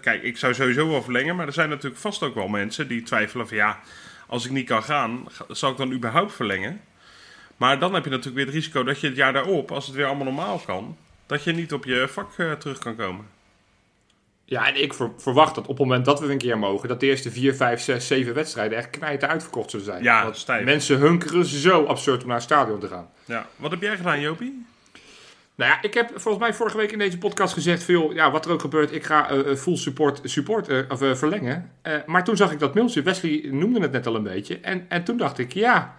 Kijk, 0.00 0.22
ik 0.22 0.36
zou 0.36 0.54
sowieso 0.54 0.88
wel 0.90 1.02
verlengen, 1.02 1.36
maar 1.36 1.46
er 1.46 1.52
zijn 1.52 1.68
natuurlijk 1.68 2.00
vast 2.00 2.22
ook 2.22 2.34
wel 2.34 2.48
mensen 2.48 2.88
die 2.88 3.02
twijfelen 3.02 3.48
van 3.48 3.56
ja, 3.56 3.78
als 4.28 4.44
ik 4.44 4.50
niet 4.50 4.66
kan 4.66 4.82
gaan, 4.82 5.24
ga- 5.28 5.44
zal 5.54 5.70
ik 5.70 5.76
dan 5.76 5.92
überhaupt 5.92 6.32
verlengen? 6.32 6.80
Maar 7.56 7.78
dan 7.78 7.94
heb 7.94 8.04
je 8.04 8.10
natuurlijk 8.10 8.36
weer 8.36 8.46
het 8.46 8.54
risico 8.54 8.82
dat 8.82 9.00
je 9.00 9.06
het 9.06 9.16
jaar 9.16 9.32
daarop, 9.32 9.70
als 9.72 9.86
het 9.86 9.94
weer 9.94 10.06
allemaal 10.06 10.24
normaal 10.24 10.58
kan, 10.58 10.96
dat 11.26 11.44
je 11.44 11.52
niet 11.52 11.72
op 11.72 11.84
je 11.84 12.08
vak 12.08 12.38
eh, 12.38 12.52
terug 12.52 12.78
kan 12.78 12.96
komen. 12.96 13.24
Ja, 14.44 14.66
en 14.68 14.82
ik 14.82 14.94
ver- 14.94 15.10
verwacht 15.16 15.54
dat 15.54 15.64
op 15.66 15.78
het 15.78 15.86
moment 15.86 16.04
dat 16.04 16.20
we 16.20 16.32
een 16.32 16.38
keer 16.38 16.58
mogen, 16.58 16.88
dat 16.88 17.00
de 17.00 17.06
eerste 17.06 17.30
4, 17.30 17.54
5, 17.54 17.80
6, 17.80 18.06
7 18.06 18.34
wedstrijden 18.34 18.78
echt 18.78 18.90
knijten 18.90 19.28
uitverkocht 19.28 19.70
zullen 19.70 19.84
zijn. 19.86 20.02
Ja, 20.02 20.22
Want 20.22 20.36
stijf. 20.36 20.64
mensen 20.64 20.98
hunkeren 20.98 21.44
zo 21.44 21.84
absurd 21.84 22.20
om 22.22 22.26
naar 22.26 22.36
het 22.36 22.44
stadion 22.44 22.80
te 22.80 22.88
gaan. 22.88 23.08
Ja. 23.24 23.46
Wat 23.56 23.70
heb 23.70 23.82
jij 23.82 23.96
gedaan, 23.96 24.20
Jopie? 24.20 24.66
Nou 25.58 25.70
ja, 25.70 25.82
ik 25.82 25.94
heb 25.94 26.10
volgens 26.14 26.38
mij 26.44 26.54
vorige 26.54 26.76
week 26.76 26.92
in 26.92 26.98
deze 26.98 27.18
podcast 27.18 27.54
gezegd, 27.54 27.82
veel, 27.82 28.14
ja, 28.14 28.30
wat 28.30 28.44
er 28.46 28.50
ook 28.52 28.60
gebeurt, 28.60 28.92
ik 28.94 29.04
ga 29.04 29.30
eh, 29.30 29.54
full 29.56 29.76
support, 29.76 30.20
support 30.24 30.68
eh, 30.68 30.78
of, 30.88 30.98
verlengen. 31.18 31.70
Maar 32.06 32.24
toen 32.24 32.36
zag 32.36 32.52
ik 32.52 32.58
dat 32.58 32.74
mailtje, 32.74 33.02
Wesley 33.02 33.48
noemde 33.50 33.80
het 33.80 33.92
net 33.92 34.06
al 34.06 34.14
een 34.14 34.22
beetje. 34.22 34.58
En, 34.60 34.84
en 34.88 35.04
toen 35.04 35.16
dacht 35.16 35.38
ik, 35.38 35.52
ja, 35.52 35.96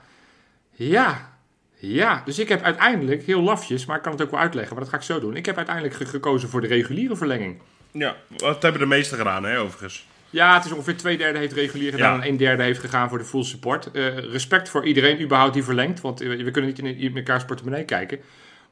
ja, 0.71 1.37
ja. 1.75 2.21
Dus 2.25 2.39
ik 2.39 2.49
heb 2.49 2.61
uiteindelijk, 2.61 3.23
heel 3.23 3.41
lafjes, 3.41 3.85
maar 3.85 3.95
ik 3.97 4.01
kan 4.01 4.11
het 4.11 4.21
ook 4.21 4.31
wel 4.31 4.39
uitleggen, 4.39 4.73
maar 4.73 4.83
dat 4.83 4.93
ga 4.93 4.99
ik 4.99 5.03
zo 5.05 5.19
doen. 5.19 5.35
Ik 5.35 5.45
heb 5.45 5.57
uiteindelijk 5.57 5.95
ge- 5.95 6.05
gekozen 6.05 6.49
voor 6.49 6.61
de 6.61 6.67
reguliere 6.67 7.15
verlenging. 7.15 7.61
Ja, 7.91 8.15
wat 8.37 8.61
hebben 8.61 8.81
de 8.81 8.87
meesten 8.87 9.17
gedaan, 9.17 9.43
hè, 9.43 9.59
overigens. 9.59 10.07
Ja, 10.29 10.55
het 10.55 10.65
is 10.65 10.71
ongeveer 10.71 10.97
twee 10.97 11.17
derde 11.17 11.39
heeft 11.39 11.53
regulier 11.53 11.91
gedaan 11.91 12.17
Ja. 12.17 12.21
en 12.23 12.29
een 12.29 12.37
derde 12.37 12.63
heeft 12.63 12.79
gegaan 12.79 13.09
voor 13.09 13.17
de 13.17 13.23
full 13.25 13.43
support. 13.43 13.89
Respect 14.31 14.69
voor 14.69 14.85
iedereen 14.85 15.21
überhaupt 15.21 15.53
die 15.53 15.63
verlengt, 15.63 16.01
want 16.01 16.19
we 16.19 16.51
kunnen 16.51 16.69
niet 16.69 16.79
in, 16.79 16.97
in 16.97 17.15
elkaars 17.17 17.45
portemonnee 17.45 17.85
kijken. 17.85 18.19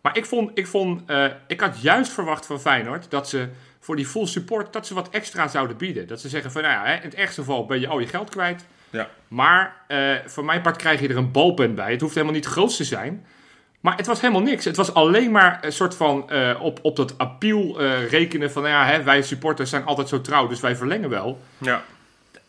Maar 0.07 0.17
ik 0.17 0.25
vond, 0.25 0.51
ik 0.53 0.67
vond, 0.67 1.01
eh, 1.05 1.25
ik 1.47 1.59
had 1.59 1.81
juist 1.81 2.11
verwacht 2.11 2.45
van 2.45 2.61
Feyenoord 2.61 3.05
dat 3.09 3.29
ze 3.29 3.47
voor 3.79 3.95
die 3.95 4.05
full 4.05 4.25
support, 4.25 4.73
dat 4.73 4.87
ze 4.87 4.93
wat 4.93 5.09
extra 5.09 5.47
zouden 5.47 5.77
bieden. 5.77 6.07
Dat 6.07 6.21
ze 6.21 6.29
zeggen 6.29 6.51
van, 6.51 6.61
nou 6.61 6.73
ja, 6.73 6.85
hè, 6.85 6.95
in 6.95 7.01
het 7.01 7.13
ergste 7.13 7.41
geval 7.41 7.65
ben 7.65 7.79
je 7.79 7.87
al 7.87 7.99
je 7.99 8.07
geld 8.07 8.29
kwijt. 8.29 8.65
Ja. 8.89 9.09
Maar 9.27 9.75
eh 9.87 10.15
voor 10.25 10.45
mijn 10.45 10.61
part 10.61 10.77
krijg 10.77 10.99
je 10.99 11.07
er 11.07 11.17
een 11.17 11.31
balpen 11.31 11.75
bij. 11.75 11.91
Het 11.91 12.01
hoeft 12.01 12.13
helemaal 12.13 12.35
niet 12.35 12.45
groot 12.45 12.75
te 12.75 12.83
zijn. 12.83 13.25
Maar 13.79 13.97
het 13.97 14.05
was 14.05 14.21
helemaal 14.21 14.41
niks. 14.41 14.65
Het 14.65 14.75
was 14.75 14.93
alleen 14.93 15.31
maar 15.31 15.59
een 15.61 15.71
soort 15.71 15.95
van 15.95 16.29
eh, 16.29 16.59
op, 16.61 16.79
op 16.81 16.95
dat 16.95 17.17
appeal 17.17 17.81
rekenen 18.09 18.51
van, 18.51 18.61
nou 18.61 18.73
ja, 18.73 18.85
hè, 18.85 19.03
wij 19.03 19.21
supporters 19.21 19.69
zijn 19.69 19.85
altijd 19.85 20.09
zo 20.09 20.21
trouw, 20.21 20.47
dus 20.47 20.59
wij 20.59 20.75
verlengen 20.75 21.09
wel. 21.09 21.41
Ja. 21.57 21.83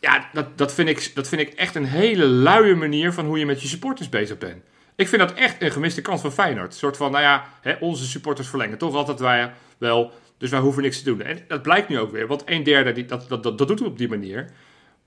Ja, 0.01 0.29
dat, 0.33 0.59
dat, 0.59 0.75
vind 0.75 0.89
ik, 0.89 1.15
dat 1.15 1.29
vind 1.29 1.41
ik 1.41 1.55
echt 1.55 1.75
een 1.75 1.85
hele 1.85 2.25
luie 2.25 2.75
manier 2.75 3.13
van 3.13 3.27
hoe 3.27 3.39
je 3.39 3.47
met 3.47 3.63
je 3.63 3.69
supporters 3.69 4.09
bezig 4.09 4.39
bent. 4.39 4.63
Ik 4.99 5.09
vind 5.09 5.21
dat 5.21 5.33
echt 5.33 5.63
een 5.63 5.71
gemiste 5.71 6.03
kans 6.03 6.21
van 6.21 6.33
Feyenoord. 6.33 6.73
Een 6.73 6.79
soort 6.79 6.97
van, 6.97 7.11
nou 7.11 7.23
ja, 7.23 7.45
hè, 7.61 7.75
onze 7.81 8.07
supporters 8.07 8.49
verlengen 8.49 8.79
toch 8.79 8.95
altijd 8.95 9.21
wij 9.21 9.53
wel, 9.79 10.13
dus 10.39 10.51
wij 10.51 10.61
hoeven 10.61 10.83
niks 10.83 10.99
te 10.99 11.05
doen. 11.05 11.23
En 11.23 11.45
dat 11.49 11.63
blijkt 11.63 11.89
nu 11.89 11.99
ook 11.99 12.11
weer, 12.11 12.27
want 12.27 12.43
een 12.45 12.63
derde, 12.63 12.93
die, 12.93 13.05
dat, 13.05 13.29
dat, 13.29 13.43
dat, 13.43 13.59
dat 13.59 13.69
doet 13.69 13.79
het 13.79 13.89
op 13.89 13.99
die 13.99 14.09
manier. 14.09 14.51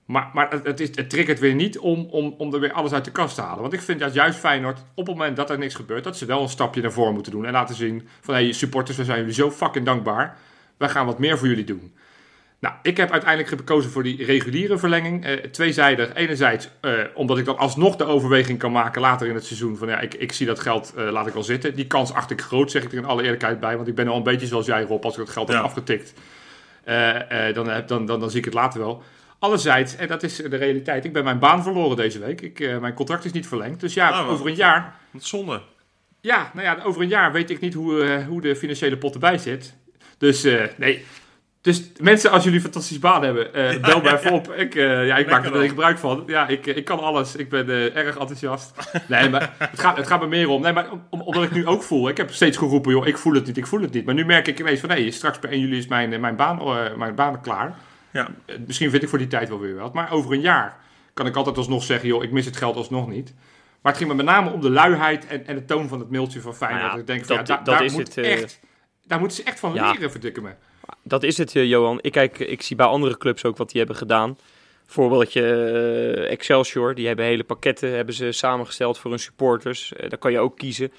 Maar, 0.04 0.30
maar 0.32 0.50
het, 0.62 0.80
is, 0.80 0.96
het 0.96 1.10
triggert 1.10 1.38
weer 1.38 1.54
niet 1.54 1.78
om, 1.78 2.06
om, 2.10 2.34
om 2.38 2.54
er 2.54 2.60
weer 2.60 2.72
alles 2.72 2.92
uit 2.92 3.04
de 3.04 3.10
kast 3.10 3.34
te 3.34 3.40
halen. 3.40 3.60
Want 3.60 3.72
ik 3.72 3.80
vind 3.80 4.00
dat 4.00 4.14
juist 4.14 4.38
Feyenoord, 4.38 4.78
op 4.94 5.06
het 5.06 5.16
moment 5.16 5.36
dat 5.36 5.50
er 5.50 5.58
niks 5.58 5.74
gebeurt, 5.74 6.04
dat 6.04 6.16
ze 6.16 6.26
wel 6.26 6.42
een 6.42 6.48
stapje 6.48 6.82
naar 6.82 6.92
voren 6.92 7.14
moeten 7.14 7.32
doen. 7.32 7.46
En 7.46 7.52
laten 7.52 7.74
zien 7.74 8.08
van, 8.20 8.34
hé 8.34 8.42
hey, 8.42 8.52
supporters, 8.52 8.96
we 8.96 9.04
zijn 9.04 9.18
jullie 9.18 9.34
zo 9.34 9.50
fucking 9.50 9.84
dankbaar. 9.84 10.36
Wij 10.76 10.88
gaan 10.88 11.06
wat 11.06 11.18
meer 11.18 11.38
voor 11.38 11.48
jullie 11.48 11.64
doen. 11.64 11.94
Nou, 12.62 12.74
ik 12.82 12.96
heb 12.96 13.10
uiteindelijk 13.10 13.48
gekozen 13.58 13.90
voor 13.90 14.02
die 14.02 14.24
reguliere 14.24 14.78
verlenging. 14.78 15.24
Eh, 15.24 15.32
tweezijdig. 15.36 16.14
Enerzijds 16.14 16.68
eh, 16.80 16.92
omdat 17.14 17.38
ik 17.38 17.44
dan 17.44 17.58
alsnog 17.58 17.96
de 17.96 18.04
overweging 18.04 18.58
kan 18.58 18.72
maken 18.72 19.00
later 19.00 19.26
in 19.28 19.34
het 19.34 19.44
seizoen. 19.44 19.76
Van 19.76 19.88
ja, 19.88 20.00
ik, 20.00 20.14
ik 20.14 20.32
zie 20.32 20.46
dat 20.46 20.60
geld, 20.60 20.92
eh, 20.96 21.10
laat 21.10 21.26
ik 21.26 21.32
wel 21.32 21.42
zitten. 21.42 21.74
Die 21.74 21.86
kans 21.86 22.12
acht 22.12 22.30
ik 22.30 22.40
groot, 22.40 22.70
zeg 22.70 22.82
ik 22.82 22.92
er 22.92 22.98
in 22.98 23.04
alle 23.04 23.22
eerlijkheid 23.22 23.60
bij. 23.60 23.76
Want 23.76 23.88
ik 23.88 23.94
ben 23.94 24.08
al 24.08 24.16
een 24.16 24.22
beetje 24.22 24.46
zoals 24.46 24.66
jij, 24.66 24.82
Rob. 24.82 25.04
Als 25.04 25.14
ik 25.18 25.24
dat 25.24 25.30
geld 25.34 25.48
Ja. 25.48 25.54
heb 25.54 25.64
afgetikt, 25.64 26.12
dan, 27.54 27.68
heb- 27.68 27.88
dan, 27.88 28.06
dan, 28.06 28.20
dan 28.20 28.30
zie 28.30 28.38
ik 28.38 28.44
het 28.44 28.54
later 28.54 28.80
wel. 28.80 29.02
Allerzijds, 29.38 29.96
en 29.96 30.08
dat 30.08 30.22
is 30.22 30.36
de 30.36 30.56
realiteit, 30.56 31.04
ik 31.04 31.12
ben 31.12 31.24
mijn 31.24 31.38
baan 31.38 31.62
verloren 31.62 31.96
deze 31.96 32.18
week. 32.18 32.40
Ik, 32.40 32.80
mijn 32.80 32.94
contract 32.94 33.24
is 33.24 33.32
niet 33.32 33.46
verlengd. 33.46 33.80
Dus 33.80 33.94
ja, 33.94 34.10
Ah, 34.10 34.28
over 34.30 34.46
een 34.46 34.54
jaar 34.54 34.94
Wat 35.10 35.24
zonde. 35.24 35.60
ja, 36.20 36.50
nou 36.54 36.66
ja, 36.66 36.78
over 36.84 37.02
een 37.02 37.08
jaar 37.08 37.32
weet 37.32 37.50
ik 37.50 37.60
niet 37.60 37.74
hoe, 37.74 38.24
hoe 38.28 38.40
de 38.40 38.56
financiële 38.56 38.96
pot 38.98 39.14
erbij 39.14 39.38
zit. 39.38 39.74
Dus 40.18 40.42
nee. 40.76 41.04
Dus 41.62 41.82
mensen, 42.00 42.30
als 42.30 42.42
jullie 42.42 42.58
een 42.58 42.64
fantastisch 42.64 42.98
baan 42.98 43.22
hebben, 43.24 43.54
eh, 43.54 43.80
bel 43.88 44.00
mij 44.00 44.12
even 44.14 44.32
op. 44.32 44.52
Ik, 44.52 44.74
eh, 44.74 45.06
ja, 45.06 45.16
ik 45.16 45.30
maak 45.30 45.44
er 45.44 45.54
er 45.56 45.68
gebruik 45.68 45.98
van. 45.98 46.22
Ja, 46.26 46.48
ik, 46.48 46.66
eh, 46.66 46.76
ik 46.76 46.84
kan 46.84 46.98
alles. 47.00 47.36
Ik 47.36 47.48
ben 47.48 47.68
erg 47.94 48.18
enthousiast. 48.18 48.72
Nee, 49.08 49.28
maar 49.28 49.54
het 49.58 49.80
gaat, 49.80 49.96
het 49.96 50.06
gaat 50.06 50.20
me 50.20 50.26
meer 50.26 50.48
om. 50.48 50.62
Nee, 50.62 50.72
maar 50.72 50.86
om, 51.10 51.20
omdat 51.20 51.42
ik 51.42 51.50
nu 51.50 51.66
ook 51.66 51.82
voel. 51.82 52.08
Ik 52.08 52.16
heb 52.16 52.30
steeds 52.30 52.56
geroepen, 52.56 52.92
joh, 52.92 53.06
ik 53.06 53.18
voel 53.18 53.32
het 53.34 53.46
niet, 53.46 53.56
ik 53.56 53.66
voel 53.66 53.80
het 53.80 53.92
niet. 53.92 54.04
Maar 54.04 54.14
nu 54.14 54.24
merk 54.24 54.48
ik 54.48 54.60
ineens 54.60 54.80
van, 54.80 54.88
nee, 54.88 55.10
straks 55.10 55.38
per 55.38 55.50
1 55.50 55.60
juli 55.60 55.76
is 55.78 55.86
mijn, 55.86 56.20
mijn, 56.20 56.36
baan, 56.36 56.60
mijn 56.98 57.14
baan 57.14 57.40
klaar. 57.42 57.74
Ja. 58.10 58.28
Misschien 58.66 58.90
vind 58.90 59.02
ik 59.02 59.08
voor 59.08 59.18
die 59.18 59.26
tijd 59.26 59.48
wel 59.48 59.60
weer 59.60 59.74
wat. 59.74 59.92
Maar 59.94 60.10
over 60.12 60.32
een 60.32 60.40
jaar 60.40 60.76
kan 61.14 61.26
ik 61.26 61.36
altijd 61.36 61.56
alsnog 61.56 61.82
zeggen, 61.82 62.08
joh, 62.08 62.22
ik 62.22 62.30
mis 62.32 62.44
het 62.44 62.56
geld 62.56 62.76
alsnog 62.76 63.08
niet. 63.08 63.34
Maar 63.82 63.92
het 63.92 63.96
ging 64.00 64.10
me 64.10 64.16
met 64.16 64.26
name 64.26 64.50
om 64.50 64.60
de 64.60 64.70
luiheid 64.70 65.26
en, 65.26 65.46
en 65.46 65.54
de 65.54 65.64
toon 65.64 65.88
van 65.88 65.98
het 65.98 66.10
mailtje 66.10 66.40
van 66.40 66.54
Feyenoord. 66.54 66.82
Nou 66.82 66.94
ja, 66.94 67.00
ik 67.00 67.06
denk 67.06 67.24
van, 67.24 67.36
dat- 67.36 67.48
ja, 67.48 67.54
daar, 67.54 67.64
dat 67.64 67.74
daar 67.74 67.84
is 67.84 67.92
moet 67.92 68.14
het, 68.14 68.16
echt, 68.26 68.60
daar 69.06 69.18
moeten 69.18 69.36
ze 69.36 69.42
echt 69.42 69.58
van 69.58 69.72
leren, 69.72 70.10
verdikken 70.10 70.42
me. 70.42 70.50
Dat 71.02 71.22
is 71.22 71.38
het, 71.38 71.56
eh, 71.56 71.64
Johan. 71.64 71.98
Ik, 72.00 72.12
kijk, 72.12 72.38
ik 72.38 72.62
zie 72.62 72.76
bij 72.76 72.86
andere 72.86 73.18
clubs 73.18 73.44
ook 73.44 73.56
wat 73.56 73.70
die 73.70 73.78
hebben 73.78 73.96
gedaan. 73.96 74.36
Voorbeeldje 74.92 75.42
eh, 75.42 76.30
Excelsior, 76.30 76.94
die 76.94 77.06
hebben 77.06 77.24
hele 77.24 77.44
pakketten 77.44 77.90
hebben 77.90 78.14
ze 78.14 78.32
samengesteld 78.32 78.98
voor 78.98 79.10
hun 79.10 79.20
supporters. 79.20 79.92
Eh, 79.92 80.08
daar 80.08 80.18
kan 80.18 80.32
je 80.32 80.38
ook 80.38 80.58
kiezen. 80.58 80.92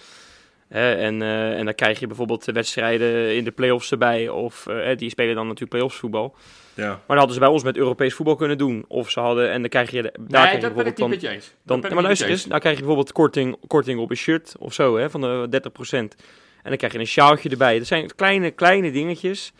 Hè, 0.68 0.94
en, 0.94 1.22
eh, 1.22 1.58
en 1.58 1.66
dan 1.66 1.76
krijg 1.76 2.00
je 2.00 2.08
bijvoorbeeld 2.08 2.46
de 2.46 2.52
wedstrijden 2.52 3.36
in 3.36 3.44
de 3.44 3.52
play-offs 3.52 3.92
erbij. 3.92 4.30
Of 4.30 4.68
die 4.98 5.10
spelen 5.10 5.36
dan 5.36 5.44
natuurlijk 5.44 5.72
play-offs 5.72 5.98
voetbal. 5.98 6.36
Ja. 6.74 6.88
Maar 6.88 7.00
dat 7.08 7.18
hadden 7.18 7.34
ze 7.34 7.40
bij 7.40 7.50
ons 7.50 7.64
met 7.64 7.78
Europees 7.78 8.14
voetbal 8.14 8.36
kunnen 8.36 8.58
doen. 8.58 8.86
Of 8.88 9.10
ze 9.10 9.20
hadden, 9.20 9.52
en 9.52 9.62
dan 9.62 9.70
krijg 9.70 9.92
je, 9.92 10.02
daar 10.02 10.12
nee, 10.18 10.28
krijg 10.28 10.54
je 10.54 10.60
dat 10.60 10.74
ben 10.76 10.86
ik 10.86 10.86
niet 10.86 10.98
dan 10.98 11.10
met 11.10 11.22
je 11.22 11.30
eens. 11.30 11.54
dan, 11.64 11.80
maar 11.80 12.04
luister 12.04 12.30
eens, 12.30 12.44
je 12.44 12.48
nou 12.48 12.60
krijg 12.60 12.76
je 12.76 12.82
bijvoorbeeld 12.82 13.12
korting, 13.12 13.58
korting 13.68 14.00
op 14.00 14.10
een 14.10 14.16
shirt 14.16 14.56
of 14.60 14.74
zo, 14.74 14.98
hè, 14.98 15.10
van 15.10 15.22
de 15.22 15.48
30%. 15.50 16.16
En 16.64 16.70
dan 16.70 16.78
krijg 16.78 16.94
je 16.94 17.00
een 17.00 17.08
sjaaltje 17.08 17.50
erbij. 17.50 17.78
Dat 17.78 17.88
zijn 17.88 18.16
kleine, 18.16 18.52
kleine 18.52 18.92
dingetjes. 18.92 19.54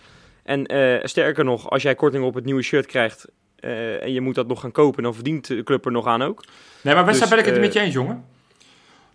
En 0.44 0.66
eh, 0.66 1.00
sterker 1.04 1.44
nog, 1.44 1.70
als 1.70 1.82
jij 1.84 1.96
korting 1.96 2.24
op 2.24 2.34
het 2.34 2.46
nieuwe 2.46 2.62
shirt 2.62 2.86
krijgt 2.86 3.26
eh, 3.60 4.04
en 4.04 4.14
je 4.14 4.22
moet 4.22 4.36
dat 4.36 4.48
nog 4.48 4.60
gaan 4.60 4.72
kopen, 4.72 5.04
dan 5.04 5.14
verdient 5.14 5.48
de 5.48 5.64
club 5.64 5.86
er 5.86 5.92
nog 5.92 6.06
aan 6.08 6.22
ook. 6.22 6.44
Nee, 6.82 6.96
maar 6.96 7.06
Dus, 7.06 7.28
ben 7.28 7.40
ik 7.40 7.46
het 7.46 7.56
eh, 7.56 7.60
met 7.62 7.74
je 7.74 7.80
eens, 7.80 7.94
jongen? 7.94 8.26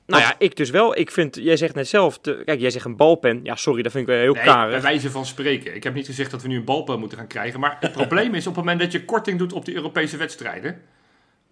Nou 0.06 0.22
ja, 0.22 0.34
ik 0.38 0.56
dus 0.56 0.70
wel. 0.70 0.98
Ik 0.98 1.10
vind, 1.10 1.34
jij 1.36 1.56
zegt 1.56 1.74
net 1.74 1.88
zelf, 1.88 2.18
de- 2.18 2.42
kijk, 2.44 2.60
jij 2.60 2.70
zegt 2.70 2.84
een 2.84 2.96
balpen. 2.96 3.40
Ja, 3.42 3.54
sorry, 3.56 3.82
dat 3.82 3.92
vind 3.92 4.08
ik 4.08 4.14
wel 4.14 4.20
heel 4.22 4.34
Nee, 4.34 4.44
bij 4.44 4.52
karig. 4.52 4.82
wijze 4.82 5.10
van 5.10 5.26
spreken. 5.26 5.74
Ik 5.74 5.82
heb 5.84 5.94
niet 5.94 6.06
gezegd 6.06 6.30
dat 6.30 6.42
we 6.42 6.48
nu 6.48 6.56
een 6.56 6.64
balpen 6.64 6.98
moeten 6.98 7.18
gaan 7.18 7.26
krijgen. 7.26 7.60
Maar 7.60 7.76
het 7.80 7.92
probleem 7.92 8.34
is 8.34 8.46
op 8.46 8.54
het 8.56 8.64
moment 8.64 8.80
dat 8.80 8.92
je 8.92 9.04
korting 9.04 9.38
doet 9.38 9.52
op 9.52 9.64
die 9.64 9.74
Europese 9.74 10.16
wedstrijden. 10.16 10.82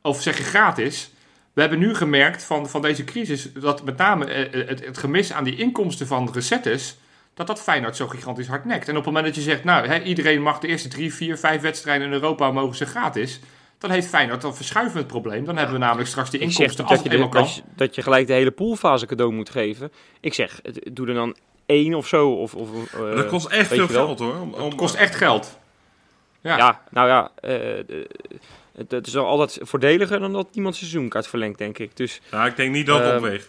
Of 0.02 0.22
zeg 0.22 0.36
je 0.36 0.42
gratis. 0.44 1.10
We 1.52 1.60
hebben 1.60 1.78
nu 1.78 1.94
gemerkt 1.94 2.42
van, 2.42 2.68
van 2.68 2.82
deze 2.82 3.04
crisis 3.04 3.52
dat 3.52 3.84
met 3.84 3.96
name 3.96 4.24
eh, 4.24 4.66
het, 4.68 4.84
het 4.86 4.98
gemis 4.98 5.32
aan 5.32 5.44
die 5.44 5.56
inkomsten 5.56 6.06
van 6.06 6.30
recettes. 6.32 6.96
Dat 7.36 7.46
dat 7.46 7.62
Feyenoord 7.62 7.96
zo 7.96 8.06
gigantisch 8.08 8.46
hard 8.46 8.64
nekt. 8.64 8.84
En 8.88 8.90
op 8.96 9.04
het 9.04 9.06
moment 9.14 9.24
dat 9.24 9.34
je 9.34 9.50
zegt, 9.50 9.64
nou, 9.64 9.86
hè, 9.86 10.02
iedereen 10.02 10.42
mag 10.42 10.58
de 10.58 10.66
eerste 10.66 10.88
drie, 10.88 11.14
vier, 11.14 11.36
vijf 11.38 11.60
wedstrijden 11.60 12.06
in 12.06 12.12
Europa 12.12 12.50
mogen 12.50 12.76
ze 12.76 12.86
gratis. 12.86 13.40
Dan 13.78 13.90
heeft 13.90 14.08
Feyenoord, 14.08 14.40
dan 14.40 14.56
verschuiven 14.56 14.92
we 14.94 14.98
het 14.98 15.08
probleem. 15.08 15.44
Dan 15.44 15.56
hebben 15.56 15.74
we 15.74 15.80
namelijk 15.80 16.08
straks 16.08 16.30
die 16.30 16.40
Ik 16.40 16.46
zeg 16.50 16.58
inkomsten 16.58 16.84
als 16.84 16.94
dat 17.02 17.12
je, 17.12 17.18
de- 17.18 17.28
kan. 17.28 17.42
dat, 17.42 17.54
je, 17.54 17.62
dat 17.76 17.94
je 17.94 18.02
gelijk 18.02 18.26
de 18.26 18.32
hele 18.32 18.50
poolfase 18.50 19.06
cadeau 19.06 19.32
moet 19.32 19.50
geven. 19.50 19.92
Ik 20.20 20.34
zeg, 20.34 20.58
het- 20.62 20.80
doe 20.92 21.06
er 21.08 21.14
dan 21.14 21.36
één 21.66 21.94
of 21.94 22.06
zo. 22.06 22.30
Of, 22.32 22.54
of, 22.54 22.68
eh, 22.94 23.16
dat 23.16 23.26
kost 23.26 23.46
echt 23.46 23.68
veel 23.68 23.86
geld 23.88 24.18
hoor. 24.18 24.34
Om, 24.40 24.54
om- 24.54 24.64
Het 24.64 24.74
kost 24.74 24.94
echt 24.94 25.14
geld. 25.14 25.58
Ja. 26.40 26.56
Ja, 26.56 26.80
nou 26.90 27.08
ja, 27.08 27.30
eh, 27.40 27.50
de- 27.86 28.08
het, 28.76 28.90
het 28.90 29.06
is 29.06 29.12
wel 29.12 29.26
altijd 29.26 29.58
voordeliger 29.62 30.20
dan 30.20 30.32
dat 30.32 30.48
iemand 30.52 30.76
zijn 30.76 30.90
seizoenkaart 30.90 31.26
verlengt, 31.26 31.58
denk 31.58 31.78
ik. 31.78 31.96
Dus, 31.96 32.20
Ja, 32.30 32.46
ik 32.46 32.56
denk 32.56 32.72
niet 32.72 32.86
dat 32.86 32.98
het 32.98 33.06
Ehm, 33.06 33.16
opweegt. 33.16 33.48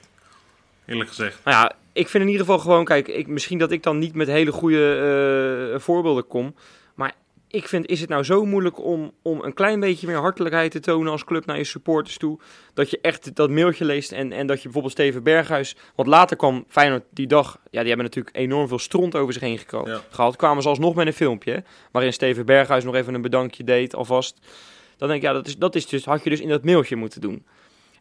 Eerlijk 0.85 1.09
gezegd. 1.09 1.39
nou 1.43 1.57
ja, 1.57 1.71
ik 1.97 2.07
vind 2.07 2.23
in 2.23 2.29
ieder 2.29 2.45
geval 2.45 2.59
gewoon, 2.59 2.85
kijk, 2.85 3.07
ik, 3.07 3.27
misschien 3.27 3.57
dat 3.57 3.71
ik 3.71 3.83
dan 3.83 3.97
niet 3.97 4.15
met 4.15 4.27
hele 4.27 4.51
goede 4.51 5.71
eh, 5.73 5.79
voorbeelden 5.79 6.27
kom. 6.27 6.55
Maar 6.95 7.15
ik 7.47 7.67
vind, 7.67 7.85
is 7.87 7.99
het 7.99 8.09
nou 8.09 8.23
zo 8.23 8.45
moeilijk 8.45 8.83
om, 8.83 9.11
om 9.21 9.43
een 9.43 9.53
klein 9.53 9.79
beetje 9.79 10.07
meer 10.07 10.17
hartelijkheid 10.17 10.71
te 10.71 10.79
tonen 10.79 11.11
als 11.11 11.23
club 11.23 11.45
naar 11.45 11.57
je 11.57 11.63
supporters 11.63 12.17
toe? 12.17 12.39
Dat 12.73 12.89
je 12.89 12.99
echt 13.01 13.35
dat 13.35 13.49
mailtje 13.49 13.85
leest 13.85 14.11
en, 14.11 14.31
en 14.31 14.47
dat 14.47 14.57
je 14.57 14.63
bijvoorbeeld 14.63 14.93
Steven 14.93 15.23
Berghuis... 15.23 15.75
Want 15.95 16.07
later 16.07 16.37
kwam 16.37 16.65
Feyenoord 16.67 17.03
die 17.11 17.27
dag, 17.27 17.59
ja, 17.71 17.79
die 17.79 17.87
hebben 17.87 18.05
natuurlijk 18.05 18.35
enorm 18.35 18.67
veel 18.67 18.79
stront 18.79 19.15
over 19.15 19.33
zich 19.33 19.41
heen 19.41 19.57
geko- 19.57 19.87
Ja. 19.87 20.01
gehad. 20.09 20.35
Kwamen 20.35 20.63
ze 20.63 20.69
alsnog 20.69 20.95
met 20.95 21.07
een 21.07 21.13
filmpje, 21.13 21.51
hè, 21.51 21.59
waarin 21.91 22.13
Steven 22.13 22.45
Berghuis 22.45 22.83
nog 22.83 22.95
even 22.95 23.13
een 23.13 23.21
bedankje 23.21 23.63
deed 23.63 23.95
alvast. 23.95 24.39
Dan 24.97 25.07
denk 25.07 25.21
ik, 25.21 25.27
ja, 25.27 25.33
dat, 25.33 25.47
is, 25.47 25.57
dat 25.57 25.75
is 25.75 25.87
dus, 25.87 26.05
had 26.05 26.23
je 26.23 26.29
dus 26.29 26.41
in 26.41 26.49
dat 26.49 26.63
mailtje 26.63 26.95
moeten 26.95 27.21
doen. 27.21 27.45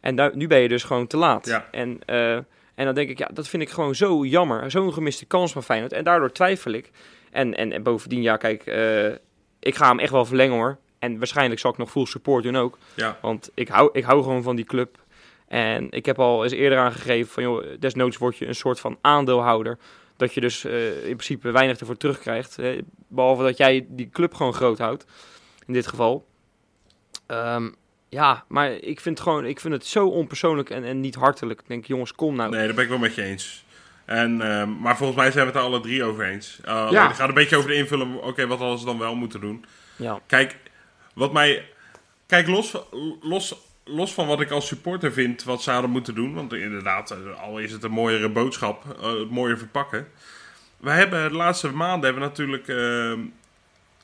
En 0.01 0.31
nu 0.35 0.47
ben 0.47 0.59
je 0.61 0.69
dus 0.69 0.83
gewoon 0.85 1.07
te 1.07 1.17
laat. 1.17 1.47
Ja. 1.47 1.69
En, 1.71 1.99
eh, 2.05 2.39
en 2.77 2.85
dan 2.85 2.95
denk 2.95 3.09
ik, 3.09 3.19
ja, 3.19 3.29
dat 3.33 3.49
vind 3.49 3.62
ik 3.62 3.71
gewoon 3.71 3.95
zo 3.95 4.25
jammer. 4.25 4.71
Zo'n 4.71 4.93
gemiste 4.93 5.25
kans 5.25 5.53
van 5.53 5.62
Feyenoord. 5.62 5.93
En 5.93 6.05
daardoor 6.05 6.33
twijfel 6.33 6.73
ik. 6.73 6.91
En, 7.31 7.55
en, 7.55 7.73
en 7.73 7.83
bovendien, 7.83 8.23
ja, 8.23 8.37
kijk, 8.37 8.67
eh, 8.67 9.07
ik 9.61 9.75
ga 9.75 9.89
hem 9.89 9.99
echt 9.99 10.12
wel 10.12 10.25
verlengen 10.25 10.57
hoor. 10.57 10.79
En 10.99 11.19
waarschijnlijk 11.19 11.61
zal 11.61 11.71
ik 11.71 11.77
nog 11.77 11.91
full 11.91 12.07
support 12.07 12.43
doen 12.43 12.57
ook. 12.57 12.79
Ja. 12.95 13.19
Want 13.23 13.51
ik 13.55 13.69
hou, 13.69 13.91
ik 13.93 14.05
hou 14.05 14.23
gewoon 14.23 14.43
van 14.43 14.57
die 14.57 14.65
club. 14.65 14.99
En 15.49 15.91
ik 15.91 16.07
heb 16.07 16.19
al 16.19 16.43
eens 16.43 16.53
eerder 16.53 16.79
aangegeven 16.79 17.33
van, 17.33 17.43
joh, 17.43 17.65
desnoods 17.79 18.17
word 18.17 18.37
je 18.37 18.47
een 18.47 18.55
soort 18.55 18.81
van 18.81 18.99
aandeelhouder. 19.01 19.79
Dat 20.17 20.35
je 20.35 20.41
dus 20.41 20.65
eh, 20.65 20.97
in 20.97 21.17
principe 21.17 21.51
weinig 21.51 21.79
ervoor 21.79 21.97
terugkrijgt. 21.97 22.59
Eh, 22.59 22.83
behalve 23.09 23.43
dat 23.43 23.57
jij 23.57 23.87
die 23.89 24.09
club 24.11 24.35
gewoon 24.35 24.55
groot 24.55 24.79
houdt. 24.79 25.05
In 25.67 25.73
dit 25.73 25.87
geval. 25.87 26.27
Ehm, 27.27 27.69
Ja, 28.09 28.45
maar 28.49 28.71
ik 28.71 29.01
vind, 29.01 29.21
gewoon, 29.21 29.45
ik 29.45 29.61
vind 29.61 29.75
het 29.75 29.87
zo 29.87 30.07
onpersoonlijk 30.09 30.71
en, 30.71 30.85
en 30.85 31.01
niet 31.01 31.14
hartelijk. 31.14 31.61
Ik 31.61 31.69
denk, 31.69 31.85
jongens, 31.85 32.14
kom 32.14 32.37
nou. 32.37 32.51
Nee, 32.51 32.66
daar 32.66 32.75
ben 32.75 32.85
ik 32.85 32.90
wel 32.90 32.99
met 32.99 33.14
je 33.14 33.23
eens. 33.23 33.64
En, 34.05 34.40
ehm, 34.40 34.81
maar 34.81 34.97
volgens 34.97 35.19
mij 35.19 35.31
zijn 35.31 35.47
we 35.47 35.53
het 35.53 35.61
er 35.61 35.66
alle 35.66 35.81
drie 35.81 36.05
over 36.05 36.25
eens. 36.25 36.61
Uh, 36.64 36.88
Ja. 36.90 37.07
Het 37.07 37.16
gaat 37.16 37.29
een 37.29 37.35
beetje 37.35 37.57
over 37.57 37.71
de 37.71 37.77
invullen. 37.77 38.23
Oké, 38.23 38.47
wat 38.47 38.59
hadden 38.59 38.79
ze 38.79 38.85
dan 38.85 38.99
wel 38.99 39.14
moeten 39.14 39.40
doen? 39.40 39.64
Ja. 39.97 40.21
Kijk, 40.27 40.57
wat 41.14 41.33
mij. 41.33 41.69
Kijk, 42.27 42.47
los, 42.47 42.77
los, 43.21 43.55
los 43.85 44.14
van 44.14 44.27
wat 44.27 44.40
ik 44.40 44.51
als 44.51 44.66
supporter 44.66 45.12
vind, 45.12 45.45
wat 45.45 45.62
ze 45.62 45.71
hadden 45.71 45.90
moeten 45.90 46.14
doen. 46.14 46.35
Want 46.35 46.53
inderdaad, 46.53 47.11
eh, 47.11 47.42
al 47.42 47.59
is 47.59 47.73
het 47.73 47.83
een 47.83 47.90
mooiere 47.90 48.29
boodschap, 48.29 48.85
eh, 49.01 49.19
het 49.19 49.31
mooier 49.31 49.59
verpakken. 49.59 50.09
Wij 50.77 50.97
hebben 50.97 51.29
de 51.29 51.37
laatste 51.37 51.73
maanden 51.73 52.05
hebben 52.05 52.23
we 52.23 52.29
natuurlijk. 52.29 52.69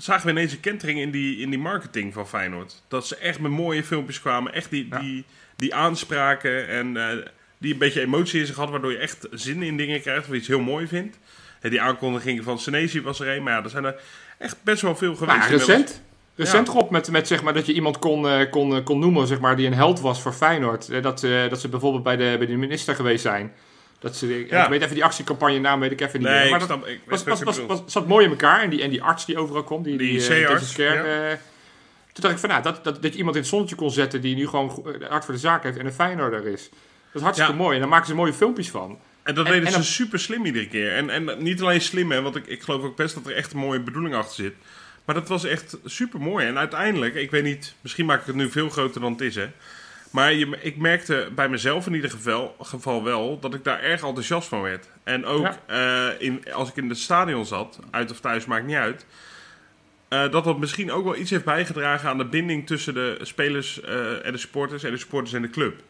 Zagen 0.02 0.24
we 0.26 0.30
ineens 0.32 0.52
een 0.52 0.60
kentering 0.60 0.98
in 0.98 1.10
die, 1.10 1.36
in 1.38 1.50
die 1.50 1.58
marketing 1.58 2.12
van 2.12 2.28
Feyenoord. 2.28 2.82
Dat 2.88 3.06
ze 3.06 3.16
echt 3.16 3.38
met 3.40 3.50
mooie 3.50 3.84
filmpjes 3.84 4.20
kwamen. 4.20 4.52
Echt 4.52 4.70
die, 4.70 4.86
Ja. 4.90 4.98
die, 4.98 5.24
die 5.56 5.74
aanspraken 5.74 6.68
en 6.68 6.96
eh, 6.96 7.16
die 7.58 7.72
een 7.72 7.78
beetje 7.78 8.00
emotie 8.00 8.40
in 8.40 8.46
zich 8.46 8.56
had. 8.56 8.70
Waardoor 8.70 8.90
je 8.92 8.98
echt 8.98 9.26
zin 9.30 9.62
in 9.62 9.76
dingen 9.76 10.00
krijgt 10.00 10.28
of 10.28 10.34
iets 10.34 10.48
heel 10.48 10.60
mooi 10.60 10.86
vindt. 10.86 11.18
En 11.60 11.70
die 11.70 11.80
aankondiging 11.80 12.44
van 12.44 12.58
Senesi 12.58 13.02
was 13.02 13.20
er 13.20 13.36
een. 13.36 13.42
Maar 13.42 13.52
ja, 13.52 13.62
er 13.64 13.70
zijn 13.70 13.84
er 13.84 14.00
echt 14.38 14.56
best 14.62 14.82
wel 14.82 14.96
veel 14.96 15.14
geweest. 15.14 15.36
Maar 15.38 15.46
ja, 15.50 15.52
inmiddels. 15.52 15.68
recent. 15.78 16.02
Recent 16.34 16.68
Rob, 16.68 16.90
met, 16.90 17.10
met 17.10 17.26
zeg 17.26 17.42
maar, 17.42 17.54
dat 17.54 17.66
je 17.66 17.72
iemand 17.72 17.98
kon, 17.98 18.28
eh, 18.28 18.50
kon, 18.50 18.76
eh, 18.76 18.84
kon 18.84 18.98
noemen 18.98 19.26
zeg 19.26 19.40
maar, 19.40 19.56
die 19.56 19.66
een 19.66 19.74
held 19.74 20.00
was 20.00 20.22
voor 20.22 20.32
Feyenoord. 20.32 20.88
Eh, 20.88 21.02
Dat, 21.02 21.22
eh, 21.22 21.48
dat 21.48 21.60
ze 21.60 21.68
bijvoorbeeld 21.68 22.02
bij 22.02 22.16
de, 22.16 22.34
bij 22.38 22.46
de 22.46 22.56
minister 22.56 22.94
geweest 22.94 23.22
zijn. 23.22 23.52
Dat 24.02 24.16
ze, 24.16 24.40
ik 24.40 24.50
Ja. 24.50 24.68
weet 24.68 24.82
even 24.82 24.94
die 24.94 25.04
actiecampagne 25.04 25.58
naam 25.58 25.80
weet 25.80 25.90
ik 25.92 26.00
even 26.00 26.18
niet 26.20 26.28
Nee, 26.28 26.40
meer. 26.40 26.50
Maar 26.50 26.58
dat 26.58 26.68
snap, 26.68 26.86
was, 27.24 27.42
was, 27.42 27.58
was, 27.66 27.82
zat 27.86 28.06
mooi 28.06 28.24
in 28.24 28.30
elkaar. 28.30 28.60
En 28.62 28.70
die, 28.70 28.82
en 28.82 28.90
die 28.90 29.02
arts 29.02 29.26
die 29.26 29.38
overal 29.38 29.62
komt, 29.62 29.84
die, 29.84 29.96
Die 29.98 30.08
die, 30.18 30.28
eh, 30.28 30.40
ja. 30.76 30.94
eh, 30.94 31.36
toen 32.12 32.22
dacht 32.22 32.34
ik 32.34 32.40
van, 32.40 32.48
nou, 32.48 32.62
dat, 32.62 32.84
dat, 32.84 33.02
dat 33.02 33.12
je 33.12 33.18
iemand 33.18 33.36
in 33.36 33.40
het 33.42 33.50
zonnetje 33.50 33.74
kon 33.76 33.90
zetten 33.90 34.20
die 34.20 34.36
nu 34.36 34.46
gewoon 34.46 34.84
hard 35.08 35.24
voor 35.24 35.34
de 35.34 35.40
zaak 35.40 35.62
heeft 35.62 35.76
en 35.78 35.86
een 35.86 35.92
Feyenoorder 35.92 36.46
is. 36.46 36.68
Dat 36.68 37.14
is 37.14 37.20
hartstikke 37.22 37.52
Ja. 37.52 37.58
mooi. 37.58 37.74
En 37.74 37.80
daar 37.80 37.88
maken 37.90 38.06
ze 38.06 38.14
mooie 38.14 38.32
filmpjes 38.32 38.70
van. 38.70 38.98
En 39.22 39.34
dat 39.34 39.46
En- 39.46 39.52
deden 39.52 39.66
en 39.66 39.72
ze 39.72 39.82
super 39.92 40.18
slim 40.18 40.44
iedere 40.44 40.68
keer. 40.68 40.92
En, 40.94 41.10
en 41.10 41.42
niet 41.42 41.60
alleen 41.60 41.80
slim, 41.80 42.10
hè, 42.10 42.22
want 42.22 42.36
ik, 42.36 42.46
ik 42.46 42.62
geloof 42.62 42.82
ook 42.82 42.96
best 42.96 43.14
dat 43.14 43.26
er 43.26 43.34
echt 43.34 43.52
een 43.52 43.58
mooie 43.58 43.80
bedoeling 43.80 44.14
achter 44.14 44.34
zit. 44.44 44.54
Maar 45.04 45.14
dat 45.14 45.28
was 45.28 45.44
echt 45.44 45.76
super 45.84 46.20
mooi. 46.20 46.46
En 46.46 46.58
uiteindelijk, 46.58 47.14
ik 47.14 47.30
weet 47.30 47.44
niet, 47.44 47.74
misschien 47.80 48.06
maak 48.06 48.20
ik 48.20 48.26
het 48.26 48.36
nu 48.36 48.50
veel 48.50 48.68
groter 48.68 49.00
dan 49.00 49.12
het 49.12 49.20
is, 49.20 49.34
hè. 49.34 49.46
Maar 50.12 50.32
je, 50.32 50.58
ik 50.60 50.76
merkte 50.76 51.28
bij 51.34 51.48
mezelf 51.48 51.86
in 51.86 51.94
ieder 51.94 52.10
geval, 52.10 52.56
geval 52.60 53.04
wel 53.04 53.38
dat 53.40 53.54
ik 53.54 53.64
daar 53.64 53.80
erg 53.80 54.02
enthousiast 54.02 54.48
van 54.48 54.62
werd. 54.62 54.88
En 55.04 55.24
ook 55.26 55.48
eh, 55.66 56.06
in, 56.18 56.44
als 56.52 56.68
ik 56.68 56.76
in 56.76 56.88
het 56.88 56.98
stadion 56.98 57.46
zat, 57.46 57.78
uit 57.90 58.10
of 58.10 58.20
thuis, 58.20 58.44
maakt 58.44 58.66
niet 58.66 58.76
uit. 58.76 59.06
eh, 60.08 60.30
dat 60.30 60.44
dat 60.44 60.58
misschien 60.58 60.92
ook 60.92 61.04
wel 61.04 61.16
iets 61.16 61.30
heeft 61.30 61.44
bijgedragen 61.44 62.08
aan 62.08 62.18
de 62.18 62.24
binding 62.24 62.66
tussen 62.66 62.94
de 62.94 63.18
spelers 63.22 63.80
eh, 63.80 64.26
en 64.26 64.32
de 64.32 64.38
supporters 64.38 64.82
en 64.82 64.90
de 64.90 64.98
supporters 64.98 65.32
en 65.34 65.42
de 65.42 65.50
club. 65.50 65.80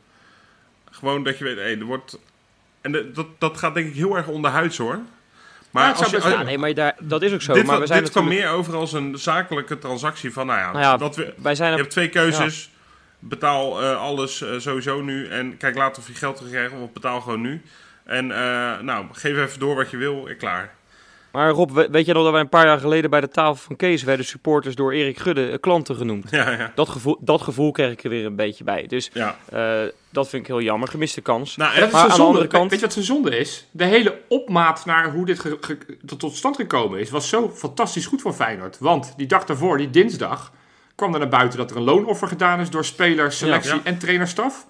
Gewoon 0.90 1.24
dat 1.24 1.38
je 1.38 1.44
weet, 1.44 1.56
hey, 1.56 1.78
er 1.78 1.84
wordt. 1.84 2.18
En 2.80 2.92
de- 2.92 3.10
dat, 3.12 3.26
dat 3.38 3.56
gaat 3.58 3.74
denk 3.74 3.86
ik 3.88 3.94
heel 3.94 4.16
erg 4.16 4.26
onderhuids 4.28 4.78
hoor. 4.78 4.98
Maar 5.70 5.88
Ja, 5.88 5.92
als 5.94 6.10
je, 6.10 6.20
Ja, 6.28 6.42
nee, 6.42 6.58
maar 6.58 6.74
daar, 6.74 6.96
dat 7.00 7.22
is 7.22 7.32
ook 7.32 7.42
zo. 7.42 7.52
dit 7.54 7.66
maar 7.66 7.80
we 7.80 7.86
zijn 7.86 8.00
dit 8.02 8.10
kwam 8.10 8.24
natuurlijk... 8.24 8.50
meer 8.52 8.58
over 8.60 8.74
als 8.76 8.92
een 8.92 9.18
zakelijke 9.18 9.78
transactie 9.78 10.32
van, 10.32 10.46
nou 10.46 10.58
ja, 10.58 10.66
Nou 10.72 10.78
ja, 10.84 10.96
dat 10.96 11.16
we, 11.16 11.34
Wij 11.36 11.54
zijn 11.54 11.70
je 11.72 11.76
hebt 11.78 11.90
twee 11.90 12.08
keuzes. 12.08 12.70
Betaal 13.24 13.82
eh, 13.82 14.00
alles 14.00 14.42
eh, 14.42 14.48
sowieso 14.58 15.00
nu. 15.00 15.26
En 15.28 15.56
kijk 15.56 15.76
later 15.76 16.02
of 16.02 16.08
je 16.08 16.14
geld 16.14 16.36
terugkrijgt 16.36 16.72
of 16.82 16.92
betaal 16.92 17.20
gewoon 17.20 17.40
nu. 17.40 17.62
En 18.04 18.30
eh, 18.30 18.80
nou, 18.80 19.06
geef 19.12 19.36
even 19.38 19.58
door 19.60 19.74
wat 19.74 19.90
je 19.90 19.96
wil 19.96 20.28
en 20.28 20.36
klaar. 20.36 20.74
maar 21.32 21.50
Rob, 21.50 21.70
we- 21.70 21.88
weet 21.90 22.06
je 22.06 22.12
nog 22.12 22.22
dat 22.22 22.32
wij 22.32 22.40
een 22.40 22.48
paar 22.48 22.66
jaar 22.66 22.78
geleden 22.80 23.10
bij 23.10 23.20
de 23.20 23.28
tafel 23.28 23.54
van 23.54 23.76
Kees 23.76 24.02
werden 24.02 24.26
supporters 24.26 24.74
door 24.74 24.92
Erik 24.92 25.18
Gudde 25.18 25.58
klanten 25.58 25.96
genoemd? 25.96 26.30
Ja, 26.30 26.50
ja. 26.50 26.72
Dat 26.74 26.88
gevoel, 26.88 27.16
dat 27.20 27.42
gevoel 27.42 27.70
kreeg 27.72 27.92
ik 27.92 28.04
er 28.04 28.10
weer 28.10 28.26
een 28.26 28.36
beetje 28.36 28.64
bij. 28.64 28.86
Dus 28.86 29.10
ja. 29.12 29.36
eh, 29.52 29.80
dat 30.10 30.28
vind 30.28 30.42
ik 30.42 30.48
heel 30.48 30.60
jammer. 30.60 30.88
Gemiste 30.88 31.20
kans. 31.20 31.56
Nou, 31.56 31.78
dat 31.80 31.88
is 31.88 31.94
aan 31.94 32.04
de 32.08 32.10
zonde. 32.14 32.26
andere 32.26 32.46
kant- 32.46 32.70
Weet 32.70 32.78
je 32.80 32.84
wat 32.84 32.94
zijn 32.94 33.04
zonde 33.04 33.36
is? 33.38 33.66
De 33.70 33.84
hele 33.84 34.20
opmaat 34.28 34.84
naar 34.84 35.10
hoe 35.12 35.26
dit 35.26 35.38
ge- 35.40 35.58
ge- 35.60 35.78
tot, 36.06 36.20
tot 36.20 36.36
stand 36.36 36.56
gekomen 36.56 37.00
is, 37.00 37.10
was 37.10 37.28
zo 37.28 37.50
fantastisch 37.54 38.06
goed 38.06 38.20
voor 38.22 38.32
Feyenoord. 38.32 38.78
Want 38.78 39.14
die 39.16 39.26
dag 39.26 39.44
daarvoor, 39.44 39.78
die 39.78 39.90
dinsdag, 39.90 40.52
kwam 40.94 41.12
er 41.12 41.18
naar 41.18 41.28
buiten 41.28 41.58
dat 41.58 41.70
er 41.70 41.76
een 41.76 41.82
loonoffer 41.82 42.28
gedaan 42.28 42.60
is 42.60 42.70
door 42.70 42.84
spelers, 42.84 43.38
selectie 43.38 43.70
Ja, 43.70 43.76
ja. 43.76 43.82
en 43.84 43.98
trainerstaf. 43.98 44.66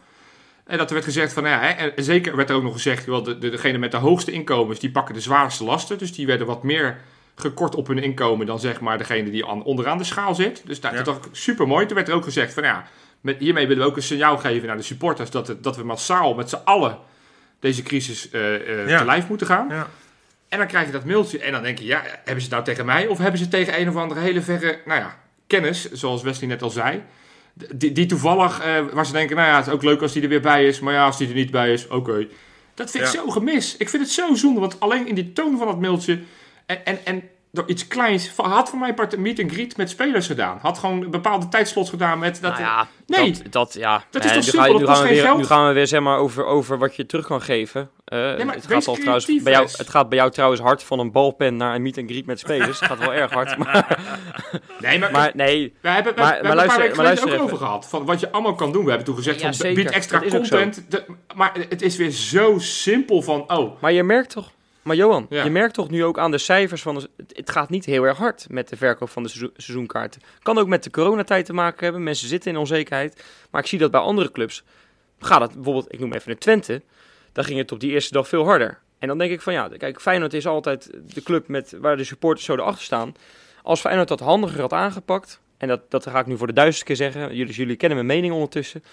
En 0.67 0.79
dat 0.79 0.87
er 0.87 0.93
werd 0.95 1.05
gezegd 1.07 1.33
van, 1.33 1.43
nou 1.43 1.63
ja, 1.65 1.77
en 1.77 2.05
zeker 2.05 2.37
werd 2.37 2.51
er 2.51 2.57
ook 2.57 2.63
nog 2.63 2.73
gezegd, 2.73 3.07
wel, 3.07 3.23
de, 3.23 3.39
de, 3.39 3.51
degene 3.51 3.79
met 3.79 3.91
de 3.91 3.97
hoogste 3.97 4.31
inkomens, 4.33 4.79
die 4.79 4.91
pakken 4.91 5.15
de 5.15 5.21
zwaarste 5.21 5.65
lasten. 5.65 5.99
Dus 5.99 6.13
die 6.15 6.27
werden 6.27 6.47
wat 6.47 6.63
meer 6.63 6.97
gekort 7.35 7.75
op 7.75 7.87
hun 7.87 7.99
inkomen 7.99 8.47
dan 8.47 8.59
zeg 8.61 8.81
maar 8.81 8.99
degene 8.99 9.31
die 9.31 9.47
aan, 9.47 9.63
onderaan 9.65 9.99
de 9.99 10.05
schaal 10.05 10.35
zit. 10.35 10.63
Dus 10.67 10.81
nou, 10.81 10.97
Ja. 10.97 11.03
dat 11.03 11.19
was 11.19 11.27
super 11.43 11.67
mooi. 11.67 11.87
Toen 11.87 11.97
werd 11.97 12.09
er 12.09 12.15
ook 12.15 12.25
gezegd 12.25 12.55
van, 12.55 12.63
ja, 12.63 12.87
met, 13.21 13.39
hiermee 13.39 13.67
willen 13.67 13.83
we 13.83 13.89
ook 13.91 13.97
een 13.97 14.03
signaal 14.03 14.39
geven 14.39 14.67
naar 14.69 14.77
de 14.77 14.83
supporters 14.83 15.31
dat, 15.31 15.47
het, 15.47 15.63
dat 15.65 15.77
we 15.77 15.85
massaal 15.85 16.35
met 16.35 16.49
z'n 16.49 16.61
allen 16.65 16.99
deze 17.61 17.83
crisis 17.83 18.31
eh, 18.31 18.89
Ja. 18.89 18.99
te 18.99 19.05
lijf 19.05 19.29
moeten 19.29 19.47
gaan. 19.47 19.67
ja. 19.71 19.87
En 20.49 20.59
dan 20.59 20.67
krijg 20.67 20.87
je 20.87 20.93
dat 20.93 21.05
mailtje 21.05 21.39
en 21.39 21.53
dan 21.53 21.63
denk 21.63 21.79
je, 21.79 21.85
ja, 21.85 22.03
hebben 22.05 22.25
ze 22.25 22.33
het 22.41 22.51
nou 22.51 22.65
tegen 22.65 22.85
mij 22.87 23.07
of 23.07 23.19
hebben 23.19 23.37
ze 23.39 23.43
het 23.43 23.53
tegen 23.53 23.81
een 23.81 23.89
of 23.89 23.97
andere 23.97 24.21
hele 24.21 24.41
verre, 24.43 24.81
nou 24.85 25.01
ja, 25.01 25.17
kennis, 25.53 25.91
zoals 25.93 26.23
Wesley 26.23 26.49
net 26.49 26.63
al 26.63 26.71
zei. 26.71 27.03
Die, 27.75 27.93
die 27.93 28.07
toevallig, 28.07 28.61
eh, 28.61 28.85
waar 28.93 29.07
ze 29.07 29.13
denken, 29.13 29.37
nou 29.37 29.49
ja, 29.49 29.57
het 29.57 29.67
is 29.67 29.73
ook 29.73 29.83
leuk 29.83 30.03
als 30.03 30.13
die 30.13 30.23
er 30.23 30.29
weer 30.29 30.41
bij 30.41 30.67
is, 30.67 30.81
maar 30.81 30.93
ja, 30.95 31.05
als 31.05 31.19
die 31.19 31.29
er 31.29 31.35
niet 31.35 31.51
bij 31.51 31.73
is, 31.73 31.89
oké. 31.89 32.27
Dat 32.75 32.91
vind 32.91 33.05
ik 33.05 33.13
Ja. 33.13 33.21
zo 33.21 33.31
gemis. 33.31 33.77
Ik 33.77 33.89
vind 33.89 34.03
het 34.03 34.13
zo 34.13 34.35
zonde, 34.35 34.61
want 34.61 34.81
alleen 34.81 35.07
in 35.07 35.15
die 35.15 35.33
toon 35.33 35.59
van 35.59 35.67
dat 35.67 35.81
mailtje 35.81 36.19
en, 36.67 36.85
en, 36.87 36.99
en 37.05 37.23
door 37.55 37.65
iets 37.67 37.89
kleins, 37.89 38.31
had 38.37 38.69
voor 38.69 38.79
mij 38.79 38.95
part 38.95 39.13
een 39.13 39.23
meet 39.23 39.41
and 39.41 39.53
greet 39.53 39.77
met 39.77 39.91
spelers 39.91 40.27
gedaan. 40.27 40.59
Had 40.63 40.79
gewoon 40.79 41.11
bepaalde 41.11 41.49
tijdslots 41.49 41.91
gedaan 41.91 42.19
met 42.19 42.39
dat. 42.43 42.51
Nou 42.53 42.63
ja, 42.63 42.87
nee. 43.07 43.33
dat, 43.33 43.53
dat, 43.53 43.75
ja. 43.75 44.05
Dat 44.11 44.25
is 44.25 44.31
Eh, 44.31 44.37
toch 44.37 44.45
nu 44.45 44.51
simpel, 44.51 44.73
ga 44.73 44.79
nu 44.79 44.87
gaan 44.87 45.03
we 45.03 45.09
weer, 45.09 45.23
geld. 45.23 45.39
Nu 45.39 45.45
gaan 45.45 45.67
we 45.67 45.73
weer 45.73 45.87
zeg 45.87 46.01
maar 46.01 46.19
over, 46.19 46.45
over 46.45 46.79
wat 46.79 46.97
je 46.97 47.07
terug 47.07 47.27
kan 47.27 47.43
geven. 47.43 47.91
Eh, 48.05 48.19
maar 48.19 48.55
het, 48.55 48.67
gaat 48.67 48.87
al 48.87 48.95
trouwens 48.95 49.27
bij 49.43 49.53
jou, 49.53 49.69
het 49.77 49.89
gaat 49.89 50.09
bij 50.09 50.19
jou 50.19 50.31
trouwens 50.31 50.61
hard 50.61 50.83
van 50.83 50.99
een 50.99 51.13
balpen 51.13 51.57
naar 51.57 51.75
een 51.75 51.83
meet 51.83 51.99
and 51.99 52.11
greet 52.11 52.27
met 52.27 52.39
spelers. 52.39 52.81
Het 52.81 52.89
gaat 52.89 52.99
wel 52.99 53.13
erg 53.13 53.33
hard. 53.33 53.57
Maar, 53.59 53.99
Nee, 54.81 54.99
maar, 54.99 55.11
maar 55.11 55.31
nee, 55.35 55.75
We 55.81 55.89
hebben, 55.89 56.15
we, 56.15 56.21
Maar- 56.21 56.41
we 56.41 56.47
hebben 56.47 56.63
een 56.65 56.69
paar 56.69 56.79
weken 56.79 57.23
ook 57.23 57.29
even. 57.29 57.41
over 57.41 57.57
gehad. 57.57 57.89
Van 57.89 58.05
wat 58.05 58.21
je 58.21 58.31
allemaal 58.31 58.55
kan 58.55 58.73
doen. 58.73 58.83
We 58.83 58.89
hebben 58.89 59.07
toen 59.07 59.17
gezegd 59.17 59.41
Ja, 59.41 59.53
van 59.53 59.75
bied 59.75 59.91
extra 59.91 60.19
content. 60.31 60.85
De- 60.89 61.05
maar 61.35 61.53
het 61.69 61.83
is 61.83 61.97
weer 61.97 62.11
zo 62.11 62.55
simpel 62.59 63.23
van 63.23 63.51
oh. 63.51 63.81
maar 63.81 63.93
je 63.93 64.03
merkt 64.03 64.31
toch... 64.31 64.51
Maar 64.83 64.97
Johan, 64.97 65.27
Ja. 65.29 65.45
je 65.45 65.51
merkt 65.51 65.75
toch 65.75 65.91
nu 65.91 66.05
ook 66.05 66.19
aan 66.19 66.31
de 66.31 66.39
cijfers 66.39 66.83
van... 66.83 66.95
De, 66.95 67.09
het, 67.33 67.51
gaat 67.51 67.71
niet 67.71 67.85
heel 67.85 68.05
erg 68.05 68.19
hard 68.19 68.47
met 68.51 68.69
de 68.69 68.77
verkoop 68.77 69.11
van 69.11 69.23
de 69.23 69.29
seizoen- 69.29 69.55
seizoenkaarten. 69.57 70.23
Kan 70.43 70.59
ook 70.59 70.67
met 70.67 70.85
de 70.85 70.91
coronatijd 70.91 71.47
te 71.47 71.53
maken 71.53 71.85
hebben. 71.85 72.03
Mensen 72.03 72.29
zitten 72.29 72.51
in 72.51 72.57
onzekerheid. 72.57 73.25
Maar 73.51 73.61
ik 73.61 73.67
zie 73.67 73.79
dat 73.79 73.91
bij 73.91 74.01
andere 74.01 74.33
clubs... 74.33 74.65
Gaat 75.19 75.41
het 75.41 75.55
bijvoorbeeld, 75.55 75.93
ik 75.93 76.01
noem 76.01 76.13
even 76.13 76.31
de 76.31 76.39
Twente... 76.39 76.83
Dan 77.33 77.45
ging 77.45 77.59
het 77.59 77.73
op 77.73 77.81
die 77.81 77.91
eerste 77.91 78.13
dag 78.13 78.29
veel 78.29 78.45
harder. 78.45 78.79
En 78.99 79.09
dan 79.09 79.19
denk 79.19 79.31
ik 79.31 79.41
van 79.41 79.53
ja, 79.53 79.69
kijk, 79.79 80.01
Feyenoord 80.01 80.35
is 80.35 80.47
altijd 80.47 80.91
de 81.15 81.23
club 81.23 81.49
met, 81.49 81.77
waar 81.81 81.97
de 81.97 82.05
supporters 82.05 82.45
zo 82.47 82.55
erachter 82.55 82.85
staan. 82.85 83.15
Als 83.63 83.81
Feyenoord 83.81 84.09
dat 84.09 84.21
handiger 84.21 84.61
had 84.61 84.73
aangepakt... 84.73 85.41
En 85.63 85.69
dat, 85.69 85.91
dat 85.91 86.07
ga 86.07 86.19
ik 86.19 86.27
nu 86.27 86.37
voor 86.37 86.47
de 86.47 86.53
duizendste 86.53 86.87
keer 86.87 86.97
zeggen. 86.97 87.37
Jullie, 87.37 87.55
jullie 87.55 87.77
kennen 87.77 87.99
mijn 87.99 88.19
mening 88.19 88.35
ondertussen. 88.35 88.85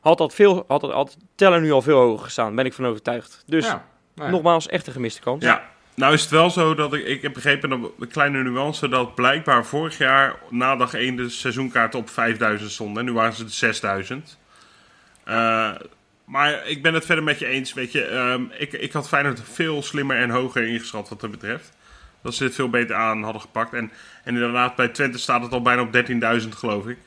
Had 0.00 0.18
dat 0.18 0.34
veel, 0.34 0.64
had 0.66 0.80
dat, 0.80 0.92
had 0.92 1.16
teller 1.34 1.60
nu 1.60 1.72
al 1.72 1.82
veel 1.82 1.98
hoger 1.98 2.24
gestaan. 2.24 2.54
Ben 2.54 2.64
ik 2.64 2.72
van 2.72 2.86
overtuigd. 2.86 3.42
Dus 3.46 3.66
ja, 3.66 3.88
nogmaals, 4.14 4.66
echt 4.66 4.86
een 4.86 4.92
gemiste 4.92 5.20
kans. 5.20 5.44
Ja, 5.44 5.70
nou 5.94 6.14
is 6.14 6.20
het 6.20 6.30
wel 6.30 6.50
zo 6.50 6.74
dat 6.74 6.94
ik, 6.94 7.06
ik 7.06 7.22
heb 7.22 7.32
begrepen, 7.32 7.68
dat, 7.68 7.78
een 7.98 8.08
kleine 8.08 8.42
nuance, 8.42 8.88
dat 8.88 9.14
blijkbaar 9.14 9.64
vorig 9.64 9.98
jaar 9.98 10.36
na 10.50 10.76
dag 10.76 10.94
1 10.94 11.16
de 11.16 11.28
seizoenkaarten 11.28 11.98
op 11.98 12.10
5000 12.10 12.70
stonden. 12.70 12.98
En 12.98 13.04
nu 13.04 13.12
waren 13.12 13.32
ze 13.32 13.44
de 13.44 13.50
6000. 13.50 14.38
Eh, 15.24 15.70
maar 16.24 16.66
ik 16.66 16.82
ben 16.82 16.94
het 16.94 17.04
verder 17.04 17.24
met 17.24 17.38
je 17.38 17.46
eens. 17.46 17.72
Weet 17.72 17.92
je, 17.92 18.04
ehm, 18.04 18.42
ik, 18.58 18.72
ik 18.72 18.92
had 18.92 19.08
Feyenoord 19.08 19.42
veel 19.52 19.82
slimmer 19.82 20.16
en 20.16 20.30
hoger 20.30 20.66
ingeschat 20.66 21.08
wat 21.08 21.20
dat 21.20 21.30
betreft. 21.30 21.72
Dat 22.22 22.34
ze 22.34 22.44
dit 22.44 22.54
veel 22.54 22.70
beter 22.70 22.96
aan 22.96 23.22
hadden 23.22 23.42
gepakt. 23.42 23.72
En, 23.72 23.92
en 24.24 24.34
inderdaad, 24.34 24.76
bij 24.76 24.88
Twente 24.88 25.18
staat 25.18 25.42
het 25.42 25.52
al 25.52 25.62
bijna 25.62 25.82
op 25.82 25.92
13.000 26.42 26.48
geloof 26.48 26.86
ik. 26.86 26.98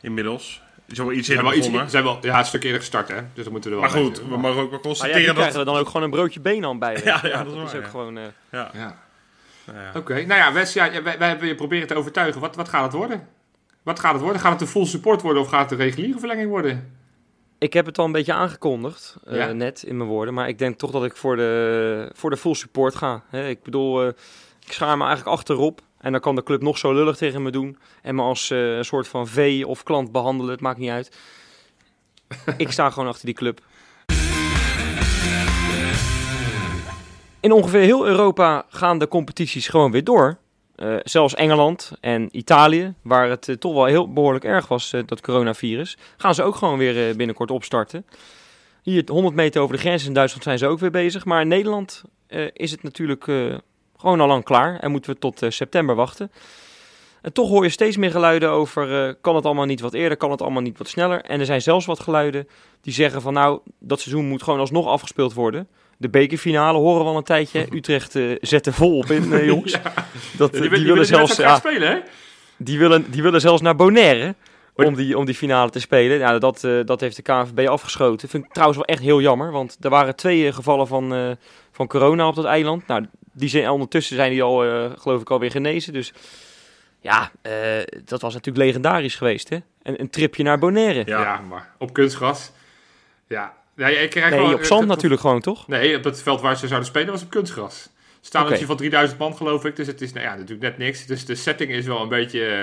Inmiddels. 0.00 0.62
Is 0.88 0.98
wel 0.98 1.12
iets 1.12 1.28
iets, 1.28 1.66
begonnen. 1.66 1.90
zijn 1.90 2.04
wel, 2.04 2.18
ja, 2.20 2.36
het 2.36 2.46
stuk 2.46 2.62
eerder 2.64 2.80
gestart, 2.80 3.08
hè? 3.08 3.20
Dus 3.34 3.44
dan 3.44 3.52
moeten 3.52 3.70
we 3.70 3.76
er 3.76 3.82
Maar 3.82 3.92
wel 3.92 4.02
goed, 4.04 4.14
bij 4.20 4.28
we 4.28 4.36
mogen 4.36 4.48
ook 4.48 4.54
wel 4.56 4.64
Maar 4.66 4.72
ja, 4.72 4.80
constateren 4.82 5.20
krijgen 5.34 5.44
dat... 5.52 5.54
er 5.54 5.64
dan 5.64 5.76
ook 5.76 5.86
gewoon 5.86 6.02
een 6.02 6.10
broodje 6.10 6.40
benen 6.40 6.68
aan 6.68 6.78
bij. 6.78 7.00
Ja, 7.04 7.20
ja, 7.22 7.44
dat 7.44 7.46
is 7.46 7.52
is 7.52 7.64
waar, 7.64 7.76
ook 7.76 7.82
ja. 7.82 7.88
gewoon... 7.88 8.18
eh, 8.18 8.24
Ja, 8.50 8.70
Ja. 8.74 8.98
nou 9.66 9.78
ja. 9.78 9.90
Oké, 9.94 10.14
nou 10.14 10.40
ja, 10.40 10.52
Wes, 10.52 10.72
ja, 10.72 11.02
wij, 11.02 11.18
wij 11.18 11.28
hebben 11.28 11.48
je 11.48 11.54
proberen 11.54 11.86
te 11.86 11.94
overtuigen. 11.94 12.40
Wat, 12.40 12.56
wat 12.56 12.68
gaat 12.68 12.82
het 12.82 12.92
worden? 12.92 13.28
Wat 13.82 13.98
gaat 14.00 14.12
het 14.12 14.22
worden? 14.22 14.40
Gaat 14.40 14.52
het 14.52 14.60
een 14.60 14.66
full 14.66 14.84
support 14.86 15.22
worden 15.22 15.42
of 15.42 15.48
gaat 15.48 15.70
het 15.70 15.78
een 15.78 15.84
reguliere 15.86 16.18
verlenging 16.18 16.48
worden? 16.50 16.96
Ik 17.58 17.72
heb 17.72 17.86
het 17.86 17.98
al 17.98 18.04
een 18.04 18.12
beetje 18.12 18.32
aangekondigd, 18.32 19.16
eh, 19.26 19.36
Ja? 19.36 19.52
net 19.52 19.82
in 19.82 19.96
mijn 19.96 20.08
woorden. 20.08 20.34
Maar 20.34 20.48
ik 20.48 20.58
denk 20.58 20.78
toch 20.78 20.90
dat 20.90 21.04
ik 21.04 21.16
voor 21.16 21.36
de, 21.36 22.10
voor 22.14 22.30
de 22.30 22.36
full 22.36 22.54
support 22.54 22.94
ga. 22.94 23.22
Hè, 23.30 23.48
ik 23.48 23.62
bedoel, 23.62 24.02
eh, 24.02 24.08
ik 24.66 24.72
schaar 24.72 24.96
me 24.96 25.04
eigenlijk 25.04 25.36
achterop. 25.36 25.80
En 26.00 26.12
dan 26.12 26.20
kan 26.20 26.34
de 26.34 26.42
club 26.42 26.62
nog 26.62 26.78
zo 26.78 26.92
lullig 26.92 27.16
tegen 27.16 27.42
me 27.42 27.50
doen. 27.50 27.78
En 28.02 28.14
me 28.14 28.22
als 28.22 28.50
eh, 28.50 28.76
een 28.76 28.84
soort 28.84 29.08
van 29.08 29.26
vee 29.26 29.66
of 29.66 29.82
klant 29.82 30.12
behandelen. 30.12 30.50
Het 30.50 30.60
maakt 30.60 30.78
niet 30.78 30.90
uit. 30.90 31.16
ik 32.56 32.70
sta 32.72 32.90
gewoon 32.90 33.08
achter 33.08 33.26
die 33.26 33.34
club. 33.34 33.60
In 37.40 37.52
ongeveer 37.52 37.80
heel 37.80 38.06
Europa 38.06 38.64
gaan 38.68 38.98
de 38.98 39.08
competities 39.08 39.68
gewoon 39.68 39.90
weer 39.90 40.04
door. 40.04 40.38
eh, 40.74 40.96
zelfs 41.02 41.34
Engeland 41.34 41.92
en 42.00 42.28
Italië, 42.36 42.94
waar 43.02 43.28
het 43.30 43.48
eh, 43.48 43.54
toch 43.54 43.72
wel 43.74 43.84
heel 43.84 44.12
behoorlijk 44.12 44.44
erg 44.44 44.68
was, 44.68 44.94
dat 45.06 45.20
coronavirus, 45.20 45.96
gaan 46.16 46.34
ze 46.34 46.42
ook 46.42 46.54
gewoon 46.54 46.78
weer 46.78 47.16
binnenkort 47.16 47.50
opstarten. 47.50 48.06
Hier 48.82 49.02
100 49.06 49.34
meter 49.34 49.62
over 49.62 49.74
de 49.74 49.80
grens 49.80 50.06
in 50.06 50.12
Duitsland 50.12 50.44
zijn 50.44 50.58
ze 50.58 50.66
ook 50.66 50.78
weer 50.78 50.90
bezig. 50.90 51.24
Maar 51.24 51.40
in 51.40 51.48
Nederland 51.48 52.02
is 52.52 52.70
het 52.70 52.82
natuurlijk 52.82 53.26
gewoon 53.98 54.20
al 54.20 54.26
lang 54.26 54.44
klaar 54.44 54.78
en 54.78 54.90
moeten 54.90 55.10
we 55.12 55.18
tot 55.18 55.42
eh, 55.42 55.50
september 55.50 55.94
wachten. 55.94 56.32
En 57.22 57.32
toch 57.32 57.48
hoor 57.48 57.64
je 57.64 57.70
steeds 57.70 57.96
meer 57.96 58.10
geluiden 58.10 58.50
over, 58.50 59.06
eh, 59.06 59.14
kan 59.20 59.34
het 59.34 59.44
allemaal 59.44 59.64
niet 59.64 59.80
wat 59.80 59.94
eerder, 59.94 60.16
kan 60.16 60.30
het 60.30 60.42
allemaal 60.42 60.62
niet 60.62 60.78
wat 60.78 60.88
sneller. 60.88 61.22
En 61.22 61.40
er 61.40 61.46
zijn 61.46 61.62
zelfs 61.62 61.86
wat 61.86 62.00
geluiden 62.00 62.48
die 62.80 62.92
zeggen 62.92 63.22
van 63.22 63.32
nou, 63.32 63.60
dat 63.78 64.00
seizoen 64.00 64.28
moet 64.28 64.42
gewoon 64.42 64.60
alsnog 64.60 64.86
afgespeeld 64.86 65.34
worden. 65.34 65.68
De 65.98 66.08
bekerfinale 66.08 66.78
horen 66.78 67.04
we 67.04 67.10
al 67.10 67.16
een 67.16 67.22
tijdje. 67.22 67.66
Utrecht 67.76 68.16
eh, 68.16 68.36
zet 68.40 68.66
er 68.66 68.72
vol 68.72 68.98
op 68.98 69.10
in, 69.10 69.32
eh, 69.32 69.46
jongens. 69.52 69.78
Dat, 70.36 70.52
Die, 70.52 70.70
die, 70.70 70.84
willen 70.84 71.06
zelfs, 71.06 71.36
ja, 71.36 71.56
spelen, 71.56 71.88
hè? 71.88 71.98
die, 72.56 72.78
willen, 72.78 73.10
die 73.10 73.22
willen 73.22 73.40
zelfs 73.40 73.62
naar 73.62 73.76
Bonaire 73.76 74.34
om 74.74 74.94
die, 74.94 75.18
om 75.18 75.24
die 75.24 75.34
finale 75.34 75.70
te 75.70 75.80
spelen. 75.80 76.18
Ja, 76.18 76.38
dat, 76.38 76.64
eh, 76.64 76.72
dat 76.84 77.00
heeft 77.00 77.16
de 77.16 77.22
KNVB 77.22 77.68
afgeschoten. 77.68 78.28
Vind 78.28 78.44
ik 78.44 78.52
trouwens 78.52 78.78
wel 78.78 78.88
echt 78.88 79.02
heel 79.02 79.20
jammer, 79.20 79.52
want 79.52 79.76
er 79.80 79.90
waren 79.90 80.16
twee 80.16 80.52
gevallen 80.52 80.86
van, 80.86 81.36
van 81.72 81.86
corona 81.86 82.28
op 82.28 82.34
dat 82.34 82.44
eiland. 82.44 82.86
Nou, 82.86 83.06
die 83.38 83.48
zijn, 83.48 83.68
ondertussen 83.68 84.16
zijn 84.16 84.30
die 84.30 84.42
al, 84.42 84.64
eh, 84.64 84.90
geloof 84.98 85.20
ik, 85.20 85.30
alweer 85.30 85.50
genezen. 85.50 85.92
Dus 85.92 86.12
ja, 87.00 87.30
eh, 87.42 87.52
dat 88.04 88.20
was 88.20 88.34
natuurlijk 88.34 88.64
legendarisch 88.64 89.14
geweest, 89.16 89.48
hè? 89.48 89.56
Een, 89.82 90.00
een 90.00 90.10
tripje 90.10 90.42
naar 90.42 90.58
Bonaire. 90.58 91.02
Ja. 91.06 91.20
Ja. 91.20 91.40
maar 91.48 91.74
op 91.78 91.92
kunstgras. 91.92 92.50
Ja. 93.28 93.54
ja 93.76 93.86
ik 93.88 94.10
krijg 94.10 94.30
Nee, 94.30 94.40
wel- 94.40 94.54
op 94.54 94.64
zand 94.64 94.86
natuurlijk 94.86 95.20
gewoon, 95.20 95.40
toch? 95.40 95.68
Nee, 95.68 95.96
op 95.96 96.04
het 96.04 96.22
veld 96.22 96.40
waar 96.40 96.56
ze 96.56 96.66
zouden 96.66 96.88
spelen 96.88 97.10
was 97.12 97.22
op 97.22 97.30
kunstgras. 97.30 97.88
Stadionnetje 98.20 98.64
Oké. 98.64 98.72
van 98.72 98.76
3000 98.76 99.18
man, 99.18 99.36
geloof 99.36 99.64
ik. 99.64 99.76
Dus 99.76 99.86
het 99.86 100.00
is 100.00 100.12
nou 100.12 100.26
ja, 100.26 100.34
natuurlijk 100.34 100.60
net 100.60 100.78
niks. 100.78 101.06
Dus 101.06 101.24
de 101.24 101.34
setting 101.34 101.70
is 101.70 101.86
wel 101.86 102.02
een 102.02 102.08
beetje 102.08 102.46
eh, 102.46 102.62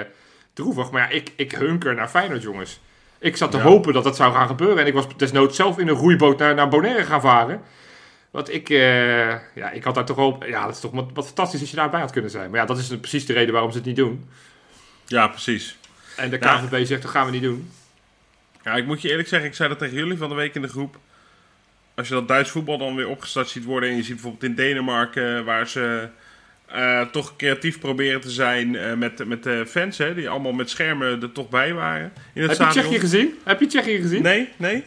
droevig. 0.54 0.92
Maar 0.92 1.02
ja, 1.02 1.10
ik, 1.10 1.32
ik 1.36 1.52
hunker 1.52 1.96
naar 1.96 2.08
Feyenoord, 2.08 2.42
jongens. 2.42 2.80
Ik 3.20 3.38
zat 3.38 3.52
te 3.52 3.58
Ja. 3.58 3.64
hopen 3.64 3.94
dat 3.94 4.04
dat 4.04 4.16
zou 4.16 4.34
gaan 4.34 4.48
gebeuren. 4.48 4.78
En 4.78 4.86
ik 4.88 4.94
was 4.94 5.06
desnoods 5.18 5.56
zelf 5.56 5.78
in 5.80 5.88
een 5.88 5.96
roeiboot 5.96 6.38
naar, 6.38 6.56
naar 6.56 6.68
Bonaire 6.70 7.04
gaan 7.04 7.22
varen. 7.22 7.62
Want 8.36 8.54
ik, 8.54 8.70
eh, 8.70 9.30
ja, 9.56 9.72
ik 9.72 9.84
had 9.84 9.96
daar 9.96 10.06
toch 10.06 10.16
wel... 10.16 10.46
Ja, 10.46 10.66
dat 10.66 10.76
is 10.76 10.80
toch 10.80 10.92
wat, 10.92 11.10
wat 11.14 11.26
fantastisch 11.26 11.60
als 11.60 11.70
je 11.70 11.76
daarbij 11.76 12.00
had 12.00 12.12
kunnen 12.12 12.32
zijn. 12.32 12.50
Maar 12.50 12.60
ja, 12.60 12.66
dat 12.66 12.78
is 12.78 12.88
precies 12.88 13.26
de 13.26 13.34
reden 13.34 13.54
waarom 13.54 13.72
ze 13.72 13.78
het 13.78 13.86
niet 13.86 13.96
doen. 13.96 14.30
Ja, 15.06 15.28
precies. 15.28 15.78
En 16.16 16.30
de 16.30 16.38
Ja. 16.42 16.58
KNVB 16.58 16.86
zegt, 16.86 17.02
dat 17.02 17.12
gaan 17.12 17.26
we 17.26 17.32
niet 17.32 17.42
doen. 17.42 17.70
Ja, 18.64 18.76
ik 18.76 18.86
moet 18.86 19.02
je 19.02 19.10
eerlijk 19.10 19.28
zeggen, 19.28 19.50
ik 19.50 19.56
zei 19.56 19.70
dat 19.70 19.80
tegen 19.80 19.96
jullie 19.96 20.18
van 20.18 20.30
de 20.30 20.36
week 20.36 20.56
in 20.56 20.62
de 20.62 20.68
groep. 20.68 20.98
Als 21.94 22.08
je 22.08 22.14
dat 22.14 22.28
Duits 22.28 22.50
voetbal 22.50 22.78
dan 22.78 22.96
weer 22.96 23.08
opgestart 23.08 23.50
ziet 23.50 23.64
worden 23.64 23.90
en 23.90 23.96
je 23.96 24.04
ziet 24.04 24.14
bijvoorbeeld 24.14 24.44
in 24.44 24.56
Denemarken 24.56 25.46
waar 25.46 25.68
ze 25.68 26.08
eh, 26.66 27.02
toch 27.02 27.36
creatief 27.36 27.80
proberen 27.80 28.22
te 28.22 28.30
zijn 28.30 28.76
eh, 28.76 28.94
met, 28.94 29.26
met 29.26 29.44
de 29.44 29.66
fans, 29.68 29.98
hè, 29.98 30.14
die 30.14 30.30
allemaal 30.30 30.54
met 30.54 30.70
schermen 30.70 31.22
er 31.22 31.32
toch 31.32 31.50
bij 31.50 31.74
waren. 31.74 32.14
In 32.34 32.42
het 32.42 32.58
Heb 32.58 32.72
je. 32.72 32.80
Tsjechië 32.80 33.00
gezien? 33.00 33.40
Heb 33.44 33.60
je 33.60 33.68
Tsjechië 33.68 34.02
gezien? 34.02 34.22
Nee, 34.22 34.50
nee. 34.58 34.84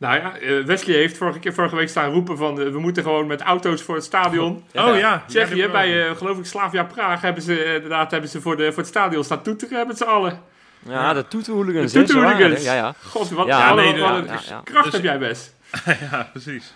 Nou 0.00 0.16
ja, 0.16 0.36
eh, 0.38 0.64
Wesley 0.64 0.96
heeft 0.96 1.16
vorige, 1.16 1.38
keer, 1.38 1.54
vorige 1.54 1.76
week 1.76 1.88
staan 1.88 2.12
roepen 2.12 2.36
van... 2.36 2.60
eh, 2.60 2.68
we 2.68 2.78
moeten 2.78 3.02
gewoon 3.02 3.26
met 3.26 3.40
auto's 3.40 3.82
voor 3.82 3.94
het 3.94 4.04
stadion. 4.04 4.64
Oh 4.74 4.98
ja. 4.98 5.24
Tsjechië, 5.26 5.48
ja, 5.56 5.62
die 5.62 5.70
bij 5.70 5.88
hebben 5.90 6.10
eh, 6.10 6.16
geloof 6.16 6.38
ik 6.38 6.44
Slavia 6.44 6.84
Praag 6.84 7.20
hebben 7.20 7.42
ze 7.42 7.64
inderdaad 7.74 8.10
hebben 8.10 8.30
ze 8.30 8.40
voor, 8.40 8.56
de, 8.56 8.66
voor 8.68 8.76
het 8.78 8.86
stadion 8.86 9.24
staan 9.24 9.42
toeteren 9.42 9.86
met 9.86 9.96
z'n 9.96 10.02
allen. 10.04 10.42
Ja, 10.86 11.12
de 11.12 11.28
toeterhooligans. 11.28 11.92
De 11.92 11.98
ze 11.98 12.04
toeterhooligans. 12.04 12.54
er, 12.58 12.62
Ja, 12.64 12.74
ja. 12.74 12.94
God, 13.04 13.30
wat, 13.30 13.46
Ja, 13.46 13.74
nee, 13.74 13.86
wat 13.90 13.96
ja, 13.98 14.16
een 14.16 14.24
ja, 14.26 14.40
ja. 14.48 14.60
kracht 14.64 14.84
Dus- 14.84 14.92
heb 14.92 15.02
jij 15.02 15.18
best. 15.18 15.54
ja, 16.10 16.28
precies. 16.32 16.74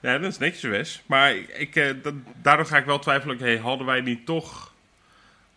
Ja, 0.00 0.18
dat 0.18 0.30
is 0.30 0.38
netjes 0.38 0.62
Wes. 0.62 1.02
Maar 1.06 1.34
ik, 1.34 1.48
ik, 1.48 1.76
eh, 1.76 1.94
dat- 2.02 2.14
daardoor 2.42 2.66
ga 2.66 2.76
ik 2.76 2.84
wel 2.84 2.98
twijfelen, 2.98 3.38
hey, 3.38 3.56
hadden 3.58 3.86
wij 3.86 4.00
niet 4.00 4.26
toch... 4.26 4.72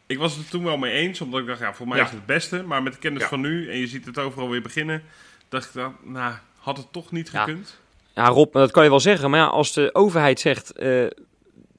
Ik 0.07 0.17
was 0.17 0.35
het 0.35 0.45
er 0.45 0.51
toen 0.51 0.63
wel 0.63 0.77
mee 0.77 0.91
eens, 0.91 1.21
omdat 1.21 1.39
ik 1.39 1.47
dacht, 1.47 1.59
ja, 1.59 1.73
voor 1.73 1.87
mij 1.87 1.97
Ja. 1.97 2.03
is 2.03 2.09
het 2.09 2.17
het 2.17 2.27
beste. 2.27 2.63
Maar 2.63 2.83
met 2.83 2.93
de 2.93 2.99
kennis 2.99 3.21
Ja. 3.21 3.27
van 3.27 3.41
nu, 3.41 3.69
en 3.71 3.77
je 3.77 3.87
ziet 3.87 4.05
het 4.05 4.17
overal 4.19 4.49
weer 4.49 4.61
beginnen, 4.61 5.03
dacht 5.49 5.65
ik 5.67 5.73
dan, 5.73 5.95
nou, 6.03 6.33
had 6.63 6.77
het 6.77 6.91
toch 6.91 7.11
niet 7.11 7.29
gekund? 7.29 7.79
Ja, 8.13 8.27
Rob, 8.27 8.53
dat 8.53 8.71
kan 8.71 8.83
je 8.83 8.89
wel 8.89 8.99
zeggen. 8.99 9.29
Maar 9.29 9.39
ja, 9.39 9.45
als 9.45 9.73
de 9.73 9.89
overheid 9.93 10.39
zegt 10.39 10.71
eh, 10.71 11.05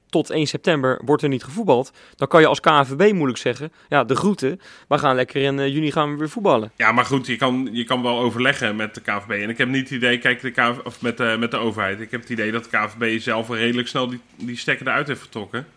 tot 0.09 0.29
1 0.29 0.47
september 0.47 1.01
wordt 1.05 1.23
er 1.23 1.29
niet 1.29 1.43
gevoetbald, 1.43 1.91
dan 2.15 2.27
kan 2.27 2.41
je 2.41 2.47
als 2.47 2.59
KNVB 2.59 3.13
moeilijk 3.13 3.39
zeggen, 3.39 3.71
ja, 3.89 4.03
de 4.03 4.15
groeten, 4.15 4.61
we 4.87 4.97
gaan 4.97 5.15
lekker 5.15 5.41
in 5.41 5.59
eh, 5.59 5.67
juni 5.67 5.91
gaan 5.91 6.11
we 6.11 6.17
weer 6.17 6.29
voetballen. 6.29 6.71
Ja, 6.75 6.91
maar 6.91 7.05
goed, 7.05 7.27
je 7.27 7.35
kan, 7.35 7.69
je 7.71 7.83
kan 7.83 8.01
wel 8.01 8.19
overleggen 8.19 8.75
met 8.75 8.95
de 8.95 9.01
KVB. 9.01 9.41
En 9.41 9.49
ik 9.49 9.57
heb 9.57 9.67
niet 9.67 9.89
het 9.89 9.91
idee, 9.91 10.17
kijk, 10.17 10.41
de 10.41 10.51
KV, 10.51 10.77
of 10.83 11.01
met, 11.01 11.17
de 11.17 11.35
met 11.39 11.51
de 11.51 11.57
overheid. 11.57 11.99
Ik 11.99 12.11
heb 12.11 12.21
het 12.21 12.29
idee 12.29 12.51
dat 12.51 12.63
de 12.63 12.69
KVB 12.69 13.19
zelf 13.19 13.49
redelijk 13.49 13.87
snel 13.87 14.07
die, 14.07 14.19
die 14.35 14.57
stekker 14.57 14.87
eruit 14.87 15.07
heeft 15.07 15.21
getrokken. 15.21 15.67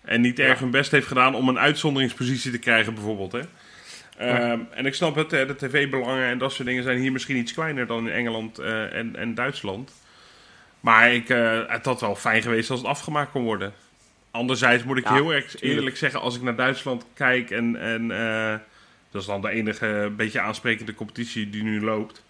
En 0.00 0.20
niet 0.20 0.38
erg 0.38 0.58
hun 0.58 0.70
best 0.70 0.90
heeft 0.90 1.06
gedaan 1.06 1.34
om 1.34 1.48
een 1.48 1.58
uitzonderingspositie 1.58 2.50
te 2.50 2.58
krijgen, 2.58 2.94
bijvoorbeeld. 2.94 3.32
Hè. 3.32 3.40
Ehm, 4.18 4.60
En 4.70 4.86
ik 4.86 4.94
snap 4.94 5.14
het, 5.14 5.30
de 5.30 5.56
tv-belangen 5.56 6.24
en 6.24 6.38
dat 6.38 6.52
soort 6.52 6.68
dingen 6.68 6.82
zijn 6.82 6.98
hier 6.98 7.12
misschien 7.12 7.36
iets 7.36 7.52
kleiner 7.52 7.86
dan 7.86 8.08
in 8.08 8.14
Engeland 8.14 8.58
eh, 8.58 8.94
en, 8.94 9.16
en 9.16 9.34
Duitsland. 9.34 9.92
Maar 10.80 11.12
ik, 11.12 11.28
eh, 11.28 11.60
het 11.66 11.84
had 11.84 12.00
wel 12.00 12.16
fijn 12.16 12.42
geweest 12.42 12.70
als 12.70 12.80
het 12.80 12.88
afgemaakt 12.88 13.30
kon 13.30 13.42
worden. 13.42 13.72
Anderzijds 14.30 14.84
moet 14.84 14.98
ik 14.98 15.04
Ja, 15.04 15.14
heel 15.14 15.32
erg 15.32 15.60
eerlijk 15.60 15.96
zeggen, 15.96 16.20
als 16.20 16.36
ik 16.36 16.42
naar 16.42 16.56
Duitsland 16.56 17.06
kijk 17.14 17.50
en, 17.50 17.76
en 17.76 18.10
eh, 18.10 18.54
dat 19.10 19.20
is 19.20 19.26
dan 19.26 19.40
de 19.40 19.50
enige 19.50 20.12
beetje 20.16 20.40
aansprekende 20.40 20.94
competitie 20.94 21.50
die 21.50 21.62
nu 21.62 21.80
loopt. 21.80 22.22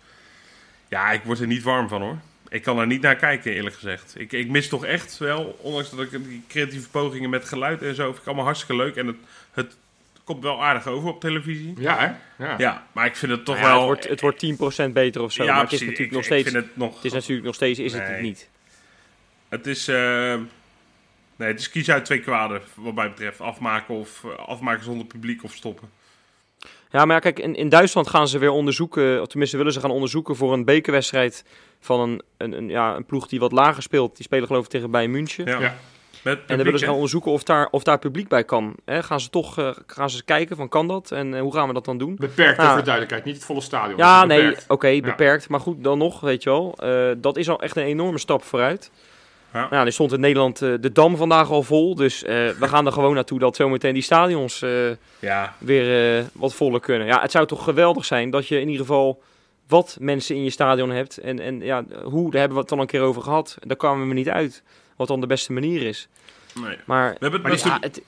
Ja, 0.88 1.10
ik 1.12 1.22
word 1.22 1.40
er 1.40 1.46
niet 1.46 1.62
warm 1.62 1.88
van 1.88 2.02
hoor. 2.02 2.18
Ik 2.48 2.62
kan 2.62 2.78
er 2.78 2.86
niet 2.86 3.02
naar 3.02 3.16
kijken, 3.16 3.52
eerlijk 3.52 3.74
gezegd. 3.74 4.14
Ik, 4.16 4.32
ik 4.32 4.48
mis 4.48 4.68
toch 4.68 4.84
echt 4.84 5.18
wel, 5.18 5.58
ondanks 5.60 5.90
dat 5.90 6.00
ik 6.00 6.10
die 6.10 6.42
creatieve 6.48 6.88
pogingen 6.88 7.30
met 7.30 7.44
geluid 7.44 7.82
en 7.82 7.94
zo, 7.94 8.04
vind 8.04 8.18
ik 8.18 8.26
allemaal 8.26 8.44
hartstikke 8.44 8.76
leuk. 8.76 8.96
En 8.96 9.06
het, 9.06 9.16
het 9.52 9.76
komt 10.24 10.42
wel 10.42 10.62
aardig 10.64 10.86
over 10.86 11.08
op 11.08 11.20
televisie. 11.20 11.74
Ja, 11.78 11.98
hè? 11.98 12.44
Ja. 12.46 12.54
Ja, 12.58 12.86
maar 12.92 13.06
ik 13.06 13.16
vind 13.16 13.32
het 13.32 13.44
toch 13.44 13.54
Nou 13.60 13.66
ja, 13.68 13.72
wel... 13.72 13.88
het, 13.90 14.06
wordt, 14.06 14.08
het 14.08 14.20
wordt 14.60 14.88
10% 14.88 14.92
beter 14.92 15.22
of 15.22 15.32
zo, 15.32 15.44
maar 15.46 15.60
het 15.62 15.72
is 15.72 15.80
natuurlijk 15.80 15.98
Ik- 16.00 16.10
nog 16.10 16.18
ik 16.20 16.26
steeds, 16.26 16.50
vind 16.50 16.64
het 16.64 16.76
nog... 16.76 16.94
het 16.94 17.04
is 17.04 17.12
natuurlijk 17.12 17.46
nog 17.46 17.54
steeds, 17.54 17.78
is 17.78 17.92
het 17.92 18.02
Nee. 18.02 18.12
het 18.12 18.20
niet. 18.22 18.48
Het 19.48 19.66
is, 19.66 19.88
eh, 19.88 19.94
nee, 21.36 21.48
het 21.48 21.60
is 21.60 21.70
kies 21.70 21.90
uit 21.90 22.04
twee 22.04 22.20
kwaden, 22.20 22.60
wat 22.74 22.94
mij 22.94 23.08
betreft. 23.08 23.40
Afmaken 23.40 23.94
of 23.94 24.24
eh, 24.24 24.30
afmaken 24.48 24.84
zonder 24.84 25.06
publiek 25.06 25.44
of 25.44 25.54
stoppen. 25.54 25.90
Ja, 26.90 27.04
maar 27.04 27.14
ja, 27.14 27.18
kijk, 27.20 27.38
in, 27.38 27.54
in 27.54 27.68
Duitsland 27.68 28.08
gaan 28.08 28.28
ze 28.28 28.38
weer 28.38 28.50
onderzoeken, 28.50 29.20
of 29.20 29.26
tenminste 29.28 29.56
willen 29.56 29.72
ze 29.72 29.80
gaan 29.80 29.90
onderzoeken 29.90 30.36
voor 30.36 30.52
een 30.52 30.64
bekerwedstrijd 30.64 31.44
van 31.80 32.00
een, 32.00 32.22
een, 32.36 32.52
een, 32.52 32.68
ja, 32.68 32.96
een 32.96 33.04
ploeg 33.04 33.28
die 33.28 33.40
wat 33.40 33.52
lager 33.52 33.82
speelt. 33.82 34.16
Die 34.16 34.24
spelen 34.24 34.46
geloof 34.46 34.64
ik 34.64 34.70
tegen 34.70 34.90
Bayern 34.90 35.10
München. 35.10 35.46
Ja. 35.46 35.76
En 36.22 36.38
dan 36.46 36.56
willen 36.62 36.78
ze 36.78 36.84
gaan 36.84 36.94
onderzoeken 36.94 37.32
of 37.32 37.42
daar, 37.42 37.68
of 37.70 37.82
daar 37.82 37.98
publiek 37.98 38.28
bij 38.28 38.44
kan. 38.44 38.74
Hè, 38.84 39.02
gaan 39.02 39.20
ze 39.20 39.30
toch 39.30 39.58
eh, 39.58 39.70
gaan 39.86 40.10
ze 40.10 40.24
kijken 40.24 40.56
van 40.56 40.68
kan 40.68 40.88
dat 40.88 41.10
en 41.10 41.34
eh, 41.34 41.40
hoe 41.40 41.52
gaan 41.54 41.68
we 41.68 41.74
dat 41.74 41.84
dan 41.84 41.98
doen? 41.98 42.16
Beperkt 42.18 42.56
Nou, 42.56 42.68
voor 42.68 42.78
de 42.78 42.84
duidelijkheid, 42.84 43.24
niet 43.24 43.34
het 43.34 43.44
volle 43.44 43.60
stadion. 43.60 43.96
Ja, 43.98 44.24
nee, 44.24 44.42
beperkt. 44.42 44.64
oké, 44.68 45.00
beperkt. 45.00 45.48
Maar 45.48 45.60
goed, 45.60 45.84
dan 45.84 45.98
nog, 45.98 46.20
weet 46.20 46.42
je 46.42 46.50
wel. 46.50 46.74
eh, 46.78 47.10
dat 47.16 47.36
is 47.36 47.48
al 47.48 47.60
echt 47.60 47.76
een 47.76 47.82
enorme 47.84 48.18
stap 48.18 48.44
vooruit. 48.44 48.90
Ja. 49.52 49.66
Nou, 49.70 49.86
er 49.86 49.92
stond 49.92 50.12
in 50.12 50.20
Nederland 50.20 50.58
de 50.58 50.92
Dam 50.92 51.16
vandaag 51.16 51.50
al 51.50 51.62
vol. 51.62 51.94
Dus 51.94 52.24
eh, 52.24 52.48
we 52.48 52.68
gaan 52.68 52.86
er 52.86 52.92
gewoon 52.92 53.14
naartoe 53.14 53.38
dat 53.38 53.56
zometeen 53.56 53.94
die 53.94 54.02
stadions 54.02 54.62
eh, 54.62 54.70
Ja, 55.18 55.54
weer 55.58 56.16
eh, 56.18 56.24
wat 56.32 56.54
voller 56.54 56.80
kunnen. 56.80 57.06
Ja, 57.06 57.20
het 57.20 57.30
zou 57.30 57.46
toch 57.46 57.64
geweldig 57.64 58.04
zijn 58.04 58.30
dat 58.30 58.46
je 58.48 58.60
in 58.60 58.68
ieder 58.68 58.86
geval 58.86 59.22
wat 59.68 59.96
mensen 60.00 60.36
in 60.36 60.44
je 60.44 60.50
stadion 60.50 60.90
hebt. 60.90 61.18
En, 61.18 61.40
en 61.40 61.60
ja, 61.60 61.84
hoe, 62.02 62.30
daar 62.30 62.40
hebben 62.40 62.58
we 62.58 62.62
het 62.64 62.72
al 62.72 62.80
een 62.80 62.86
keer 62.86 63.00
over 63.00 63.22
gehad. 63.22 63.56
Daar 63.60 63.76
kwamen 63.76 64.08
we 64.08 64.14
niet 64.14 64.28
uit. 64.28 64.62
Wat 64.96 65.08
dan 65.08 65.20
de 65.20 65.26
beste 65.26 65.52
manier 65.52 65.82
is. 65.82 66.08
nee. 66.60 66.76
Maar, 66.84 67.10
We 67.10 67.16
hebben 67.20 67.50
het 67.50 67.64
Maar 67.64 67.72
ja, 67.72 67.78
het, 67.80 68.02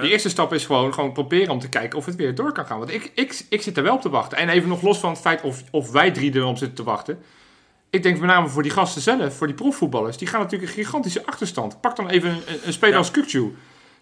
De 0.00 0.08
eerste 0.10 0.28
stap 0.28 0.52
is 0.52 0.66
gewoon, 0.66 0.94
gewoon 0.94 1.12
proberen 1.12 1.52
om 1.52 1.58
te 1.58 1.68
kijken 1.68 1.98
of 1.98 2.06
het 2.06 2.16
weer 2.16 2.34
door 2.34 2.52
kan 2.52 2.66
gaan. 2.66 2.78
Want 2.78 2.90
ik, 2.92 3.10
ik, 3.14 3.44
ik 3.48 3.62
zit 3.62 3.76
er 3.76 3.82
wel 3.82 3.94
op 3.94 4.00
te 4.00 4.08
wachten. 4.10 4.38
En 4.38 4.48
even 4.48 4.68
nog 4.68 4.82
los 4.82 4.98
van 4.98 5.10
het 5.10 5.20
feit 5.20 5.42
of, 5.42 5.62
of 5.70 5.90
wij 5.90 6.10
drie 6.10 6.34
erop 6.34 6.56
zitten 6.58 6.76
te 6.76 6.82
wachten. 6.82 7.18
Ik 7.90 8.02
denk 8.02 8.18
met 8.18 8.28
name 8.28 8.48
voor 8.48 8.62
die 8.62 8.70
gasten 8.72 9.02
zelf, 9.02 9.36
voor 9.36 9.46
die 9.46 9.56
profvoetballers. 9.56 10.16
Die 10.16 10.28
gaan 10.28 10.40
natuurlijk 10.40 10.70
een 10.70 10.84
gigantische 10.84 11.26
achterstand. 11.26 11.80
Pak 11.80 11.96
dan 11.96 12.08
even 12.08 12.30
een, 12.30 12.42
een 12.64 12.72
speler 12.72 12.92
Ja. 12.94 12.98
als 12.98 13.10
Kukcu. 13.10 13.40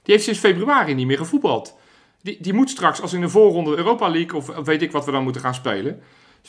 Die 0.03 0.15
heeft 0.15 0.25
sinds 0.25 0.39
februari 0.41 0.95
niet 0.95 1.07
meer 1.07 1.17
gevoetbald. 1.19 1.75
Die, 2.23 2.37
die 2.41 2.53
moet 2.53 2.71
straks, 2.71 3.01
als 3.01 3.13
in 3.13 3.21
de 3.21 3.29
voorronde 3.29 3.77
Europa 3.77 4.09
League 4.09 4.35
of 4.39 4.47
weet 4.65 4.83
ik 4.83 4.93
wat 4.93 5.05
we 5.05 5.11
dan 5.13 5.23
moeten 5.23 5.43
gaan 5.43 5.55
spelen. 5.55 6.03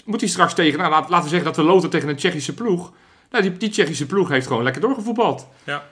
Moet 0.06 0.20
hij 0.20 0.30
straks 0.30 0.54
tegen, 0.54 0.80
nou, 0.80 0.92
laat- 0.92 1.10
laten 1.10 1.24
we 1.24 1.30
zeggen 1.30 1.48
dat 1.54 1.58
we 1.66 1.72
loten 1.72 1.90
tegen 1.90 2.10
een 2.10 2.16
Tsjechische 2.16 2.54
ploeg. 2.54 2.92
Nou, 3.34 3.44
die, 3.46 3.58
die 3.58 3.70
Tsjechische 3.70 4.06
ploeg 4.06 4.30
heeft 4.30 4.48
gewoon 4.48 4.64
lekker 4.64 4.82
doorgevoetbald. 4.82 5.48
Ja. 5.64 5.84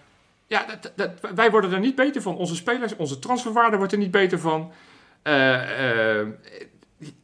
Ja, 0.48 0.66
dat, 0.82 0.92
dat- 0.96 1.32
wij 1.36 1.52
worden 1.52 1.72
er 1.74 1.80
niet 1.80 1.96
beter 1.96 2.22
van. 2.22 2.36
Onze 2.36 2.56
spelers, 2.56 2.96
onze 2.96 3.20
transferwaarde 3.20 3.78
wordt 3.78 3.92
er 3.92 3.98
niet 3.98 4.12
beter 4.12 4.40
van. 4.40 4.72
Eh, 5.22 6.20
eh, 6.20 6.28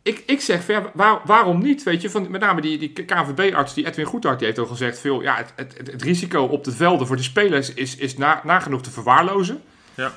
ik, 0.01 0.23
ik 0.25 0.41
zeg, 0.41 0.65
waar- 0.93 1.21
waarom 1.25 1.61
niet? 1.61 1.83
Weet 1.83 2.01
je, 2.01 2.09
van, 2.09 2.31
met 2.31 2.41
name 2.41 2.61
die, 2.61 2.77
die 2.77 2.93
KVB-arts, 2.93 3.73
die 3.73 3.85
Edwin 3.85 4.05
Goedhart, 4.05 4.37
die 4.37 4.47
heeft 4.47 4.59
al 4.59 4.65
gezegd... 4.65 4.99
Veel, 4.99 5.21
ja, 5.21 5.35
het, 5.35 5.53
het, 5.55 5.87
het, 5.91 6.01
risico 6.01 6.43
op 6.43 6.63
de 6.63 6.71
velden 6.71 7.07
voor 7.07 7.15
de 7.15 7.23
spelers 7.23 7.73
is, 7.73 7.95
is 7.95 8.17
na, 8.17 8.41
nagenoeg 8.43 8.81
te 8.81 8.91
verwaarlozen. 8.91 9.61
Ja. 9.93 10.13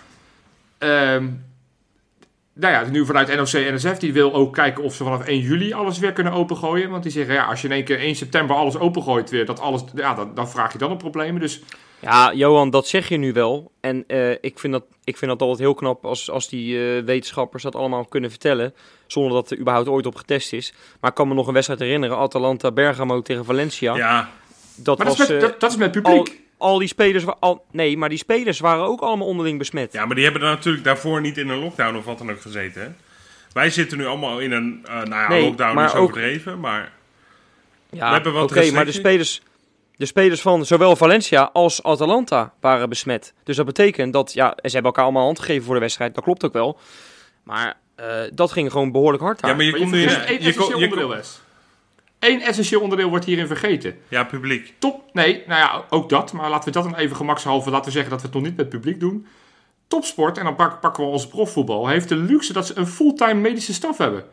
Ehm, 0.79 1.29
nou 2.61 2.73
ja, 2.73 2.91
nu 2.91 3.07
vanuit 3.07 3.37
NOC-NSF, 3.37 3.99
die 3.99 4.13
wil 4.13 4.35
ook 4.35 4.55
kijken 4.55 4.85
of 4.85 4.95
ze 4.95 5.05
vanaf 5.05 5.25
1 5.25 5.41
juli 5.41 5.73
alles 5.73 5.99
weer 5.99 6.13
kunnen 6.13 6.33
opengooien. 6.33 6.91
Want 6.91 7.03
die 7.03 7.13
zeggen, 7.13 7.35
ja, 7.35 7.45
als 7.45 7.61
je 7.61 7.69
in 7.69 7.75
één 7.75 7.85
keer 7.85 7.99
1 7.99 8.15
september 8.17 8.57
alles 8.57 8.79
opengooit 8.79 9.31
weer, 9.31 9.47
dat 9.47 9.61
alles, 9.61 9.85
ja, 9.95 10.15
dan, 10.15 10.35
dan 10.35 10.51
vraag 10.51 10.73
je 10.73 10.79
dan 10.79 10.91
op 10.91 10.99
problemen. 10.99 11.41
Dus 11.41 11.61
Ja, 12.01 12.33
Johan, 12.35 12.71
dat 12.71 12.87
zeg 12.87 13.09
je 13.09 13.17
nu 13.17 13.33
wel. 13.33 13.71
En 13.81 14.05
eh, 14.07 14.31
ik, 14.31 14.59
vind 14.59 14.73
dat, 14.73 14.85
ik 15.05 15.17
vind 15.17 15.31
dat 15.31 15.41
altijd 15.41 15.59
heel 15.59 15.75
knap 15.75 16.05
als, 16.05 16.31
als 16.31 16.49
die 16.49 16.97
eh, 16.97 17.05
wetenschappers 17.05 17.63
dat 17.63 17.75
allemaal 17.77 18.05
kunnen 18.05 18.31
vertellen. 18.31 18.75
Zonder 19.07 19.33
dat 19.33 19.51
er 19.51 19.59
überhaupt 19.59 19.89
ooit 19.89 20.07
op 20.07 20.15
getest 20.15 20.53
is. 20.53 20.75
Maar 21.01 21.11
ik 21.11 21.17
kan 21.17 21.29
me 21.29 21.35
nog 21.35 21.47
een 21.47 21.53
wedstrijd 21.53 21.81
herinneren. 21.81 22.17
Atalanta 22.17 22.73
Bergamo 22.73 23.23
tegen 23.23 23.45
Valencia. 23.45 23.97
Ja, 23.97 24.29
dat 24.75 24.99
Maar 24.99 25.07
was... 25.07 25.17
dat 25.17 25.29
is, 25.29 25.33
met, 25.33 25.43
eh, 25.43 25.49
dat, 25.49 25.61
dat 25.61 25.71
is 25.71 25.77
met 25.77 25.93
publiek. 25.93 26.29
al, 26.29 26.35
al 26.61 26.79
die 26.79 26.89
spelers... 26.89 27.25
wa- 27.25 27.37
Al, 27.41 27.65
nee, 27.71 27.97
maar 27.97 28.09
die 28.09 28.19
spelers 28.19 28.61
waren 28.61 28.85
ook 28.85 29.01
allemaal 29.01 29.27
onderling 29.27 29.59
besmet. 29.59 29.93
ja, 29.93 30.07
maar 30.07 30.15
die 30.15 30.25
hebben 30.25 30.43
er 30.43 30.49
natuurlijk 30.49 30.85
daarvoor 30.85 31.21
niet 31.21 31.39
in 31.39 31.49
een 31.49 31.59
lockdown 31.59 31.97
of 31.97 32.05
wat 32.05 32.19
dan 32.19 32.31
ook 32.31 32.41
gezeten. 32.41 32.83
Hè? 32.83 32.89
Wij 33.53 33.71
zitten 33.71 33.99
nu 33.99 34.07
allemaal 34.07 34.39
in 34.39 34.53
een, 34.53 34.81
eh, 34.89 34.95
nou 34.95 35.09
ja, 35.11 35.29
Nee, 35.29 35.45
lockdown 35.45 35.75
maar 35.75 35.85
is 35.87 35.95
ook- 35.95 36.03
overdreven, 36.03 36.61
maar 36.61 36.93
Ja, 37.93 38.07
We 38.09 38.15
hebben 38.15 38.33
wat 38.33 38.51
oké, 38.51 38.71
maar 38.71 38.85
de 38.85 38.93
spelers, 38.93 39.43
de 39.97 40.07
spelers 40.07 40.41
van 40.41 40.65
zowel 40.67 40.97
Valencia 40.97 41.51
als 41.53 41.83
Atalanta 41.83 42.53
waren 42.61 42.89
besmet. 42.89 43.33
Dus 43.45 43.57
dat 43.57 43.67
betekent 43.67 44.13
dat, 44.13 44.33
ja, 44.33 44.49
ze 44.57 44.61
hebben 44.63 44.83
elkaar 44.83 45.05
allemaal 45.05 45.25
hand 45.25 45.39
gegeven 45.39 45.65
voor 45.65 45.75
de 45.75 45.81
wedstrijd. 45.81 46.15
Dat 46.15 46.25
klopt 46.25 46.45
ook 46.45 46.53
wel. 46.53 46.79
Maar 47.43 47.77
eh, 47.95 48.07
dat 48.33 48.53
ging 48.53 48.71
gewoon 48.71 48.93
behoorlijk 48.93 49.23
hard 49.23 49.41
daar. 49.41 49.51
Ja, 49.51 49.57
maar 49.57 49.65
je 49.65 49.71
Maar 49.71 49.81
je 49.81 49.85
komt 49.87 49.97
nu 49.97 50.03
in... 50.03 50.43
Je 50.43 50.53
je 50.53 50.75
onderdeel. 50.75 51.17
Eén 52.21 52.41
essentieel 52.43 52.81
onderdeel 52.81 53.09
wordt 53.09 53.25
hierin 53.25 53.47
vergeten. 53.47 53.97
Ja, 54.09 54.25
publiek. 54.25 54.75
Top, 54.79 55.03
nee, 55.13 55.43
nou 55.47 55.61
ja, 55.61 55.85
ook 55.91 56.09
dat. 56.09 56.33
Maar 56.33 56.51
laten 56.51 56.65
we 56.73 56.81
dat 56.81 56.91
dan 56.91 56.97
even 56.97 57.17
gemakshalve 57.17 57.71
laten 57.71 57.85
we 57.85 57.91
zeggen 57.91 58.11
dat 58.11 58.21
we 58.21 58.27
het 58.27 58.37
nog 58.37 58.45
niet 58.45 58.57
met 58.57 58.69
publiek 58.69 59.01
doen. 59.01 59.27
Topsport, 59.89 60.39
en 60.39 60.45
dan 60.45 60.55
pak- 60.55 60.81
pakken 60.81 61.05
we 61.05 61.11
ons 61.11 61.29
profvoetbal, 61.29 61.89
heeft 61.89 62.09
de 62.09 62.17
luxe 62.17 62.53
dat 62.53 62.67
ze 62.67 62.79
een 62.79 62.87
fulltime 62.87 63.35
medische 63.35 63.73
staf 63.75 63.99
hebben. 63.99 64.25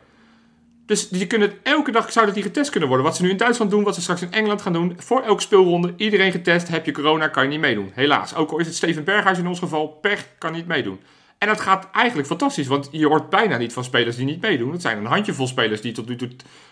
Dus 0.86 1.08
die 1.08 1.26
kunnen 1.26 1.48
het, 1.48 1.58
elke 1.62 1.90
dag 1.90 2.12
zou 2.12 2.26
dat 2.26 2.34
die 2.34 2.42
getest 2.44 2.70
kunnen 2.70 2.88
worden. 2.88 3.06
Wat 3.06 3.16
ze 3.16 3.22
nu 3.22 3.30
in 3.30 3.36
Duitsland 3.36 3.70
doen, 3.70 3.82
wat 3.84 3.94
ze 3.94 4.00
straks 4.00 4.22
in 4.22 4.32
Engeland 4.32 4.62
gaan 4.62 4.72
doen. 4.72 4.94
Voor 4.98 5.22
elke 5.22 5.42
speelronde, 5.42 5.94
iedereen 5.96 6.32
getest. 6.32 6.68
Heb 6.68 6.86
je 6.86 6.92
corona, 6.92 7.28
kan 7.28 7.42
je 7.42 7.48
niet 7.48 7.60
meedoen. 7.60 7.90
Helaas. 7.94 8.34
Ook 8.34 8.50
al 8.50 8.58
is 8.58 8.66
het 8.66 8.74
Steven 8.74 9.04
Berghuis 9.04 9.38
in 9.38 9.46
ons 9.46 9.58
geval, 9.58 9.88
pech, 9.88 10.26
kan 10.38 10.52
niet 10.52 10.66
meedoen. 10.66 11.00
En 11.38 11.48
dat 11.48 11.60
gaat 11.60 11.88
eigenlijk 11.92 12.28
fantastisch, 12.28 12.66
want 12.66 12.88
je 12.90 13.06
hoort 13.06 13.30
bijna 13.30 13.56
niet 13.56 13.72
van 13.72 13.84
spelers 13.84 14.16
die 14.16 14.24
niet 14.24 14.40
meedoen. 14.40 14.72
Het 14.72 14.82
zijn 14.82 14.98
een 14.98 15.04
handjevol 15.06 15.46
spelers 15.46 15.80
die 15.80 15.92
tot 15.92 16.08
nu 16.08 16.16
toe 16.16 16.28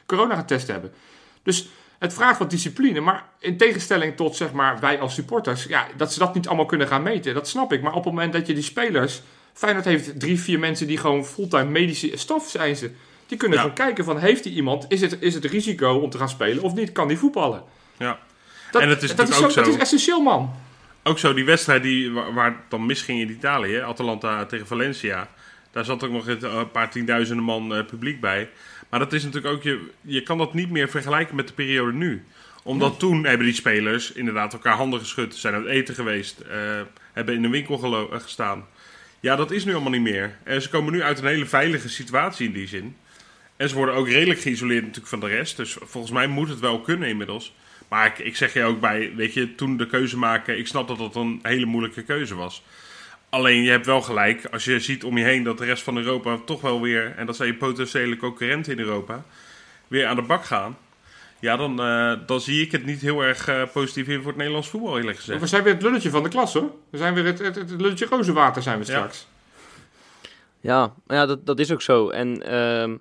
corona 0.06 0.34
getest 0.34 0.66
hebben. 0.68 0.92
Dus 1.42 1.68
het 1.98 2.14
vraagt 2.14 2.38
wat 2.38 2.50
discipline, 2.50 3.00
maar 3.00 3.24
in 3.38 3.56
tegenstelling 3.56 4.16
tot 4.16 4.36
zeg 4.36 4.52
maar, 4.52 4.80
wij 4.80 5.00
als 5.00 5.14
supporters, 5.14 5.64
ja, 5.64 5.86
dat 5.96 6.12
ze 6.12 6.18
dat 6.18 6.34
niet 6.34 6.46
allemaal 6.48 6.66
kunnen 6.66 6.86
gaan 6.88 7.02
meten, 7.02 7.34
dat 7.34 7.48
snap 7.48 7.72
ik. 7.72 7.82
Maar 7.82 7.92
op 7.94 8.04
het 8.04 8.12
moment 8.14 8.32
dat 8.32 8.46
je 8.46 8.54
die 8.54 8.62
spelers, 8.62 9.22
Feyenoord 9.52 9.84
heeft 9.84 10.20
drie, 10.20 10.40
vier 10.40 10.58
mensen 10.58 10.86
die 10.86 10.98
gewoon 10.98 11.24
fulltime 11.26 11.64
medische 11.70 12.12
staf 12.14 12.48
zijn 12.48 12.76
ze. 12.76 12.90
Die 13.26 13.38
kunnen 13.38 13.56
Ja. 13.58 13.62
gewoon 13.64 13.76
kijken 13.78 14.04
van, 14.04 14.18
heeft 14.18 14.42
die 14.42 14.52
iemand, 14.52 14.84
is 14.88 15.00
het, 15.00 15.16
is 15.20 15.34
het 15.34 15.44
risico 15.44 15.92
om 15.94 16.10
te 16.10 16.18
gaan 16.18 16.28
spelen 16.28 16.62
of 16.62 16.74
niet? 16.74 16.92
Kan 16.92 17.08
die 17.08 17.18
voetballen? 17.18 17.62
Ja. 17.96 18.18
Dat, 18.70 18.82
En 18.82 18.88
het 18.88 19.02
is 19.02 19.08
dat 19.08 19.16
natuurlijk 19.18 19.48
ook 19.48 19.54
Dat 19.54 19.64
zo- 19.64 19.70
is 19.70 19.76
essentieel, 19.78 20.20
man. 20.20 20.54
Ook 21.06 21.18
zo, 21.18 21.34
die 21.34 21.44
wedstrijd 21.44 21.82
die, 21.82 22.10
waar, 22.10 22.34
waar 22.34 22.50
het 22.50 22.56
dan 22.68 22.86
misging 22.86 23.20
in 23.20 23.30
Italië, 23.30 23.76
Atalanta 23.76 24.46
tegen 24.46 24.66
Valencia. 24.66 25.28
Daar 25.70 25.84
zat 25.84 26.04
ook 26.04 26.10
nog 26.10 26.26
een 26.26 26.70
paar 26.70 26.90
tienduizenden 26.90 27.44
man 27.44 27.74
eh, 27.74 27.84
publiek 27.84 28.20
bij. 28.20 28.48
Maar 28.88 29.00
dat 29.00 29.12
is 29.12 29.24
natuurlijk 29.24 29.54
ook, 29.54 29.62
je, 29.62 29.90
je 30.00 30.22
kan 30.22 30.38
dat 30.38 30.54
niet 30.54 30.70
meer 30.70 30.88
vergelijken 30.88 31.36
met 31.36 31.48
de 31.48 31.54
periode 31.54 31.92
nu. 31.92 32.24
Omdat 32.62 32.98
toen 32.98 33.24
hebben 33.24 33.46
die 33.46 33.54
spelers 33.54 34.12
inderdaad 34.12 34.52
elkaar 34.52 34.76
handen 34.76 35.00
geschud, 35.00 35.34
zijn 35.34 35.54
aan 35.54 35.62
het 35.62 35.70
eten 35.70 35.94
geweest, 35.94 36.40
eh, 36.40 36.58
hebben 37.12 37.34
in 37.34 37.44
een 37.44 37.50
winkel 37.50 38.10
eh, 38.12 38.20
gestaan. 38.20 38.66
Ja, 39.20 39.36
dat 39.36 39.50
is 39.50 39.64
nu 39.64 39.72
allemaal 39.72 39.92
niet 39.92 40.00
meer. 40.00 40.36
En 40.42 40.62
ze 40.62 40.68
komen 40.68 40.92
nu 40.92 41.02
uit 41.02 41.18
een 41.18 41.26
hele 41.26 41.46
veilige 41.46 41.88
situatie 41.88 42.46
in 42.46 42.52
die 42.52 42.68
zin. 42.68 42.96
En 43.56 43.68
ze 43.68 43.74
worden 43.74 43.94
ook 43.94 44.08
redelijk 44.08 44.40
geïsoleerd 44.40 44.82
natuurlijk 44.82 45.08
van 45.08 45.20
de 45.20 45.28
rest. 45.28 45.56
Dus 45.56 45.76
volgens 45.80 46.12
mij 46.12 46.26
moet 46.26 46.48
het 46.48 46.60
wel 46.60 46.80
kunnen 46.80 47.08
inmiddels. 47.08 47.54
Maar 47.88 48.06
ik, 48.06 48.18
ik 48.18 48.36
zeg 48.36 48.52
je 48.52 48.64
ook 48.64 48.80
bij, 48.80 49.12
weet 49.16 49.34
je, 49.34 49.54
toen 49.54 49.76
de 49.76 49.86
keuze 49.86 50.18
maken, 50.18 50.58
ik 50.58 50.66
snap 50.66 50.88
dat 50.88 50.98
dat 50.98 51.14
een 51.14 51.38
hele 51.42 51.66
moeilijke 51.66 52.02
keuze 52.02 52.34
was. 52.34 52.62
Alleen 53.30 53.62
je 53.62 53.70
hebt 53.70 53.86
wel 53.86 54.02
gelijk, 54.02 54.44
als 54.44 54.64
je 54.64 54.80
ziet 54.80 55.04
om 55.04 55.18
je 55.18 55.24
heen 55.24 55.42
dat 55.42 55.58
de 55.58 55.64
rest 55.64 55.82
van 55.82 55.96
Europa 55.96 56.38
toch 56.44 56.60
wel 56.60 56.80
weer, 56.80 57.14
en 57.16 57.26
dat 57.26 57.36
zijn 57.36 57.48
je 57.48 57.54
potentiële 57.54 58.16
concurrenten 58.16 58.72
in 58.72 58.78
Europa, 58.78 59.24
weer 59.88 60.06
aan 60.06 60.16
de 60.16 60.22
bak 60.22 60.44
gaan. 60.44 60.76
Ja, 61.40 61.56
dan, 61.56 61.80
eh, 61.80 62.12
dan 62.26 62.40
zie 62.40 62.62
ik 62.64 62.72
het 62.72 62.84
niet 62.84 63.00
heel 63.00 63.20
erg 63.20 63.48
eh, 63.48 63.62
positief 63.72 64.08
in 64.08 64.18
voor 64.18 64.26
het 64.26 64.36
Nederlands 64.36 64.68
voetbal, 64.68 64.98
eerlijk 64.98 65.18
gezegd. 65.18 65.40
We 65.40 65.46
zijn 65.46 65.62
weer 65.62 65.72
het 65.72 65.82
lulletje 65.82 66.10
van 66.10 66.22
de 66.22 66.28
klas, 66.28 66.52
hoor. 66.52 66.70
We 66.90 66.98
zijn 66.98 67.14
weer 67.14 67.24
het, 67.24 67.38
het, 67.38 67.54
het 67.54 67.70
lulletje 67.70 68.06
rozenwater 68.06 68.62
zijn 68.62 68.78
we 68.78 68.84
Ja. 68.86 68.90
straks. 68.92 69.26
Ja, 70.60 70.92
ja 71.06 71.26
dat, 71.26 71.46
dat 71.46 71.58
is 71.58 71.72
ook 71.72 71.82
zo. 71.82 72.08
En 72.10 72.42
ehm, 72.42 72.96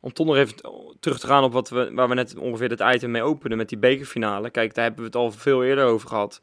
om 0.00 0.12
toch 0.12 0.26
nog 0.26 0.36
even 0.36 0.56
terug 1.00 1.18
te 1.18 1.26
gaan 1.26 1.44
op 1.44 1.52
wat 1.52 1.68
we, 1.68 1.90
waar 1.94 2.08
we 2.08 2.14
net 2.14 2.36
ongeveer 2.36 2.70
het 2.70 2.80
item 2.94 3.10
mee 3.10 3.22
openen 3.22 3.56
met 3.56 3.68
die 3.68 3.78
bekerfinale. 3.78 4.50
Kijk, 4.50 4.74
daar 4.74 4.84
hebben 4.84 5.00
we 5.02 5.06
het 5.06 5.16
al 5.16 5.30
veel 5.32 5.64
eerder 5.64 5.84
over 5.84 6.08
gehad. 6.08 6.40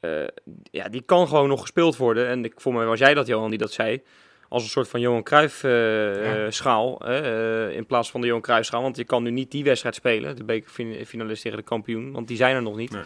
Eh, 0.00 0.24
ja, 0.70 0.88
die 0.88 1.02
kan 1.02 1.28
gewoon 1.28 1.48
nog 1.48 1.60
gespeeld 1.60 1.96
worden. 1.96 2.26
En 2.28 2.44
ik, 2.44 2.52
voor 2.56 2.74
mij 2.74 2.86
was 2.86 2.98
jij 2.98 3.14
dat, 3.14 3.26
Johan, 3.26 3.50
die 3.50 3.58
dat 3.58 3.72
zei. 3.72 4.02
Als 4.48 4.62
een 4.62 4.68
soort 4.68 4.88
van 4.88 5.00
Johan 5.00 5.22
Cruijff 5.22 5.64
eh, 5.64 5.70
Ja. 5.70 6.44
eh, 6.44 6.50
schaal. 6.50 7.06
in 7.70 7.86
plaats 7.86 8.10
van 8.10 8.20
de 8.20 8.26
Johan 8.26 8.42
Cruijff 8.42 8.66
schaal. 8.66 8.82
Want 8.82 8.96
je 8.96 9.04
kan 9.04 9.22
nu 9.22 9.30
niet 9.30 9.50
die 9.50 9.64
wedstrijd 9.64 9.94
spelen. 9.94 10.36
De 10.36 10.44
bekerfinalist 10.44 11.42
tegen 11.42 11.58
de 11.58 11.64
kampioen. 11.64 12.12
Want 12.12 12.28
die 12.28 12.36
zijn 12.36 12.54
er 12.54 12.62
nog 12.62 12.76
niet. 12.76 12.90
Nee. 12.90 13.02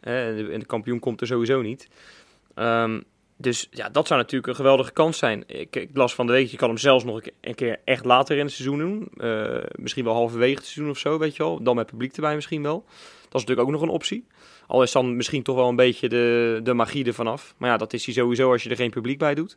En, 0.00 0.36
de, 0.36 0.52
en 0.52 0.58
de 0.60 0.66
kampioen 0.66 0.98
komt 0.98 1.20
er 1.20 1.26
sowieso 1.26 1.60
niet. 1.62 1.88
Ehm, 2.54 3.00
dus 3.36 3.68
ja, 3.70 3.88
dat 3.88 4.06
zou 4.06 4.20
natuurlijk 4.20 4.48
een 4.48 4.54
geweldige 4.54 4.92
kans 4.92 5.18
zijn. 5.18 5.44
Ik, 5.46 5.76
ik 5.76 5.90
las 5.92 6.14
van 6.14 6.26
de 6.26 6.32
week, 6.32 6.48
je 6.50 6.56
kan 6.56 6.68
hem 6.68 6.78
zelfs 6.78 7.04
nog 7.04 7.14
een 7.14 7.22
ke- 7.22 7.32
een 7.40 7.54
keer 7.54 7.80
echt 7.84 8.04
later 8.04 8.36
in 8.36 8.44
het 8.44 8.52
seizoen 8.54 8.78
doen. 8.78 9.08
Eh, 9.16 9.64
misschien 9.72 10.04
wel 10.04 10.14
halverwege 10.14 10.54
het 10.54 10.64
seizoen 10.64 10.90
of 10.90 10.98
zo, 10.98 11.18
weet 11.18 11.36
je 11.36 11.42
wel. 11.42 11.62
Dan 11.62 11.76
met 11.76 11.86
publiek 11.86 12.14
erbij 12.14 12.34
misschien 12.34 12.62
wel. 12.62 12.84
Dat 13.28 13.40
is 13.40 13.46
natuurlijk 13.46 13.60
ook 13.60 13.74
nog 13.74 13.82
een 13.82 13.88
optie. 13.94 14.26
Al 14.66 14.82
is 14.82 14.92
dan 14.92 15.16
misschien 15.16 15.42
toch 15.42 15.56
wel 15.56 15.68
een 15.68 15.76
beetje 15.76 16.08
de, 16.08 16.60
de 16.62 16.74
magie 16.74 17.04
ervan 17.04 17.26
af. 17.26 17.54
Maar 17.56 17.70
ja, 17.70 17.76
dat 17.76 17.92
is 17.92 18.04
hij 18.04 18.14
sowieso 18.14 18.52
als 18.52 18.62
je 18.62 18.70
er 18.70 18.76
geen 18.76 18.90
publiek 18.90 19.18
bij 19.18 19.34
doet. 19.34 19.56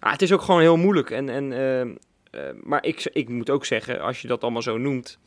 Ah, 0.00 0.12
het 0.12 0.22
is 0.22 0.32
ook 0.32 0.42
gewoon 0.42 0.60
heel 0.60 0.76
moeilijk. 0.76 1.10
En, 1.10 1.28
en, 1.28 1.52
ehm, 1.52 1.94
eh, 2.30 2.40
maar 2.62 2.84
ik, 2.84 3.10
ik 3.12 3.28
moet 3.28 3.50
ook 3.50 3.64
zeggen, 3.64 4.00
als 4.00 4.22
je 4.22 4.28
dat 4.28 4.42
allemaal 4.42 4.62
zo 4.62 4.78
noemt... 4.78 5.18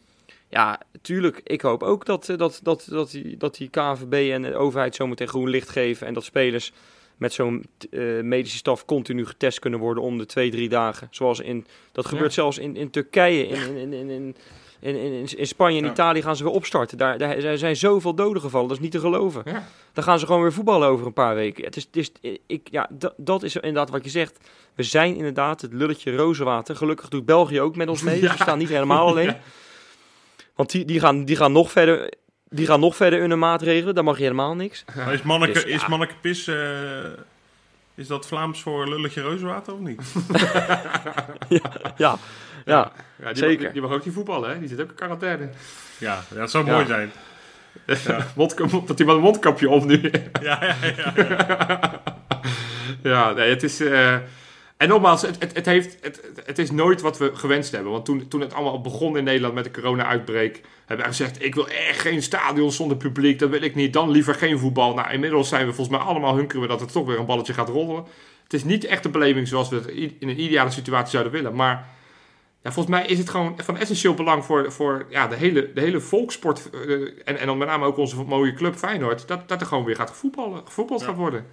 Ja, 0.50 0.82
tuurlijk, 1.02 1.42
ik 1.44 1.62
hoop 1.62 1.84
ook 1.84 2.06
dat, 2.06 2.30
eh, 2.30 2.38
dat, 2.38 2.60
dat, 2.64 2.88
dat, 2.90 3.12
die, 3.12 3.38
dat 3.38 3.56
die 3.56 3.70
KVB 3.70 4.32
en 4.32 4.42
de 4.42 4.56
overheid 4.56 4.96
zometeen 4.96 5.28
groen 5.28 5.50
licht 5.50 5.70
geven... 5.70 6.08
en 6.08 6.14
dat 6.14 6.24
spelers 6.24 6.72
met 7.18 7.34
zo'n 7.34 7.66
uh, 7.90 8.22
medische 8.24 8.58
staf 8.58 8.86
continu 8.86 9.26
getest 9.26 9.60
kunnen 9.60 9.80
worden 9.80 10.04
om 10.04 10.18
de 10.18 10.26
twee, 10.26 10.52
drie 10.52 10.70
dagen. 10.70 11.08
Zoals 11.12 11.40
in, 11.40 11.66
dat 11.92 12.06
gebeurt 12.06 12.34
zelfs 12.34 12.58
in, 12.58 12.76
in 12.76 12.90
Turkije, 12.90 13.48
in, 13.48 13.78
in, 13.78 13.94
in, 13.94 14.10
in, 14.10 14.36
in, 14.80 15.28
in, 15.38 15.48
Spanje 15.48 15.82
en. 15.82 15.88
Italië 15.88 16.22
gaan 16.22 16.36
ze 16.36 16.44
weer 16.44 16.54
opstarten. 16.54 16.98
Daar, 16.98 17.18
daar 17.18 17.58
zijn 17.58 17.76
zoveel 17.76 18.16
doden 18.16 18.42
gevallen, 18.42 18.68
dat 18.68 18.78
is 18.78 18.84
niet 18.84 18.92
te 18.92 19.00
geloven. 19.00 19.44
Dan 19.94 20.04
gaan 20.04 20.20
ze 20.20 20.26
gewoon 20.26 20.42
weer 20.42 20.54
voetballen 20.54 20.88
over 20.88 21.06
een 21.06 21.14
paar 21.14 21.36
weken. 21.36 21.64
Het 21.64 21.76
is, 21.76 21.84
het 21.92 21.96
is, 22.22 22.38
ik, 22.48 22.68
ja, 22.72 22.90
dat 23.18 23.44
is 23.44 23.56
inderdaad 23.56 23.90
wat 23.90 24.04
je 24.04 24.10
zegt. 24.10 24.38
We 24.76 24.84
zijn 24.84 25.16
inderdaad 25.16 25.62
het 25.62 25.74
lulletje 25.74 26.16
rozenwater. 26.16 26.76
Gelukkig 26.76 27.10
doet 27.10 27.26
België 27.26 27.62
ook 27.62 27.76
met 27.76 27.90
ons 27.90 28.02
mee, 28.02 28.20
dus 28.20 28.32
we 28.32 28.42
staan 28.42 28.58
niet 28.58 28.70
helemaal 28.70 29.08
alleen. 29.12 29.36
Want 30.56 30.72
die, 30.72 30.86
die, 30.86 31.00
gaan, 31.00 31.26
die 31.26 31.36
gaan 31.36 31.52
nog 31.52 31.72
verder 31.72 32.14
die 32.50 32.66
gaan 32.66 32.80
nog 32.80 32.96
verder 32.96 33.20
in 33.22 33.30
hun 33.30 33.40
maatregelen, 33.40 33.96
daar 33.96 34.04
mag 34.04 34.18
je 34.18 34.24
helemaal 34.24 34.56
niks. 34.56 34.86
Maar 34.96 35.14
is 35.14 35.22
Manneke, 35.22 35.54
Dus, 35.54 35.64
ja. 35.64 35.70
is 35.76 35.88
Manneke 35.88 36.14
Pis, 36.22 36.48
eh, 36.48 36.56
is 37.96 38.08
dat 38.08 38.28
Vlaams 38.28 38.62
voor 38.62 38.88
lulletje 38.90 39.22
rozenwater 39.22 39.74
of 39.74 39.80
niet? 39.80 40.02
Ja, 41.98 42.18
ja. 42.66 42.92
Ja, 43.20 43.28
die 43.28 43.36
Zeker. 43.38 43.64
Mag, 43.64 43.72
die 43.74 43.82
mag 43.82 43.92
ook 43.92 44.06
niet 44.06 44.14
voetballen, 44.14 44.50
hè? 44.50 44.60
Die 44.60 44.68
zit 44.68 44.82
ook 44.82 44.90
in 44.90 44.96
quarantaine. 44.96 45.50
Ja, 45.98 46.20
dat 46.30 46.52
zou 46.52 46.66
Ja. 46.66 46.72
mooi 46.74 46.86
zijn. 46.86 47.12
Mondkap- 48.36 48.88
dat 48.88 48.98
hij 48.98 49.08
met 49.08 49.16
een 49.16 49.22
mondkapje 49.22 49.70
op 49.70 49.86
nu. 49.86 50.12
Ja, 50.42 50.60
ja, 50.64 50.76
ja. 50.98 52.02
ja, 53.12 53.32
nee, 53.32 53.50
het 53.50 53.64
is... 53.64 53.80
eh, 53.80 54.16
En 54.78 54.88
nogmaals, 54.88 55.22
het, 55.22 55.40
het, 55.40 55.54
het, 55.56 55.66
heeft, 55.66 55.98
het, 56.02 56.22
het 56.46 56.60
is 56.60 56.72
nooit 56.72 57.02
wat 57.02 57.18
we 57.18 57.36
gewenst 57.36 57.72
hebben. 57.72 57.92
Want 57.92 58.06
toen, 58.06 58.28
toen 58.28 58.42
het 58.42 58.54
allemaal 58.54 58.82
begon 58.82 59.18
in 59.18 59.24
Nederland 59.24 59.54
met 59.54 59.64
de 59.64 59.72
corona-uitbreek... 59.72 60.62
hebben 60.78 61.06
wij 61.06 61.16
gezegd, 61.16 61.44
ik 61.44 61.56
wil 61.56 61.68
echt 61.68 62.00
geen 62.00 62.24
stadion 62.24 62.72
zonder 62.72 62.98
publiek. 62.98 63.40
Dat 63.40 63.50
wil 63.50 63.62
ik 63.62 63.76
niet. 63.76 63.94
Dan 63.94 64.10
liever 64.10 64.36
geen 64.36 64.60
voetbal. 64.60 64.94
Nou, 64.94 65.12
inmiddels 65.12 65.50
zijn 65.50 65.66
we 65.66 65.74
volgens 65.74 65.98
mij 65.98 66.08
allemaal 66.08 66.36
hunkeren 66.36 66.62
we 66.62 66.68
dat 66.68 66.80
het 66.80 66.92
toch 66.92 67.06
weer 67.06 67.20
een 67.20 67.26
balletje 67.26 67.54
gaat 67.54 67.70
rollen. 67.70 68.06
Het 68.44 68.54
is 68.54 68.64
niet 68.64 68.86
echt 68.86 69.06
een 69.06 69.12
beleving 69.12 69.48
zoals 69.48 69.70
we 69.70 69.76
het 69.76 69.88
in 69.88 70.16
een 70.30 70.42
ideale 70.42 70.72
situatie 70.72 71.10
zouden 71.12 71.32
willen. 71.34 71.56
Maar 71.56 71.88
ja, 72.62 72.72
volgens 72.72 72.96
mij 72.96 73.06
is 73.06 73.18
het 73.18 73.30
gewoon 73.30 73.54
van 73.64 73.78
essentieel 73.78 74.14
belang 74.14 74.46
voor, 74.46 74.72
voor 74.72 75.06
ja, 75.10 75.28
de, 75.28 75.36
hele, 75.36 75.74
de 75.74 75.82
hele 75.82 76.00
volkssport... 76.00 76.70
eh, 76.70 76.92
en, 77.26 77.38
en 77.40 77.46
dan 77.46 77.58
met 77.58 77.68
name 77.68 77.86
ook 77.86 77.98
onze 77.98 78.24
mooie 78.24 78.54
club 78.54 78.76
Feyenoord... 78.76 79.28
dat, 79.28 79.50
dat 79.50 79.62
er 79.62 79.68
gewoon 79.68 79.84
weer 79.84 79.96
gaat 79.96 80.10
gevoetballen, 80.10 80.62
gevoetbald 80.66 81.02
Ja. 81.02 81.08
gaat 81.08 81.16
worden. 81.16 81.46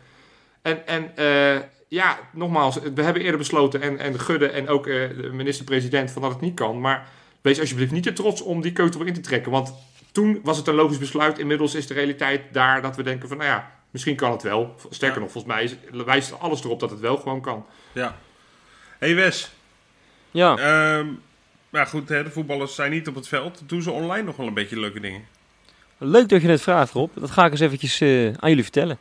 En, 0.62 0.86
en 0.86 1.16
eh, 1.16 1.60
ja, 1.94 2.18
nogmaals, 2.30 2.78
we 2.94 3.02
hebben 3.02 3.22
eerder 3.22 3.38
besloten... 3.38 3.82
en, 3.82 3.98
en 3.98 4.20
Gudde 4.20 4.48
en 4.48 4.68
ook 4.68 4.86
eh, 4.86 5.08
de 5.08 5.30
minister-president 5.32 6.10
van 6.10 6.22
dat 6.22 6.30
het 6.30 6.40
niet 6.40 6.54
kan... 6.54 6.80
maar 6.80 7.08
wees 7.40 7.60
alsjeblieft 7.60 7.92
niet 7.92 8.02
te 8.02 8.12
trots 8.12 8.42
om 8.42 8.60
die 8.60 8.72
keuze 8.72 8.98
erin 8.98 9.14
te 9.14 9.20
trekken. 9.20 9.50
Want 9.52 9.74
toen 10.12 10.40
was 10.42 10.56
het 10.56 10.66
een 10.66 10.74
logisch 10.74 10.98
besluit. 10.98 11.38
Inmiddels 11.38 11.74
is 11.74 11.86
de 11.86 11.94
realiteit 11.94 12.42
daar 12.52 12.82
dat 12.82 12.96
we 12.96 13.02
denken 13.02 13.28
van... 13.28 13.36
nou 13.36 13.50
ja, 13.50 13.70
misschien 13.90 14.16
kan 14.16 14.30
het 14.30 14.42
wel. 14.42 14.74
Sterker 14.90 15.16
Ja. 15.16 15.22
nog, 15.22 15.32
volgens 15.32 15.54
mij 15.54 15.64
is, 15.64 15.76
wijst 16.04 16.40
alles 16.40 16.64
erop 16.64 16.80
dat 16.80 16.90
het 16.90 17.00
wel 17.00 17.16
gewoon 17.16 17.40
kan. 17.40 17.66
ja. 17.92 18.16
hey 18.98 19.14
Wes, 19.14 19.52
Ja, 20.30 20.56
Ehm 20.56 21.06
maar 21.74 21.86
goed, 21.86 22.08
hè, 22.08 22.22
de 22.22 22.30
voetballers 22.30 22.74
zijn 22.74 22.90
niet 22.90 23.08
op 23.08 23.14
het 23.14 23.28
veld. 23.28 23.62
Doen 23.66 23.82
ze 23.82 23.90
online 23.90 24.22
nog 24.22 24.36
wel 24.36 24.46
een 24.46 24.54
beetje 24.54 24.80
leuke 24.80 25.00
dingen? 25.00 25.24
leuk 25.98 26.28
dat 26.28 26.42
je 26.42 26.48
het 26.48 26.62
vraagt, 26.62 26.92
Rob. 26.92 27.10
Dat 27.14 27.30
ga 27.30 27.44
ik 27.44 27.50
eens 27.50 27.60
eventjes 27.60 28.00
eh, 28.00 28.26
aan 28.26 28.48
jullie 28.48 28.62
vertellen. 28.62 28.98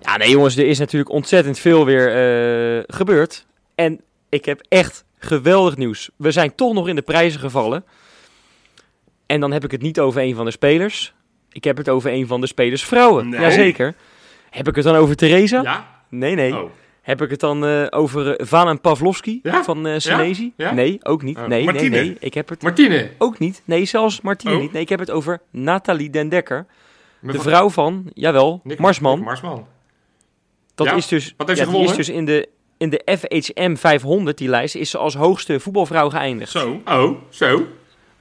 Ja, 0.00 0.16
nee 0.16 0.30
jongens, 0.30 0.56
er 0.56 0.66
is 0.66 0.78
natuurlijk 0.78 1.10
ontzettend 1.10 1.58
veel 1.58 1.84
weer 1.84 2.08
eh, 2.08 2.82
gebeurd. 2.86 3.46
En 3.74 4.00
ik 4.28 4.44
heb 4.44 4.64
echt 4.68 5.04
geweldig 5.18 5.76
nieuws. 5.76 6.10
We 6.16 6.30
zijn 6.30 6.54
toch 6.54 6.72
nog 6.72 6.88
in 6.88 6.94
de 6.94 7.02
prijzen 7.02 7.40
gevallen. 7.40 7.84
En 9.26 9.40
dan 9.40 9.52
heb 9.52 9.64
ik 9.64 9.70
het 9.70 9.82
niet 9.82 10.00
over 10.00 10.22
een 10.22 10.34
van 10.34 10.44
de 10.44 10.50
spelers. 10.50 11.14
Ik 11.52 11.64
heb 11.64 11.76
het 11.76 11.88
over 11.88 12.12
een 12.12 12.26
van 12.26 12.40
de 12.40 12.46
spelers 12.46 12.84
vrouwen. 12.84 13.30
Jazeker. 13.30 13.94
Heb 14.50 14.68
ik 14.68 14.74
het 14.74 14.84
dan 14.84 14.96
over 14.96 15.16
Theresa? 15.16 15.62
Ja. 15.62 16.02
Nee, 16.08 16.34
nee. 16.34 16.56
Oh. 16.56 16.70
Heb 17.04 17.22
ik 17.22 17.30
het 17.30 17.40
dan 17.40 17.64
eh, 17.66 17.86
over 17.90 18.26
uh, 18.40 18.46
Valen 18.46 18.80
Pavlovski 18.80 19.40
Ja? 19.42 19.64
van 19.64 19.86
uh, 19.86 19.94
Senezi? 19.98 20.52
Ja? 20.56 20.72
Nee, 20.72 20.98
ook 21.02 21.22
niet. 21.22 21.36
Oh. 21.36 21.42
Nee, 21.46 21.48
nee, 21.64 21.64
Martine? 21.64 21.96
nee. 22.00 22.16
Ik 22.20 22.34
heb 22.34 22.48
het 22.48 22.62
Martine. 22.62 23.10
ook 23.18 23.38
niet. 23.38 23.62
Nee, 23.64 23.84
zelfs 23.84 24.20
Martine 24.20 24.54
Oh. 24.54 24.60
niet. 24.60 24.72
Nee, 24.72 24.82
ik 24.82 24.88
heb 24.88 24.98
het 24.98 25.10
over 25.10 25.40
Nathalie 25.50 26.10
Den 26.10 26.28
Dekker. 26.28 26.66
De 27.20 27.40
vrouw 27.40 27.70
van, 27.70 28.10
jawel, 28.14 28.60
Nick- 28.64 28.78
Marsman. 28.78 29.16
Nick 29.18 29.24
Marsman. 29.26 29.66
Dat 30.74 30.92
is 30.92 31.08
dus, 31.08 31.34
wat 31.36 31.48
heeft 31.48 31.70
die 31.70 31.84
is 31.84 31.94
dus 31.94 32.08
in 32.08 32.24
de, 32.24 32.48
in 32.78 32.90
de 32.90 33.18
FHM 33.18 33.74
500, 33.76 34.38
die 34.38 34.48
lijst, 34.48 34.74
is 34.74 34.90
ze 34.90 34.98
als 34.98 35.14
hoogste 35.14 35.60
voetbalvrouw 35.60 36.10
geëindigd. 36.10 36.50
Zo. 36.50 36.80
Oh, 36.84 37.18
zo. 37.28 37.66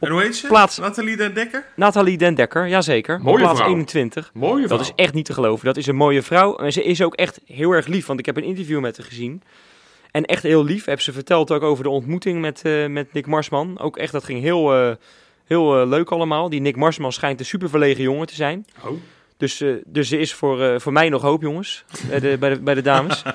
En 0.06 0.12
hoe 0.12 0.22
heet 0.22 0.36
ze? 0.36 0.48
plaats- 0.48 0.78
Nathalie 0.78 1.18
Den 1.18 1.34
Dekker? 1.34 1.66
Nathalie 1.76 2.18
Den 2.18 2.36
Dekker, 2.36 2.68
jazeker. 2.68 3.20
Mooie 3.22 3.34
op 3.36 3.40
plaats 3.42 3.60
vrouw. 3.60 3.70
21. 3.70 4.32
Mooie 4.34 4.66
vrouw. 4.66 4.78
Dat 4.78 4.86
is 4.86 4.92
echt 4.96 5.14
niet 5.14 5.26
te 5.26 5.34
geloven. 5.34 5.66
Dat 5.66 5.78
is 5.78 5.88
een 5.88 5.96
mooie 5.96 6.22
vrouw. 6.22 6.56
En 6.56 6.72
ze 6.74 6.84
is 6.84 7.02
ook 7.02 7.16
echt 7.16 7.40
heel 7.46 7.72
erg 7.72 7.88
lief, 7.88 8.06
want 8.06 8.20
ik 8.20 8.26
heb 8.26 8.38
een 8.38 8.44
interview 8.44 8.80
met 8.80 8.98
haar 8.98 9.06
gezien. 9.06 9.42
En 10.12 10.24
echt 10.26 10.44
heel 10.44 10.64
lief. 10.64 10.86
Heb 10.86 11.02
ze 11.02 11.14
verteld 11.14 11.52
ook 11.52 11.62
over 11.64 11.84
de 11.84 11.90
ontmoeting 11.90 12.42
met, 12.42 12.62
eh, 12.64 12.88
met 12.88 13.14
Nick 13.14 13.26
Marsman. 13.28 13.80
Ook 13.80 13.98
echt, 13.98 14.12
dat 14.12 14.24
ging 14.24 14.42
heel, 14.42 14.74
eh, 14.74 14.96
heel 15.46 15.82
eh, 15.82 15.88
leuk 15.88 16.10
allemaal. 16.12 16.50
Die 16.50 16.62
Nick 16.62 16.76
Marsman 16.76 17.12
schijnt 17.12 17.40
een 17.40 17.46
super 17.46 17.70
verlegen 17.70 18.04
jongen 18.04 18.28
te 18.28 18.36
zijn. 18.36 18.66
Oh. 18.86 18.92
Dus, 19.38 19.62
eh, 19.62 19.70
dus 19.86 20.12
er 20.12 20.20
is 20.20 20.34
voor, 20.34 20.62
eh, 20.62 20.80
voor 20.80 20.92
mij 20.94 21.10
nog 21.10 21.22
hoop, 21.22 21.42
jongens. 21.42 21.84
Bij 22.10 22.20
de, 22.20 22.38
bij 22.40 22.50
de, 22.50 22.60
bij 22.60 22.74
de 22.74 22.82
dames. 22.82 23.24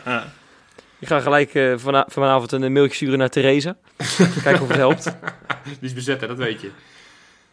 Ik 0.99 1.09
ga 1.09 1.21
gelijk 1.21 1.55
eh, 1.55 1.73
vana- 1.77 2.07
vanavond 2.09 2.53
een 2.53 2.73
mailtje 2.73 2.95
sturen 2.95 3.19
naar 3.19 3.29
Theresa. 3.29 3.77
Kijken 4.43 4.63
of 4.63 4.69
het 4.69 4.77
helpt. 4.77 5.05
Die 5.65 5.77
is 5.81 5.93
bezet, 5.95 6.21
hè, 6.21 6.27
dat 6.27 6.37
weet 6.37 6.61
je. 6.61 6.71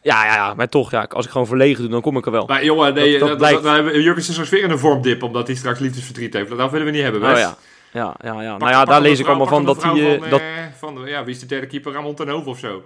Ja, 0.01 0.25
ja, 0.25 0.33
ja, 0.35 0.53
maar 0.53 0.69
toch, 0.69 0.91
ja, 0.91 1.03
als 1.09 1.25
ik 1.25 1.31
gewoon 1.31 1.47
verlegen 1.47 1.81
doe, 1.81 1.91
dan 1.91 2.01
kom 2.01 2.17
ik 2.17 2.25
er 2.25 2.31
wel. 2.31 2.45
Maar 2.45 2.65
jongen, 2.65 2.93
nee, 2.93 3.11
Dat- 3.11 3.19
dat 3.19 3.27
dat, 3.29 3.37
blijkt. 3.37 3.63
dat, 3.63 3.85
dat, 3.85 3.93
Jurgen 3.93 4.17
is 4.17 4.31
straks 4.31 4.49
weer 4.49 4.63
in 4.63 4.69
een 4.71 4.79
vormdip, 4.79 5.23
omdat 5.23 5.47
hij 5.47 5.55
straks 5.55 5.79
liefdesverdriet 5.79 6.33
heeft. 6.33 6.57
Dat 6.57 6.71
willen 6.71 6.85
we 6.85 6.91
niet 6.91 7.01
hebben, 7.01 7.21
Oh 7.21 7.27
best. 7.29 7.41
ja. 7.41 7.57
Ja, 7.91 8.15
ja, 8.23 8.41
ja. 8.41 8.49
Pak- 8.51 8.59
Nou 8.59 8.71
ja, 8.71 8.85
daar 8.85 9.01
lees 9.01 9.19
ik 9.19 9.27
allemaal 9.27 9.47
van 9.47 9.65
dat 9.65 9.83
hij... 9.83 10.19
eh, 10.21 10.29
dat, 10.29 10.41
Van, 10.77 11.03
eh, 11.05 11.09
ja, 11.11 11.23
wie 11.23 11.33
is 11.33 11.39
de 11.39 11.45
derde 11.45 11.67
keeper? 11.67 11.93
Ramon 11.93 12.15
ten 12.15 12.45
of 12.45 12.59
zo? 12.59 12.83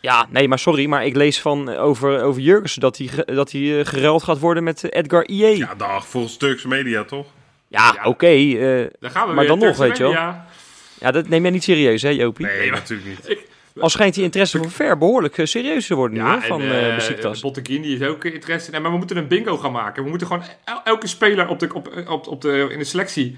ja, 0.00 0.26
nee, 0.30 0.48
maar 0.48 0.58
sorry, 0.58 0.86
maar 0.86 1.06
ik 1.06 1.16
lees 1.16 1.40
van 1.40 1.68
over, 1.76 2.22
over 2.22 2.42
Jurgensen 2.42 2.80
dat 2.80 2.96
hij, 2.98 3.08
dat 3.34 3.50
hij 3.52 3.84
geruild 3.84 4.22
gaat 4.22 4.38
worden 4.38 4.64
met 4.64 4.92
Edgar 4.92 5.26
IE. 5.26 5.36
Ja, 5.46 5.48
Ja, 5.56 5.74
dag. 5.74 6.06
Volgens 6.06 6.36
Turkse 6.36 6.68
media, 6.68 7.04
toch? 7.04 7.26
Ja. 7.72 7.96
oké. 8.04 8.26
eh, 8.26 8.86
Daar 9.00 9.10
gaan 9.10 9.28
we 9.28 9.34
Maar 9.34 9.44
weer. 9.44 9.46
dan 9.46 9.58
nog, 9.58 9.76
weet 9.76 9.96
je 9.96 10.02
wel. 10.02 10.12
ja, 10.12 11.10
dat 11.10 11.28
neem 11.28 11.42
jij 11.42 11.50
niet 11.50 11.62
serieus, 11.62 12.02
hè, 12.02 12.08
Jopie? 12.08 12.46
Nee, 12.46 12.70
natuurlijk 12.70 13.08
niet. 13.28 13.38
Al 13.80 13.88
schijnt 13.88 14.14
die 14.14 14.22
interesse 14.24 14.58
voor 14.58 14.70
Ver 14.70 14.98
behoorlijk 14.98 15.38
eh, 15.38 15.46
serieus 15.46 15.86
te 15.86 15.94
worden 15.94 16.18
nu, 16.18 16.24
Ja, 16.24 16.40
hè, 16.40 16.46
van 16.46 16.62
en, 16.62 16.88
eh 16.88 16.94
Besiktas. 16.94 17.40
Botteguin, 17.40 17.82
die 17.82 17.98
is 17.98 18.06
ook 18.06 18.24
interesse. 18.24 18.70
Nee, 18.70 18.80
maar 18.80 18.90
we 18.90 18.96
moeten 18.96 19.16
een 19.16 19.28
bingo 19.28 19.56
gaan 19.56 19.72
maken. 19.72 20.02
We 20.02 20.08
moeten 20.08 20.26
gewoon 20.26 20.42
el- 20.64 20.80
elke 20.84 21.06
speler 21.06 21.48
op 21.48 21.58
de, 21.58 21.74
op, 21.74 22.02
op, 22.08 22.26
op 22.26 22.40
de, 22.40 22.68
in 22.70 22.78
de 22.78 22.84
selectie, 22.84 23.36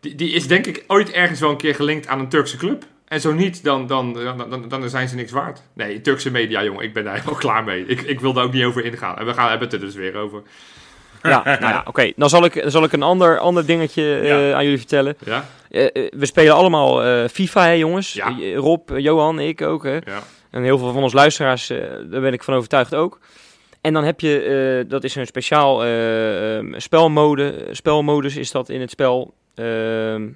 die, 0.00 0.14
die 0.14 0.30
is 0.32 0.46
denk 0.46 0.66
ik 0.66 0.84
ooit 0.86 1.10
ergens 1.10 1.40
wel 1.40 1.50
een 1.50 1.56
keer 1.56 1.74
gelinkt 1.74 2.06
aan 2.06 2.18
een 2.20 2.28
Turkse 2.28 2.56
club. 2.56 2.84
En 3.08 3.20
zo 3.20 3.32
niet, 3.32 3.64
dan, 3.64 3.86
dan, 3.86 4.12
dan, 4.12 4.50
dan, 4.50 4.68
dan 4.68 4.88
zijn 4.90 5.08
ze 5.08 5.14
niks 5.14 5.30
waard. 5.32 5.62
Nee, 5.72 6.00
Turkse 6.00 6.30
media, 6.30 6.64
jongen, 6.64 6.84
ik 6.84 6.92
ben 6.92 7.04
daar 7.04 7.14
helemaal 7.18 7.34
klaar 7.34 7.64
mee. 7.64 7.86
Ik, 7.86 8.00
ik 8.00 8.20
wil 8.20 8.32
daar 8.32 8.44
ook 8.44 8.52
niet 8.52 8.64
over 8.64 8.84
ingaan. 8.84 9.18
En 9.18 9.26
we 9.26 9.32
gaan 9.34 9.48
hebben 9.50 9.68
het 9.68 9.76
er 9.76 9.84
dus 9.86 9.94
weer 9.94 10.16
over. 10.16 10.42
Ja, 11.22 11.42
nou 11.60 11.60
ja, 11.60 11.82
oké. 11.88 12.12
Dan, 12.16 12.28
zal 12.28 12.44
ik, 12.44 12.62
dan 12.62 12.70
zal 12.70 12.84
ik 12.84 12.92
een 12.92 13.02
ander, 13.02 13.38
ander 13.38 13.66
dingetje 13.66 14.18
eh, 14.18 14.26
Ja. 14.26 14.52
aan 14.54 14.62
jullie 14.64 14.78
vertellen. 14.78 15.16
Ja? 15.24 15.44
Eh, 15.70 15.84
eh, 15.84 15.90
we 16.16 16.26
spelen 16.26 16.54
allemaal 16.54 17.28
FIFA, 17.28 17.64
hè, 17.64 17.72
jongens. 17.72 18.12
Ja. 18.12 18.36
Rob, 18.54 18.90
Johan, 18.96 19.38
ik 19.40 19.62
ook, 19.62 19.84
hè. 19.84 19.94
Ja. 19.94 20.22
En 20.50 20.62
heel 20.62 20.78
veel 20.78 20.92
van 20.92 21.02
ons 21.02 21.12
luisteraars, 21.12 21.66
daar 22.10 22.20
ben 22.20 22.32
ik 22.32 22.42
van 22.42 22.54
overtuigd 22.54 22.94
ook. 22.94 23.18
En 23.80 23.92
dan 23.92 24.04
heb 24.04 24.20
je, 24.20 24.84
dat 24.88 25.04
is 25.04 25.14
een 25.14 25.26
speciaal 25.26 25.84
ehm, 25.84 26.78
spelmode, 26.78 27.68
spelmodus 27.70 28.36
is 28.36 28.50
dat 28.50 28.68
in 28.68 28.80
het 28.80 28.90
spel. 28.90 29.34
ehm 29.54 30.28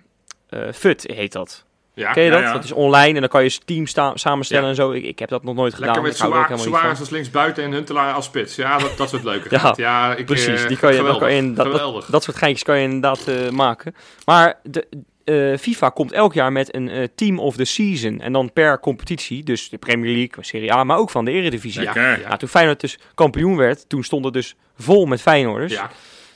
eh, 0.49 0.61
FUT 0.73 1.05
heet 1.13 1.33
dat. 1.33 1.65
Ja? 1.97 2.13
Ken 2.13 2.23
je 2.23 2.31
dat? 2.31 2.41
ja. 2.41 2.53
Dat 2.53 2.65
is 2.65 2.73
online 2.73 3.15
en 3.15 3.21
dan 3.21 3.29
kan 3.29 3.45
je 3.45 3.59
teams 3.65 3.91
sta- 3.91 4.17
samenstellen 4.17 4.63
Ja. 4.65 4.69
en 4.71 4.75
zo. 4.77 4.91
Ik, 4.91 5.05
ik 5.05 5.19
heb 5.19 5.29
dat 5.29 5.45
nog 5.45 5.55
nooit 5.55 5.75
gedaan. 5.75 5.89
Lekker 5.89 6.03
met 6.51 6.61
Suarez 6.61 7.01
als 7.01 7.11
linksbuiten 7.11 7.65
en 7.65 7.73
Huntelaar 7.73 8.13
als 8.15 8.25
spits. 8.25 8.57
Ja, 8.57 8.79
dat, 8.79 8.97
dat 8.97 9.09
soort 9.09 9.25
leuke 9.25 9.61
Ja, 9.77 10.15
ik, 10.15 10.27
Precies, 10.27 10.63
eh, 10.63 10.69
die 10.69 10.77
kan 10.77 10.91
je, 10.91 10.97
geweldig, 10.97 11.21
kan 11.23 11.31
je 11.33 11.37
in- 11.37 11.55
dat, 11.55 11.73
dat, 11.73 12.07
dat 12.11 12.23
soort 12.23 12.37
geintjes 12.37 12.63
kan 12.63 12.77
je 12.79 12.83
inderdaad 12.85 13.27
eh, 13.29 13.49
maken. 13.51 13.95
Maar 14.25 14.59
de, 14.63 14.87
eh, 15.25 15.59
FIFA 15.59 15.89
komt 15.89 16.13
elk 16.13 16.35
jaar 16.35 16.53
met 16.53 16.75
een 16.75 16.89
eh, 16.89 17.05
Team 17.15 17.39
of 17.39 17.57
the 17.57 17.65
Season. 17.65 18.21
En 18.21 18.33
dan 18.33 18.53
per 18.53 18.81
competitie, 18.81 19.45
dus 19.45 19.69
de 19.69 19.79
Premier 19.79 20.15
League, 20.17 20.45
Serie 20.45 20.73
A, 20.73 20.85
maar 20.85 20.99
ook 20.99 21.11
van 21.11 21.25
de 21.25 21.31
Eredivisie. 21.31 21.83
Ja. 21.83 21.95
Nou, 21.95 22.37
toen 22.39 22.49
Feyenoord 22.49 22.81
dus 22.81 22.99
kampioen 23.15 23.57
werd, 23.57 23.89
toen 23.89 24.05
stond 24.05 24.25
het 24.25 24.35
dus 24.35 24.55
vol 24.79 25.07
met 25.07 25.23
Feyenoorders. 25.23 25.73
ja. 25.73 25.91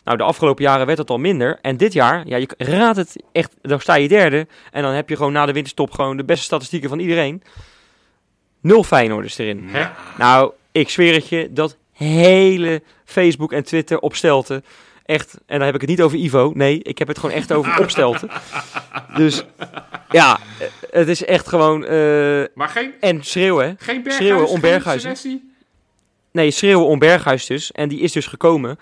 Nou, 0.05 0.17
de 0.17 0.23
afgelopen 0.25 0.65
jaren 0.65 0.87
werd 0.87 0.99
het 0.99 1.11
al 1.11 1.19
minder. 1.19 1.59
En 1.63 1.77
dit 1.77 1.93
jaar, 1.93 2.23
ja, 2.27 2.37
je 2.37 2.49
raadt 2.59 2.97
het 2.97 3.17
echt, 3.33 3.55
dan 3.63 3.81
sta 3.81 3.95
je 3.95 4.09
derde. 4.09 4.47
En 4.73 4.83
dan 4.83 4.93
heb 4.93 5.09
je 5.09 5.17
gewoon 5.17 5.33
na 5.33 5.47
de 5.47 5.53
winterstop 5.53 5.91
gewoon 5.91 6.17
de 6.17 6.25
beste 6.25 6.45
statistieken 6.45 6.89
van 6.89 6.99
iedereen. 6.99 7.43
Nul 8.61 8.85
Feyenoorders 8.85 9.39
erin. 9.39 9.69
Hè? 9.71 9.87
Nou, 10.19 10.53
ik 10.73 10.89
zweer 10.89 11.15
het 11.15 11.29
je, 11.29 11.49
dat 11.53 11.77
hele 11.93 12.83
Facebook 13.05 13.53
en 13.53 13.65
Twitter 13.65 13.99
opstelten. 13.99 14.65
Echt, 15.05 15.35
en 15.47 15.57
dan 15.57 15.67
heb 15.67 15.75
ik 15.75 15.81
het 15.81 15.91
niet 15.91 16.03
over 16.03 16.19
Ivo. 16.19 16.53
Nee, 16.55 16.83
ik 16.83 16.99
heb 16.99 17.09
het 17.09 17.19
gewoon 17.19 17.35
echt 17.35 17.53
over 17.53 17.79
opstelten. 17.81 18.29
Dus 19.17 19.45
ja, 20.11 20.39
het 20.91 21.09
is 21.09 21.25
echt 21.25 21.49
gewoon... 21.49 21.85
eh, 21.85 22.45
Maar 22.55 22.69
geen, 22.69 22.93
en 23.01 23.25
schreeuwen, 23.25 23.67
hè. 23.67 23.73
geen 23.79 24.03
Berghuis, 24.03 24.15
Schreeuwen 24.17 24.47
om 24.49 24.51
geen 24.53 24.61
Berghuis? 24.61 25.27
Nee, 26.33 26.51
schreeuwen 26.51 26.87
om 26.87 26.99
Berghuis 26.99 27.47
dus. 27.47 27.73
En 27.73 27.89
die 27.89 28.01
is 28.01 28.13
dus 28.13 28.27
gekomen. 28.27 28.79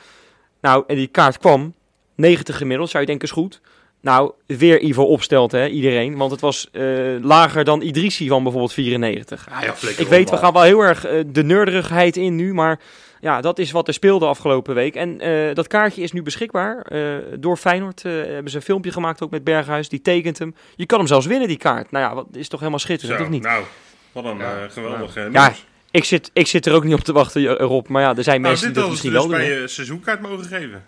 Nou, 0.60 0.84
en 0.86 0.96
die 0.96 1.06
kaart 1.06 1.38
kwam. 1.38 1.74
90 2.14 2.56
gemiddeld, 2.56 2.90
zou 2.90 3.00
je 3.00 3.08
denken 3.08 3.28
is 3.28 3.34
goed. 3.34 3.60
Nou, 4.00 4.32
weer 4.46 4.80
Ivo 4.80 5.02
opstelt, 5.02 5.52
hè, 5.52 5.68
iedereen. 5.68 6.16
Want 6.16 6.30
het 6.30 6.40
was 6.40 6.68
eh, 6.72 6.82
lager 7.20 7.64
dan 7.64 7.82
Idrissi 7.82 8.28
van 8.28 8.42
bijvoorbeeld 8.42 8.72
94. 8.72 9.46
Ja, 9.50 9.62
ja, 9.62 9.74
flikker 9.74 10.02
Ik 10.04 10.08
weet, 10.10 10.30
we 10.30 10.36
gaan 10.36 10.52
wel 10.52 10.62
heel 10.62 10.80
erg 10.80 11.04
eh, 11.04 11.24
de 11.26 11.42
nerderigheid 11.44 12.16
in 12.16 12.36
nu, 12.36 12.54
maar 12.54 12.80
ja, 13.20 13.40
dat 13.40 13.58
is 13.58 13.70
wat 13.70 13.88
er 13.88 13.94
speelde 13.94 14.26
afgelopen 14.26 14.74
week. 14.74 14.94
En 14.94 15.20
eh, 15.20 15.54
dat 15.54 15.66
kaartje 15.66 16.02
is 16.02 16.12
nu 16.12 16.22
beschikbaar. 16.22 16.82
Eh, 16.82 17.00
door 17.38 17.56
Feyenoord 17.56 18.04
eh, 18.04 18.12
hebben 18.12 18.50
ze 18.50 18.56
een 18.56 18.62
filmpje 18.62 18.92
gemaakt 18.92 19.22
ook 19.22 19.30
met 19.30 19.44
Berghuis. 19.44 19.88
Die 19.88 20.02
tekent 20.02 20.38
hem. 20.38 20.54
Je 20.76 20.86
kan 20.86 20.98
hem 20.98 21.06
zelfs 21.06 21.26
winnen, 21.26 21.48
die 21.48 21.56
kaart. 21.58 21.90
Nou 21.90 22.04
ja, 22.04 22.14
wat 22.14 22.26
is 22.32 22.48
toch 22.48 22.58
helemaal 22.58 22.80
schitterend, 22.80 23.18
Zo, 23.18 23.24
of 23.24 23.30
niet? 23.30 23.42
nou, 23.42 23.64
wat 24.12 24.24
een 24.24 24.38
Ja, 24.38 24.62
eh, 24.62 24.70
geweldige 24.70 25.20
Ja, 25.32 25.46
nieuws. 25.46 25.66
Ik 25.90 26.04
zit, 26.04 26.30
ik 26.32 26.46
zit 26.46 26.66
er 26.66 26.74
ook 26.74 26.84
niet 26.84 26.94
op 26.94 27.00
te 27.00 27.12
wachten, 27.12 27.46
Rob. 27.56 27.86
Maar 27.88 28.02
ja, 28.02 28.16
er 28.16 28.22
zijn 28.22 28.40
Nou, 28.40 28.52
mensen 28.52 28.72
die 28.72 28.82
dat 28.82 28.90
misschien 28.90 29.12
dus 29.12 29.26
wel 29.26 29.28
doen. 29.38 29.42
je 29.44 29.68
seizoenkaart 29.68 30.20
mogen 30.20 30.44
geven. 30.44 30.84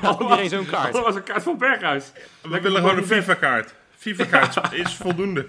Had 0.00 0.20
iedereen 0.20 0.48
zo'n 0.48 0.66
kaart. 0.66 0.92
Dat 0.92 1.04
was 1.04 1.14
een 1.14 1.22
kaart 1.22 1.42
van 1.42 1.58
Berghuis. 1.58 2.12
We 2.42 2.60
willen 2.60 2.80
gewoon 2.80 2.96
een 2.96 3.06
FIFA-kaart. 3.06 3.74
FIFA-kaart 3.96 4.72
is 4.72 4.94
voldoende. 4.94 5.46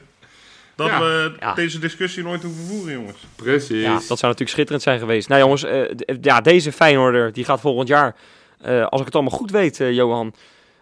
Dat 0.75 0.87
Ja. 0.87 0.99
we 0.99 1.33
Ja. 1.39 1.53
deze 1.53 1.79
discussie 1.79 2.23
nooit 2.23 2.43
hoeven 2.43 2.65
voeren, 2.65 2.93
jongens. 2.93 3.17
Precies. 3.35 3.81
Ja, 3.83 3.93
dat 3.93 4.01
zou 4.03 4.21
natuurlijk 4.21 4.49
schitterend 4.49 4.83
zijn 4.83 4.99
geweest. 4.99 5.27
Nou 5.29 5.41
jongens, 5.41 5.63
eh, 5.63 5.81
ja, 6.21 6.41
deze 6.41 6.71
Feyenoorder 6.71 7.33
die 7.33 7.45
gaat 7.45 7.59
volgend 7.59 7.87
jaar, 7.87 8.15
eh, 8.61 8.85
als 8.87 8.99
ik 8.99 9.05
het 9.05 9.15
allemaal 9.15 9.37
goed 9.37 9.51
weet, 9.51 9.79
eh, 9.79 9.91
Johan, 9.91 10.33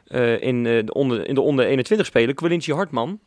eh, 0.07 0.41
in, 0.41 0.65
eh, 0.65 0.85
de 0.85 0.93
onder, 0.93 1.27
in 1.27 1.35
de 1.35 1.41
onder 1.41 1.65
21 1.65 2.07
spelen. 2.07 2.35
Quincy 2.35 2.71
Hartman. 2.71 3.19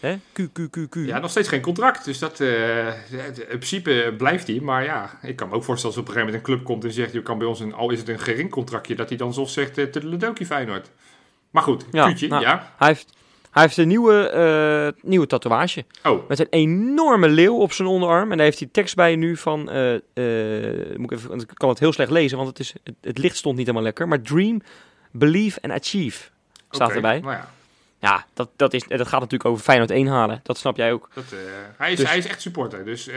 Hè? 0.00 0.16
Q, 0.32 0.40
Q, 0.52 0.70
Q, 0.70 0.88
Q. 0.88 0.94
Ja, 0.94 1.18
nog 1.18 1.30
steeds 1.30 1.48
geen 1.48 1.60
contract. 1.60 2.04
Dus 2.04 2.18
dat, 2.18 2.40
eh, 2.40 2.86
in 2.86 3.46
principe 3.48 4.14
blijft 4.18 4.46
hij. 4.46 4.60
Maar 4.60 4.84
ja, 4.84 5.18
ik 5.22 5.36
kan 5.36 5.48
me 5.48 5.54
ook 5.54 5.64
voorstellen 5.64 5.96
als 5.96 6.04
op 6.04 6.08
een 6.08 6.14
gegeven 6.14 6.34
moment 6.34 6.48
een 6.48 6.54
club 6.54 6.64
komt 6.64 6.84
en 6.84 6.92
zegt... 6.92 7.12
je 7.12 7.22
kan 7.22 7.38
bij 7.38 7.46
ons, 7.46 7.60
een, 7.60 7.74
al 7.74 7.90
is 7.90 7.98
het 7.98 8.08
een 8.08 8.18
gering 8.18 8.50
contractje... 8.50 8.94
dat 8.94 9.08
hij 9.08 9.18
dan 9.18 9.34
zo 9.34 9.44
zegt, 9.44 9.78
uh, 9.78 9.86
Ledoki 9.92 10.46
Feyenoord. 10.46 10.90
Maar 11.50 11.62
goed, 11.62 11.84
Ja, 11.90 12.14
nou. 12.28 12.42
ja. 12.42 12.72
Hij, 12.76 12.88
heeft, 12.88 13.12
hij 13.50 13.62
heeft 13.62 13.76
een 13.76 13.88
nieuwe, 13.88 14.28
eh, 14.28 15.08
nieuwe 15.08 15.26
tatoeage. 15.26 15.84
Oh, 16.02 16.28
Met 16.28 16.38
een 16.38 16.46
enorme 16.50 17.28
leeuw 17.28 17.56
op 17.56 17.72
zijn 17.72 17.88
onderarm. 17.88 18.30
En 18.30 18.36
daar 18.36 18.46
heeft 18.46 18.58
hij 18.58 18.68
tekst 18.72 18.94
bij 18.94 19.16
nu 19.16 19.36
van... 19.36 19.70
eh, 19.70 19.94
eh, 19.94 20.96
moet 20.96 21.12
ik, 21.12 21.18
even, 21.18 21.38
ik 21.38 21.50
kan 21.54 21.68
het 21.68 21.78
heel 21.78 21.92
slecht 21.92 22.10
lezen, 22.10 22.36
want 22.36 22.48
het, 22.48 22.58
is, 22.58 22.74
het, 22.84 22.94
het 23.00 23.18
licht 23.18 23.36
stond 23.36 23.56
niet 23.56 23.66
helemaal 23.66 23.86
lekker. 23.86 24.08
Maar 24.08 24.20
Dream, 24.22 24.62
Believe 25.10 25.62
and 25.62 25.72
Achieve 25.72 26.28
staat 26.70 26.90
erbij. 26.90 27.20
Nou 27.20 27.32
ja, 27.32 27.50
Ja, 28.00 28.24
dat, 28.34 28.48
dat, 28.56 28.72
is, 28.74 28.82
dat 28.88 29.00
gaat 29.08 29.20
natuurlijk 29.20 29.50
over 29.50 29.64
Feyenoord 29.64 29.90
1 29.90 30.06
halen. 30.06 30.40
Dat 30.42 30.58
snap 30.58 30.76
jij 30.76 30.92
ook. 30.92 31.08
dat, 31.14 31.24
eh, 31.32 31.38
hij, 31.76 31.92
is, 31.92 31.98
Dus- 31.98 32.08
hij 32.08 32.18
is 32.18 32.26
echt 32.26 32.40
supporter. 32.40 32.84
Dus 32.84 33.08
eh, 33.08 33.14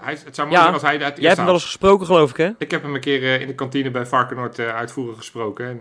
hij, 0.00 0.18
het 0.24 0.34
zou 0.34 0.48
mooi 0.48 0.50
Ja, 0.58 0.60
zijn 0.62 0.72
als 0.72 0.82
hij 0.82 0.92
het 0.96 1.16
Jij 1.16 1.24
hebt 1.24 1.36
hem 1.36 1.44
wel 1.44 1.54
eens 1.54 1.64
gesproken, 1.64 2.06
geloof 2.06 2.30
ik, 2.30 2.36
hè? 2.36 2.50
Ik 2.58 2.70
heb 2.70 2.82
hem 2.82 2.94
een 2.94 3.00
keer 3.00 3.22
eh, 3.22 3.40
in 3.40 3.46
de 3.46 3.54
kantine 3.54 3.90
bij 3.90 4.06
Varkenoord 4.06 4.58
uitvoerig 4.58 5.16
gesproken. 5.16 5.66
En, 5.66 5.78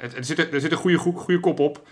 het, 0.00 0.16
er, 0.16 0.24
zit, 0.24 0.38
een- 0.38 0.52
er 0.52 0.60
zit 0.60 0.70
een 0.72 0.76
goede, 0.78 0.96
goe- 0.96 1.16
goede 1.18 1.40
kop 1.40 1.58
op. 1.58 1.86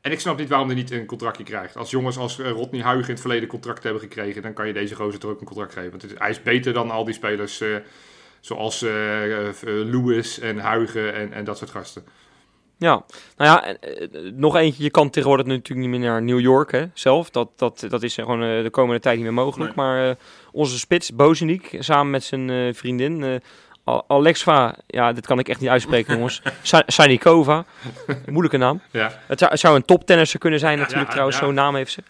En 0.00 0.12
ik 0.12 0.20
snap 0.20 0.38
niet 0.38 0.48
waarom 0.48 0.66
hij 0.66 0.76
niet 0.76 0.90
een 0.90 1.06
contractje 1.06 1.44
krijgt. 1.44 1.76
Als 1.76 1.90
jongens 1.90 2.16
als 2.18 2.38
Rodney 2.38 2.82
Huigen 2.82 3.04
in 3.06 3.10
het 3.12 3.20
verleden 3.20 3.48
contract 3.48 3.82
hebben 3.82 4.02
gekregen... 4.02 4.42
dan 4.42 4.52
kan 4.52 4.66
je 4.66 4.72
deze 4.72 4.94
gozer 4.94 5.20
toch 5.20 5.30
ook 5.30 5.40
een 5.40 5.46
contract 5.46 5.72
geven. 5.72 5.90
Want 5.90 6.04
is- 6.04 6.10
hij 6.18 6.30
is 6.30 6.42
beter 6.42 6.72
dan 6.72 6.90
al 6.90 7.04
die 7.04 7.14
spelers... 7.14 7.62
zoals 8.40 8.80
Lewis 9.64 10.38
en 10.38 10.58
Huigen 10.58 11.14
en, 11.14 11.32
en 11.32 11.44
dat 11.44 11.58
soort 11.58 11.70
gasten. 11.70 12.04
Ja, 12.78 13.04
nou 13.36 13.50
ja, 13.50 13.64
en, 13.64 13.78
eh, 13.80 14.32
nog 14.32 14.56
eentje. 14.56 14.82
Je 14.82 14.90
kan 14.90 15.10
tegenwoordig 15.10 15.46
natuurlijk 15.46 15.88
niet 15.88 16.00
meer 16.00 16.08
naar 16.08 16.22
New 16.22 16.40
York 16.40 16.72
hè, 16.72 16.84
zelf. 16.94 17.30
Dat, 17.30 17.48
dat, 17.56 17.86
dat 17.88 18.02
is 18.02 18.14
gewoon 18.14 18.42
eh, 18.42 18.62
de 18.62 18.70
komende 18.70 19.00
tijd 19.00 19.14
niet 19.16 19.24
meer 19.24 19.34
mogelijk. 19.34 19.76
Nee. 19.76 19.84
Maar 19.86 20.08
eh, 20.08 20.14
onze 20.52 20.78
spits, 20.78 21.14
Bozeniek, 21.14 21.76
samen 21.78 22.10
met 22.10 22.24
zijn 22.24 22.50
eh, 22.50 22.74
vriendin 22.74 23.24
eh, 23.24 23.34
Al- 23.84 24.04
Alexva, 24.08 24.74
ja, 24.86 25.12
dit 25.12 25.26
kan 25.26 25.38
ik 25.38 25.48
echt 25.48 25.60
niet 25.60 25.70
uitspreken 25.70 26.14
jongens. 26.16 26.42
Sa- 26.62 26.82
Sanikova, 26.86 27.64
moeilijke 28.26 28.56
naam. 28.56 28.80
Ja. 28.90 29.20
Het 29.26 29.38
zou, 29.38 29.50
het 29.50 29.60
zou 29.60 29.76
een 29.76 29.84
toptennisser 29.84 30.38
kunnen 30.38 30.58
zijn 30.58 30.72
Ja, 30.72 30.78
natuurlijk 30.78 31.06
ja, 31.06 31.12
trouwens, 31.12 31.38
zo'n 31.38 31.54
naam 31.54 31.74
heeft 31.74 31.92
ze. 31.92 32.02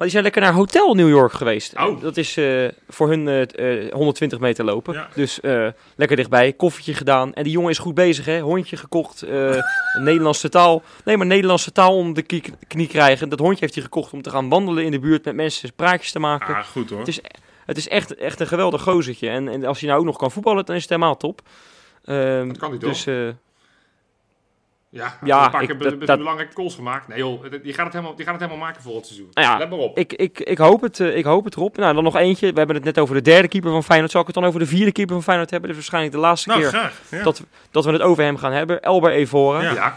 Maar 0.00 0.08
die 0.08 0.18
zijn 0.18 0.32
lekker 0.32 0.52
naar 0.52 0.60
Hotel 0.60 0.94
New 0.94 1.08
York 1.08 1.32
geweest. 1.32 1.76
Oh. 1.76 2.00
Dat 2.00 2.16
is 2.16 2.36
eh, 2.36 2.68
voor 2.88 3.08
hun 3.08 3.28
eh, 3.28 3.84
eh, 3.86 3.92
120 3.92 4.38
meter 4.38 4.64
lopen. 4.64 4.94
Ja. 4.94 5.08
Dus 5.14 5.40
eh, 5.40 5.66
lekker 5.96 6.16
dichtbij, 6.16 6.52
koffietje 6.52 6.94
gedaan. 6.94 7.34
En 7.34 7.42
die 7.42 7.52
jongen 7.52 7.70
is 7.70 7.78
goed 7.78 7.94
bezig, 7.94 8.24
hè. 8.24 8.40
Hondje 8.40 8.76
gekocht, 8.76 9.22
eh, 9.22 9.62
Nederlandse 10.02 10.48
taal. 10.48 10.82
Nee, 11.04 11.16
maar 11.16 11.26
Nederlandse 11.26 11.72
taal 11.72 11.96
om 11.96 12.14
de 12.14 12.22
knie 12.68 12.86
krijgen. 12.86 13.28
Dat 13.28 13.38
hondje 13.38 13.60
heeft 13.60 13.74
hij 13.74 13.82
gekocht 13.82 14.12
om 14.12 14.22
te 14.22 14.30
gaan 14.30 14.48
wandelen 14.48 14.84
in 14.84 14.90
de 14.90 14.98
buurt 14.98 15.24
met 15.24 15.34
mensen, 15.34 15.74
praatjes 15.74 16.12
te 16.12 16.18
maken. 16.18 16.54
Ah, 16.54 16.64
goed 16.64 16.90
hoor. 16.90 16.98
Het 16.98 17.08
is, 17.08 17.20
het 17.66 17.76
is 17.76 17.88
echt, 17.88 18.14
echt 18.14 18.40
een 18.40 18.46
geweldig 18.46 18.82
gozertje. 18.82 19.28
En, 19.28 19.48
en 19.48 19.64
als 19.64 19.78
hij 19.80 19.88
nou 19.88 20.00
ook 20.00 20.06
nog 20.06 20.16
kan 20.16 20.30
voetballen, 20.30 20.64
dan 20.64 20.76
is 20.76 20.82
het 20.82 20.90
helemaal 20.90 21.16
top. 21.16 21.40
Ehm, 22.04 22.48
Dat 22.48 22.58
kan 22.58 22.70
hij 22.70 22.78
toch? 22.78 22.90
dus 22.90 23.06
eh, 23.06 23.28
Ja, 24.92 25.18
Ja, 25.24 25.44
een 25.44 25.50
paar 25.50 25.66
keer 25.66 25.78
dat- 25.78 26.06
dat- 26.06 26.18
belangrijke 26.18 26.54
goals 26.54 26.74
gemaakt. 26.74 27.08
Nee 27.08 27.18
joh, 27.18 27.44
die 27.62 27.72
gaat 27.72 27.84
het 27.84 27.92
helemaal, 27.92 28.14
die 28.16 28.24
gaat 28.24 28.34
het 28.34 28.42
helemaal 28.42 28.66
maken 28.66 28.82
voor 28.82 28.96
het 28.96 29.06
seizoen. 29.06 29.28
Nou 29.32 29.46
ja, 29.46 29.58
Let 29.58 29.70
maar 29.70 29.78
op. 29.78 29.98
Ik, 29.98 30.12
ik, 30.12 30.40
ik, 30.40 30.58
hoop 30.58 30.80
het, 30.80 31.00
eh, 31.00 31.16
ik 31.16 31.24
hoop 31.24 31.44
het 31.44 31.56
erop. 31.56 31.76
Nou, 31.76 31.94
dan 31.94 32.04
nog 32.04 32.16
eentje. 32.16 32.52
We 32.52 32.58
hebben 32.58 32.76
het 32.76 32.84
net 32.84 32.98
over 32.98 33.14
de 33.14 33.22
derde 33.22 33.48
keeper 33.48 33.70
van 33.70 33.84
Feyenoord. 33.84 34.10
Zal 34.10 34.20
ik 34.20 34.26
het 34.26 34.36
dan 34.36 34.44
over 34.44 34.60
de 34.60 34.66
vierde 34.66 34.92
keeper 34.92 35.14
van 35.14 35.22
Feyenoord 35.24 35.50
hebben? 35.50 35.68
Dit 35.68 35.78
is 35.78 35.84
waarschijnlijk 35.90 36.22
de 36.22 36.28
laatste 36.28 36.48
nou, 36.48 36.60
keer 36.60 36.70
graag. 36.70 37.00
Ja. 37.10 37.22
dat, 37.22 37.42
dat 37.70 37.84
we 37.84 37.92
het 37.92 38.00
over 38.02 38.22
hem 38.24 38.36
gaan 38.36 38.52
hebben. 38.52 38.82
Elber 38.82 39.10
Evora. 39.12 39.62
Ja. 39.62 39.72
ja. 39.74 39.94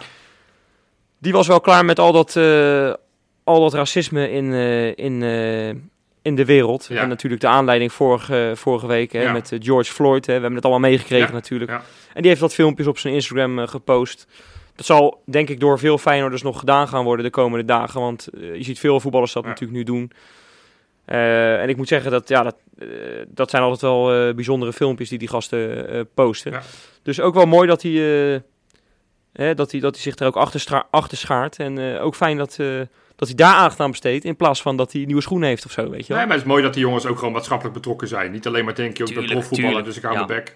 Die 1.20 1.34
was 1.34 1.48
wel 1.48 1.60
klaar 1.62 1.86
met 1.86 2.00
al 2.00 2.12
dat, 2.12 2.36
eh, 2.36 2.94
al 3.44 3.62
dat 3.62 3.74
racisme 3.74 4.32
in, 4.32 4.54
eh, 4.54 4.88
in, 4.88 5.22
in 6.22 6.36
de 6.36 6.46
wereld. 6.46 6.88
En 6.90 7.10
natuurlijk 7.10 7.42
de 7.42 7.48
aanleiding 7.48 7.94
vorige, 7.94 8.52
vorige 8.56 8.88
week 8.88 9.12
hè, 9.12 9.32
met 9.32 9.56
George 9.60 9.94
Floyd. 9.94 10.26
Hè. 10.26 10.34
We 10.34 10.40
hebben 10.40 10.56
het 10.56 10.66
allemaal 10.66 10.90
meegekregen 10.90 11.34
natuurlijk. 11.34 11.72
En 12.14 12.22
die 12.22 12.28
heeft 12.30 12.42
wat 12.42 12.54
filmpjes 12.54 12.88
op 12.88 12.98
zijn 12.98 13.14
Instagram 13.14 13.68
gepost. 13.68 14.28
Dat 14.76 14.86
zal 14.86 15.22
denk 15.26 15.50
ik 15.50 15.60
door 15.60 15.80
veel 15.80 15.98
Feyenoorders 15.98 16.42
nog 16.42 16.60
gedaan 16.60 16.88
gaan 16.88 17.04
worden 17.04 17.26
de 17.26 17.32
komende 17.32 17.66
dagen. 17.66 18.02
Want 18.02 18.28
eh, 18.28 18.56
je 18.56 18.64
ziet 18.64 18.80
veel 18.80 19.00
voetballers 19.00 19.34
dat 19.34 19.44
Ja. 19.44 19.50
natuurlijk 19.50 19.78
nu 19.78 19.84
doen. 19.84 20.12
Eh, 21.06 21.62
en 21.62 21.70
ik 21.70 21.78
moet 21.78 21.88
zeggen 21.88 22.12
dat, 22.12 22.28
ja, 22.28 22.44
dat, 22.44 22.56
eh, 22.80 22.88
dat 23.28 23.50
zijn 23.50 23.62
altijd 23.64 23.82
wel 23.82 24.14
eh, 24.14 24.34
bijzondere 24.36 24.74
filmpjes 24.74 25.10
die 25.10 25.18
die 25.20 25.28
gasten 25.28 25.90
eh, 25.90 26.02
posten. 26.14 26.52
Ja. 26.52 26.62
Dus 27.04 27.20
ook 27.20 27.34
wel 27.34 27.46
mooi 27.46 27.68
dat 27.68 27.82
hij, 27.82 27.92
eh, 28.34 28.40
hè, 29.34 29.54
dat 29.56 29.72
hij, 29.72 29.80
dat 29.80 29.94
hij 29.94 30.02
zich 30.04 30.16
er 30.16 30.28
ook 30.28 30.36
achter, 30.36 30.60
stra- 30.60 30.88
achter 30.92 31.18
schaart. 31.18 31.58
En 31.60 31.78
eh, 31.96 32.04
ook 32.06 32.16
fijn 32.16 32.38
dat, 32.38 32.56
eh, 32.60 32.68
dat 33.16 33.28
hij 33.28 33.38
daar 33.38 33.54
aandacht 33.56 33.80
aan 33.80 33.90
besteedt. 33.92 34.26
In 34.26 34.36
plaats 34.36 34.62
van 34.62 34.78
dat 34.78 34.92
hij 34.92 35.06
nieuwe 35.06 35.22
schoenen 35.22 35.48
heeft 35.48 35.66
of 35.66 35.72
zo, 35.72 35.90
weet 35.90 36.02
je 36.02 36.08
wel. 36.08 36.18
Nee, 36.18 36.26
maar 36.28 36.36
het 36.36 36.46
is 36.46 36.52
mooi 36.52 36.64
dat 36.64 36.74
die 36.74 36.84
jongens 36.84 37.06
ook 37.06 37.18
gewoon 37.18 37.34
maatschappelijk 37.34 37.76
betrokken 37.76 38.08
zijn. 38.08 38.32
Niet 38.32 38.48
alleen 38.48 38.66
maar 38.66 38.76
denken, 38.76 39.00
ik 39.06 39.14
ben 39.14 39.24
Tuurlijk, 39.24 39.34
profvoetballer, 39.48 39.84
dus 39.84 39.98
ik 39.98 40.04
hou 40.04 40.18
ja. 40.20 40.26
mijn 40.26 40.40
bek. 40.40 40.56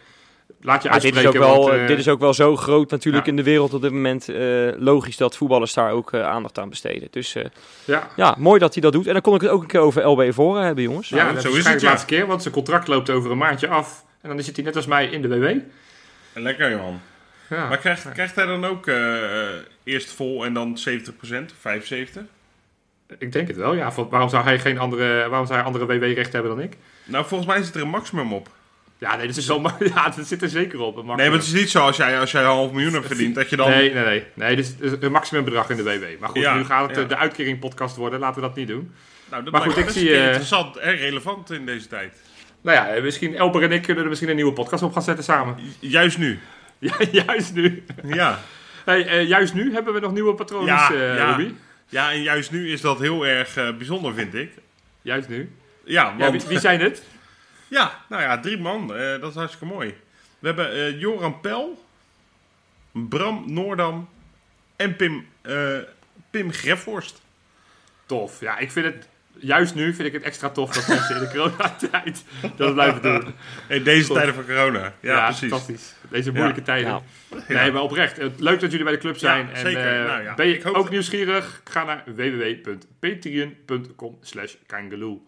Laat 0.62 0.84
je 0.84 0.90
dit, 0.90 1.16
is 1.16 1.26
ook 1.26 1.34
wel, 1.34 1.68
want, 1.68 1.80
eh, 1.82 1.88
dit 1.88 1.98
is 1.98 2.08
ook 2.08 2.20
wel 2.20 2.34
zo 2.34 2.56
groot 2.56 2.90
natuurlijk 2.90 3.26
ja. 3.26 3.32
in 3.32 3.38
de 3.38 3.44
wereld 3.44 3.74
op 3.74 3.82
dit 3.82 3.92
moment. 3.92 4.30
eh, 4.30 4.70
logisch 4.78 5.18
dat 5.18 5.38
voetballers 5.38 5.74
daar 5.74 5.92
ook 5.92 6.14
eh, 6.14 6.24
aandacht 6.24 6.60
aan 6.60 6.70
besteden. 6.70 7.08
Dus 7.12 7.36
eh, 7.36 7.46
Ja, 7.86 8.08
ja, 8.16 8.36
mooi 8.38 8.60
dat 8.60 8.74
hij 8.74 8.82
dat 8.82 8.94
doet. 8.94 9.08
En 9.08 9.14
dan 9.14 9.22
kon 9.22 9.36
ik 9.36 9.42
het 9.42 9.50
ook 9.50 9.62
een 9.62 9.68
keer 9.68 9.80
over 9.80 10.08
LB 10.08 10.34
Voren 10.34 10.64
hebben, 10.64 10.84
jongens. 10.84 11.10
ja, 11.10 11.16
Nou, 11.16 11.34
dat 11.34 11.42
zo 11.44 11.50
is 11.50 11.66
het, 11.68 11.80
de 11.80 11.86
ja. 11.86 11.92
laatste 11.92 12.08
keer, 12.08 12.28
want 12.28 12.42
zijn 12.42 12.54
contract 12.54 12.88
loopt 12.88 13.10
over 13.10 13.32
een 13.32 13.38
maandje 13.38 13.68
af. 13.68 14.06
En 14.22 14.30
dan 14.30 14.44
zit 14.44 14.56
hij 14.56 14.66
net 14.66 14.76
als 14.76 14.86
mij 14.86 15.06
in 15.06 15.22
de 15.22 15.28
WW. 15.28 15.58
Lekker, 16.34 16.72
Johan. 16.72 17.02
Ja. 17.50 17.68
Maar 17.68 17.78
krijgt, 17.78 18.12
krijgt 18.12 18.36
hij 18.36 18.46
dan 18.46 18.66
ook 18.66 18.88
eh, 18.88 19.44
eh, 19.44 19.56
eerst 19.84 20.10
vol 20.12 20.46
en 20.46 20.54
dan 20.54 20.78
70%, 20.78 21.54
75%? 21.54 22.30
Ik 23.18 23.32
denk 23.32 23.48
het 23.48 23.58
wel, 23.58 23.74
ja. 23.74 23.92
Waarom 24.10 24.30
zou 24.30 24.44
hij 24.44 24.60
geen 24.60 24.80
andere, 24.80 25.30
waarom 25.30 25.48
zou 25.48 25.60
hij 25.60 25.68
andere 25.68 25.86
WW-rechten 25.86 26.34
hebben 26.34 26.56
dan 26.56 26.66
ik? 26.66 26.78
Nou, 27.06 27.26
volgens 27.26 27.50
mij 27.50 27.64
zit 27.64 27.76
er 27.76 27.82
een 27.82 27.90
maximum 27.90 28.34
op. 28.34 28.50
Ja, 29.00 29.16
nee, 29.16 29.28
dat 29.28 29.36
is 29.36 29.48
wel, 29.48 29.62
ja, 29.96 30.10
dat 30.10 30.28
zit 30.28 30.42
er 30.42 30.50
zeker 30.50 30.80
op. 30.80 30.96
Nee, 30.96 31.06
maar 31.06 31.32
het 31.32 31.44
is 31.44 31.52
niet 31.54 31.70
zo 31.70 31.80
als 31.82 31.98
jij, 31.98 32.20
als 32.20 32.32
jij 32.32 32.42
een 32.42 32.48
half 32.48 32.72
miljoen 32.72 32.94
hebt 32.94 33.08
verdiend, 33.08 33.36
dat 33.36 33.50
je 33.50 33.56
dan... 33.56 33.70
Nee, 33.70 33.94
nee, 33.94 34.04
nee. 34.06 34.24
Nee, 34.34 34.56
dit 34.56 34.76
is 34.80 34.92
een 35.00 35.12
maximumbedrag 35.12 35.70
in 35.70 35.78
de 35.78 35.84
WW. 35.84 36.04
Maar 36.20 36.30
goed, 36.30 36.42
Ja, 36.42 36.56
nu 36.56 36.64
gaat 36.64 36.88
het 36.88 36.96
ja. 36.98 37.04
eh, 37.04 37.10
de 37.10 37.18
uitkering 37.18 37.60
podcast 37.60 37.96
worden. 37.96 38.20
Laten 38.20 38.42
we 38.42 38.48
dat 38.48 38.56
niet 38.56 38.68
doen. 38.68 38.92
Nou, 39.32 39.44
dat 39.44 39.52
Maar 39.54 39.62
goed, 39.62 39.78
ik 39.78 39.90
zie, 39.90 40.16
eh, 40.16 40.26
interessant 40.26 40.78
en 40.78 40.96
relevant 40.96 41.52
in 41.52 41.66
deze 41.66 41.88
tijd. 41.88 42.22
Nou 42.62 42.78
ja, 42.78 42.88
eh, 42.88 43.04
misschien 43.04 43.36
Elber 43.36 43.64
en 43.64 43.72
ik 43.72 43.82
kunnen 43.82 44.04
er 44.04 44.10
misschien 44.10 44.30
een 44.30 44.36
nieuwe 44.36 44.54
podcast 44.54 44.84
op 44.84 44.94
gaan 44.94 45.02
zetten 45.02 45.24
samen. 45.24 45.56
Ju- 45.80 45.90
Juist 45.90 46.18
nu. 46.18 46.40
Ja, 46.80 46.96
juist 47.12 47.54
nu. 47.54 47.84
Ja. 48.04 48.40
Hey, 48.86 49.24
juist 49.26 49.54
nu 49.54 49.74
hebben 49.74 49.94
we 49.94 50.00
nog 50.00 50.12
nieuwe 50.14 50.34
patronen, 50.34 50.66
Ja, 50.68 50.92
ja. 50.94 51.36
Ruby. 51.36 51.54
ja, 51.90 52.12
en 52.12 52.22
juist 52.22 52.52
nu 52.52 52.72
is 52.72 52.82
dat 52.82 53.00
heel 53.00 53.26
erg 53.26 53.54
bijzonder, 53.78 54.14
vind 54.14 54.34
ik. 54.34 54.52
Juist 55.02 55.30
nu. 55.30 55.50
Ja, 55.86 56.14
Ja, 56.18 56.18
want... 56.18 56.32
wie, 56.42 56.50
wie 56.50 56.60
zijn 56.60 56.80
het? 56.80 57.04
Ja, 57.68 58.04
nou 58.10 58.22
ja, 58.22 58.40
drie 58.40 58.58
man. 58.58 58.96
eh, 58.96 59.20
dat 59.22 59.30
is 59.30 59.36
hartstikke 59.36 59.66
mooi. 59.74 59.96
We 60.40 60.48
hebben 60.48 60.72
eh, 60.72 61.00
Joran 61.00 61.40
Pel, 61.42 61.86
Bram 62.92 63.44
Noordam 63.54 64.10
en 64.76 64.96
Pim, 64.96 65.28
eh, 65.42 65.78
Pim 66.32 66.52
Grefhorst. 66.52 67.22
Tof. 68.06 68.40
Ja, 68.40 68.58
ik 68.58 68.72
vind 68.72 68.86
het... 68.86 69.08
Juist 69.40 69.76
nu 69.76 69.94
vind 69.94 70.08
ik 70.08 70.14
het 70.14 70.24
extra 70.24 70.50
tof 70.50 70.74
dat 70.74 70.88
mensen 70.88 71.16
in 71.16 71.22
de 71.22 71.28
coronatijd 71.30 72.24
dat 72.56 72.74
blijven 72.74 73.02
doen. 73.02 73.34
In 73.68 73.84
deze 73.84 74.08
Tof. 74.08 74.18
tijden 74.18 74.36
van 74.36 74.46
corona. 74.46 74.94
Ja, 75.00 75.26
precies. 75.26 75.50
fantastisch. 75.50 75.94
Deze 76.10 76.32
moeilijke 76.32 76.60
Ja. 76.60 76.66
tijden. 76.66 77.02
Ja. 77.48 77.62
Nee, 77.62 77.72
maar 77.72 77.82
oprecht. 77.82 78.18
Het- 78.18 78.40
Leuk 78.40 78.60
dat 78.60 78.70
jullie 78.70 78.86
bij 78.86 78.94
de 78.94 79.00
club 79.00 79.18
zijn. 79.18 79.46
Ja, 79.48 79.52
en 79.54 79.60
zeker. 79.62 80.00
eh, 80.02 80.08
Nou 80.08 80.24
ja, 80.24 80.34
ben 80.36 80.48
je 80.48 80.54
ik 80.56 80.64
hoop 80.64 80.76
ook 80.76 80.82
dat- 80.82 80.92
nieuwsgierig? 80.92 81.62
Ga 81.64 81.84
naar 81.84 82.04
www.patreon.com 82.06 84.18
slash 84.22 84.54
kangaloo. 84.66 85.26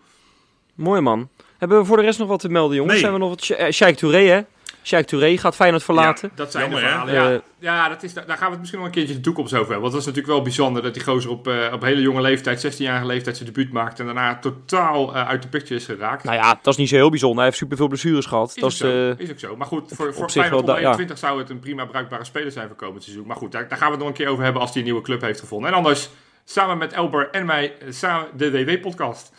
Mooi 0.75 1.01
man. 1.01 1.29
Hebben 1.60 1.78
we 1.80 1.86
voor 1.86 1.97
de 1.97 2.03
rest 2.03 2.20
nog 2.20 2.28
wat 2.28 2.39
te 2.39 2.49
melden, 2.49 2.76
jongens? 2.76 2.93
Nee. 2.93 3.01
Zijn 3.01 3.14
we 3.14 3.20
nog 3.20 3.30
wat... 3.30 3.49
Eh, 3.57 3.72
Sheikh 3.72 3.97
Touré, 3.97 4.18
hè? 4.28 4.41
Sheikh 4.84 5.07
Touré 5.07 5.38
gaat 5.38 5.55
Feyenoord 5.55 5.84
verlaten. 5.84 6.32
Dat 6.36 6.51
zijn 6.51 6.64
Jammer, 6.64 6.82
de 6.82 6.88
verhalen. 6.88 7.14
Ja, 7.14 7.32
Eh, 7.32 7.39
ja 7.60 7.89
dat 7.89 8.03
is, 8.03 8.14
daar 8.14 8.26
gaan 8.28 8.38
we 8.39 8.49
het 8.49 8.57
misschien 8.60 8.80
nog 8.80 8.88
een 8.88 8.93
keertje 8.93 9.12
in 9.14 9.18
de 9.20 9.26
toekomst 9.26 9.53
over 9.53 9.66
hebben. 9.72 9.82
Want 9.82 9.91
dat 9.91 10.01
is 10.01 10.07
natuurlijk 10.07 10.34
wel 10.34 10.43
bijzonder 10.43 10.82
dat 10.84 10.93
die 10.93 11.03
gozer 11.03 11.32
op, 11.32 11.47
eh, 11.47 11.74
op 11.74 11.82
hele 11.82 12.01
jonge 12.01 12.22
leeftijd, 12.22 12.60
16-jarige 12.66 13.05
leeftijd, 13.05 13.38
zijn 13.38 13.49
debuut 13.53 13.72
maakt. 13.72 13.99
En 13.99 14.05
daarna 14.05 14.39
totaal 14.39 15.16
eh, 15.16 15.28
uit 15.28 15.41
de 15.41 15.47
picture 15.47 15.76
is 15.76 15.86
geraakt. 15.86 16.24
Nou 16.24 16.38
ja, 16.38 16.60
dat 16.62 16.74
is 16.74 16.80
niet 16.80 16.89
zo 16.89 16.95
heel 16.95 17.10
bijzonder. 17.10 17.38
Hij 17.38 17.45
heeft 17.45 17.57
superveel 17.57 17.88
blessures 17.88 18.26
gehad. 18.26 18.47
Is, 18.49 18.53
dat 18.55 18.64
ook 18.64 18.70
is, 18.72 18.78
zo, 18.78 18.88
eh, 18.88 19.20
is 19.20 19.32
ook 19.32 19.39
zo. 19.39 19.55
Maar 19.55 19.68
goed, 19.68 19.91
voor, 19.95 20.14
voor 20.14 20.30
zich 20.32 20.41
Feyenoord 20.41 20.49
wel 20.49 20.60
onder 20.60 20.74
da- 20.76 20.80
ja. 20.82 20.86
21 20.86 21.18
zou 21.18 21.39
het 21.39 21.49
een 21.49 21.60
prima 21.60 21.86
bruikbare 21.86 22.24
speler 22.24 22.51
zijn 22.51 22.68
voor 22.68 22.76
komend 22.76 23.03
seizoen. 23.03 23.28
Maar 23.28 23.36
goed, 23.36 23.51
daar, 23.51 23.68
daar 23.68 23.78
gaan 23.78 23.88
we 23.88 23.93
het 23.93 23.99
nog 24.03 24.10
een 24.10 24.18
keer 24.18 24.28
over 24.28 24.43
hebben 24.43 24.62
als 24.62 24.70
hij 24.72 24.80
een 24.80 24.86
nieuwe 24.88 25.01
club 25.03 25.22
heeft 25.22 25.39
gevonden. 25.39 25.70
En 25.70 25.76
anders, 25.76 26.10
samen 26.45 26.78
met 26.78 26.93
Elber 26.93 27.30
en 27.32 27.45
mij, 27.45 27.74
samen 27.89 28.28
de 28.38 28.51
WW-podcast. 28.51 29.32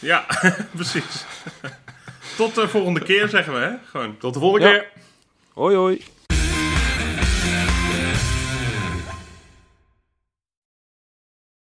Ja, 0.00 0.26
precies. 0.76 1.24
Tot 2.36 2.54
de 2.54 2.68
volgende 2.68 3.02
keer, 3.02 3.28
zeggen 3.28 3.52
we, 3.54 3.58
hè? 3.60 3.70
Gewoon. 3.90 4.18
Tot 4.18 4.34
de 4.34 4.40
volgende 4.40 4.66
Ja. 4.66 4.72
keer. 4.72 4.86
hoi 5.52 5.76
hoi. 5.76 6.04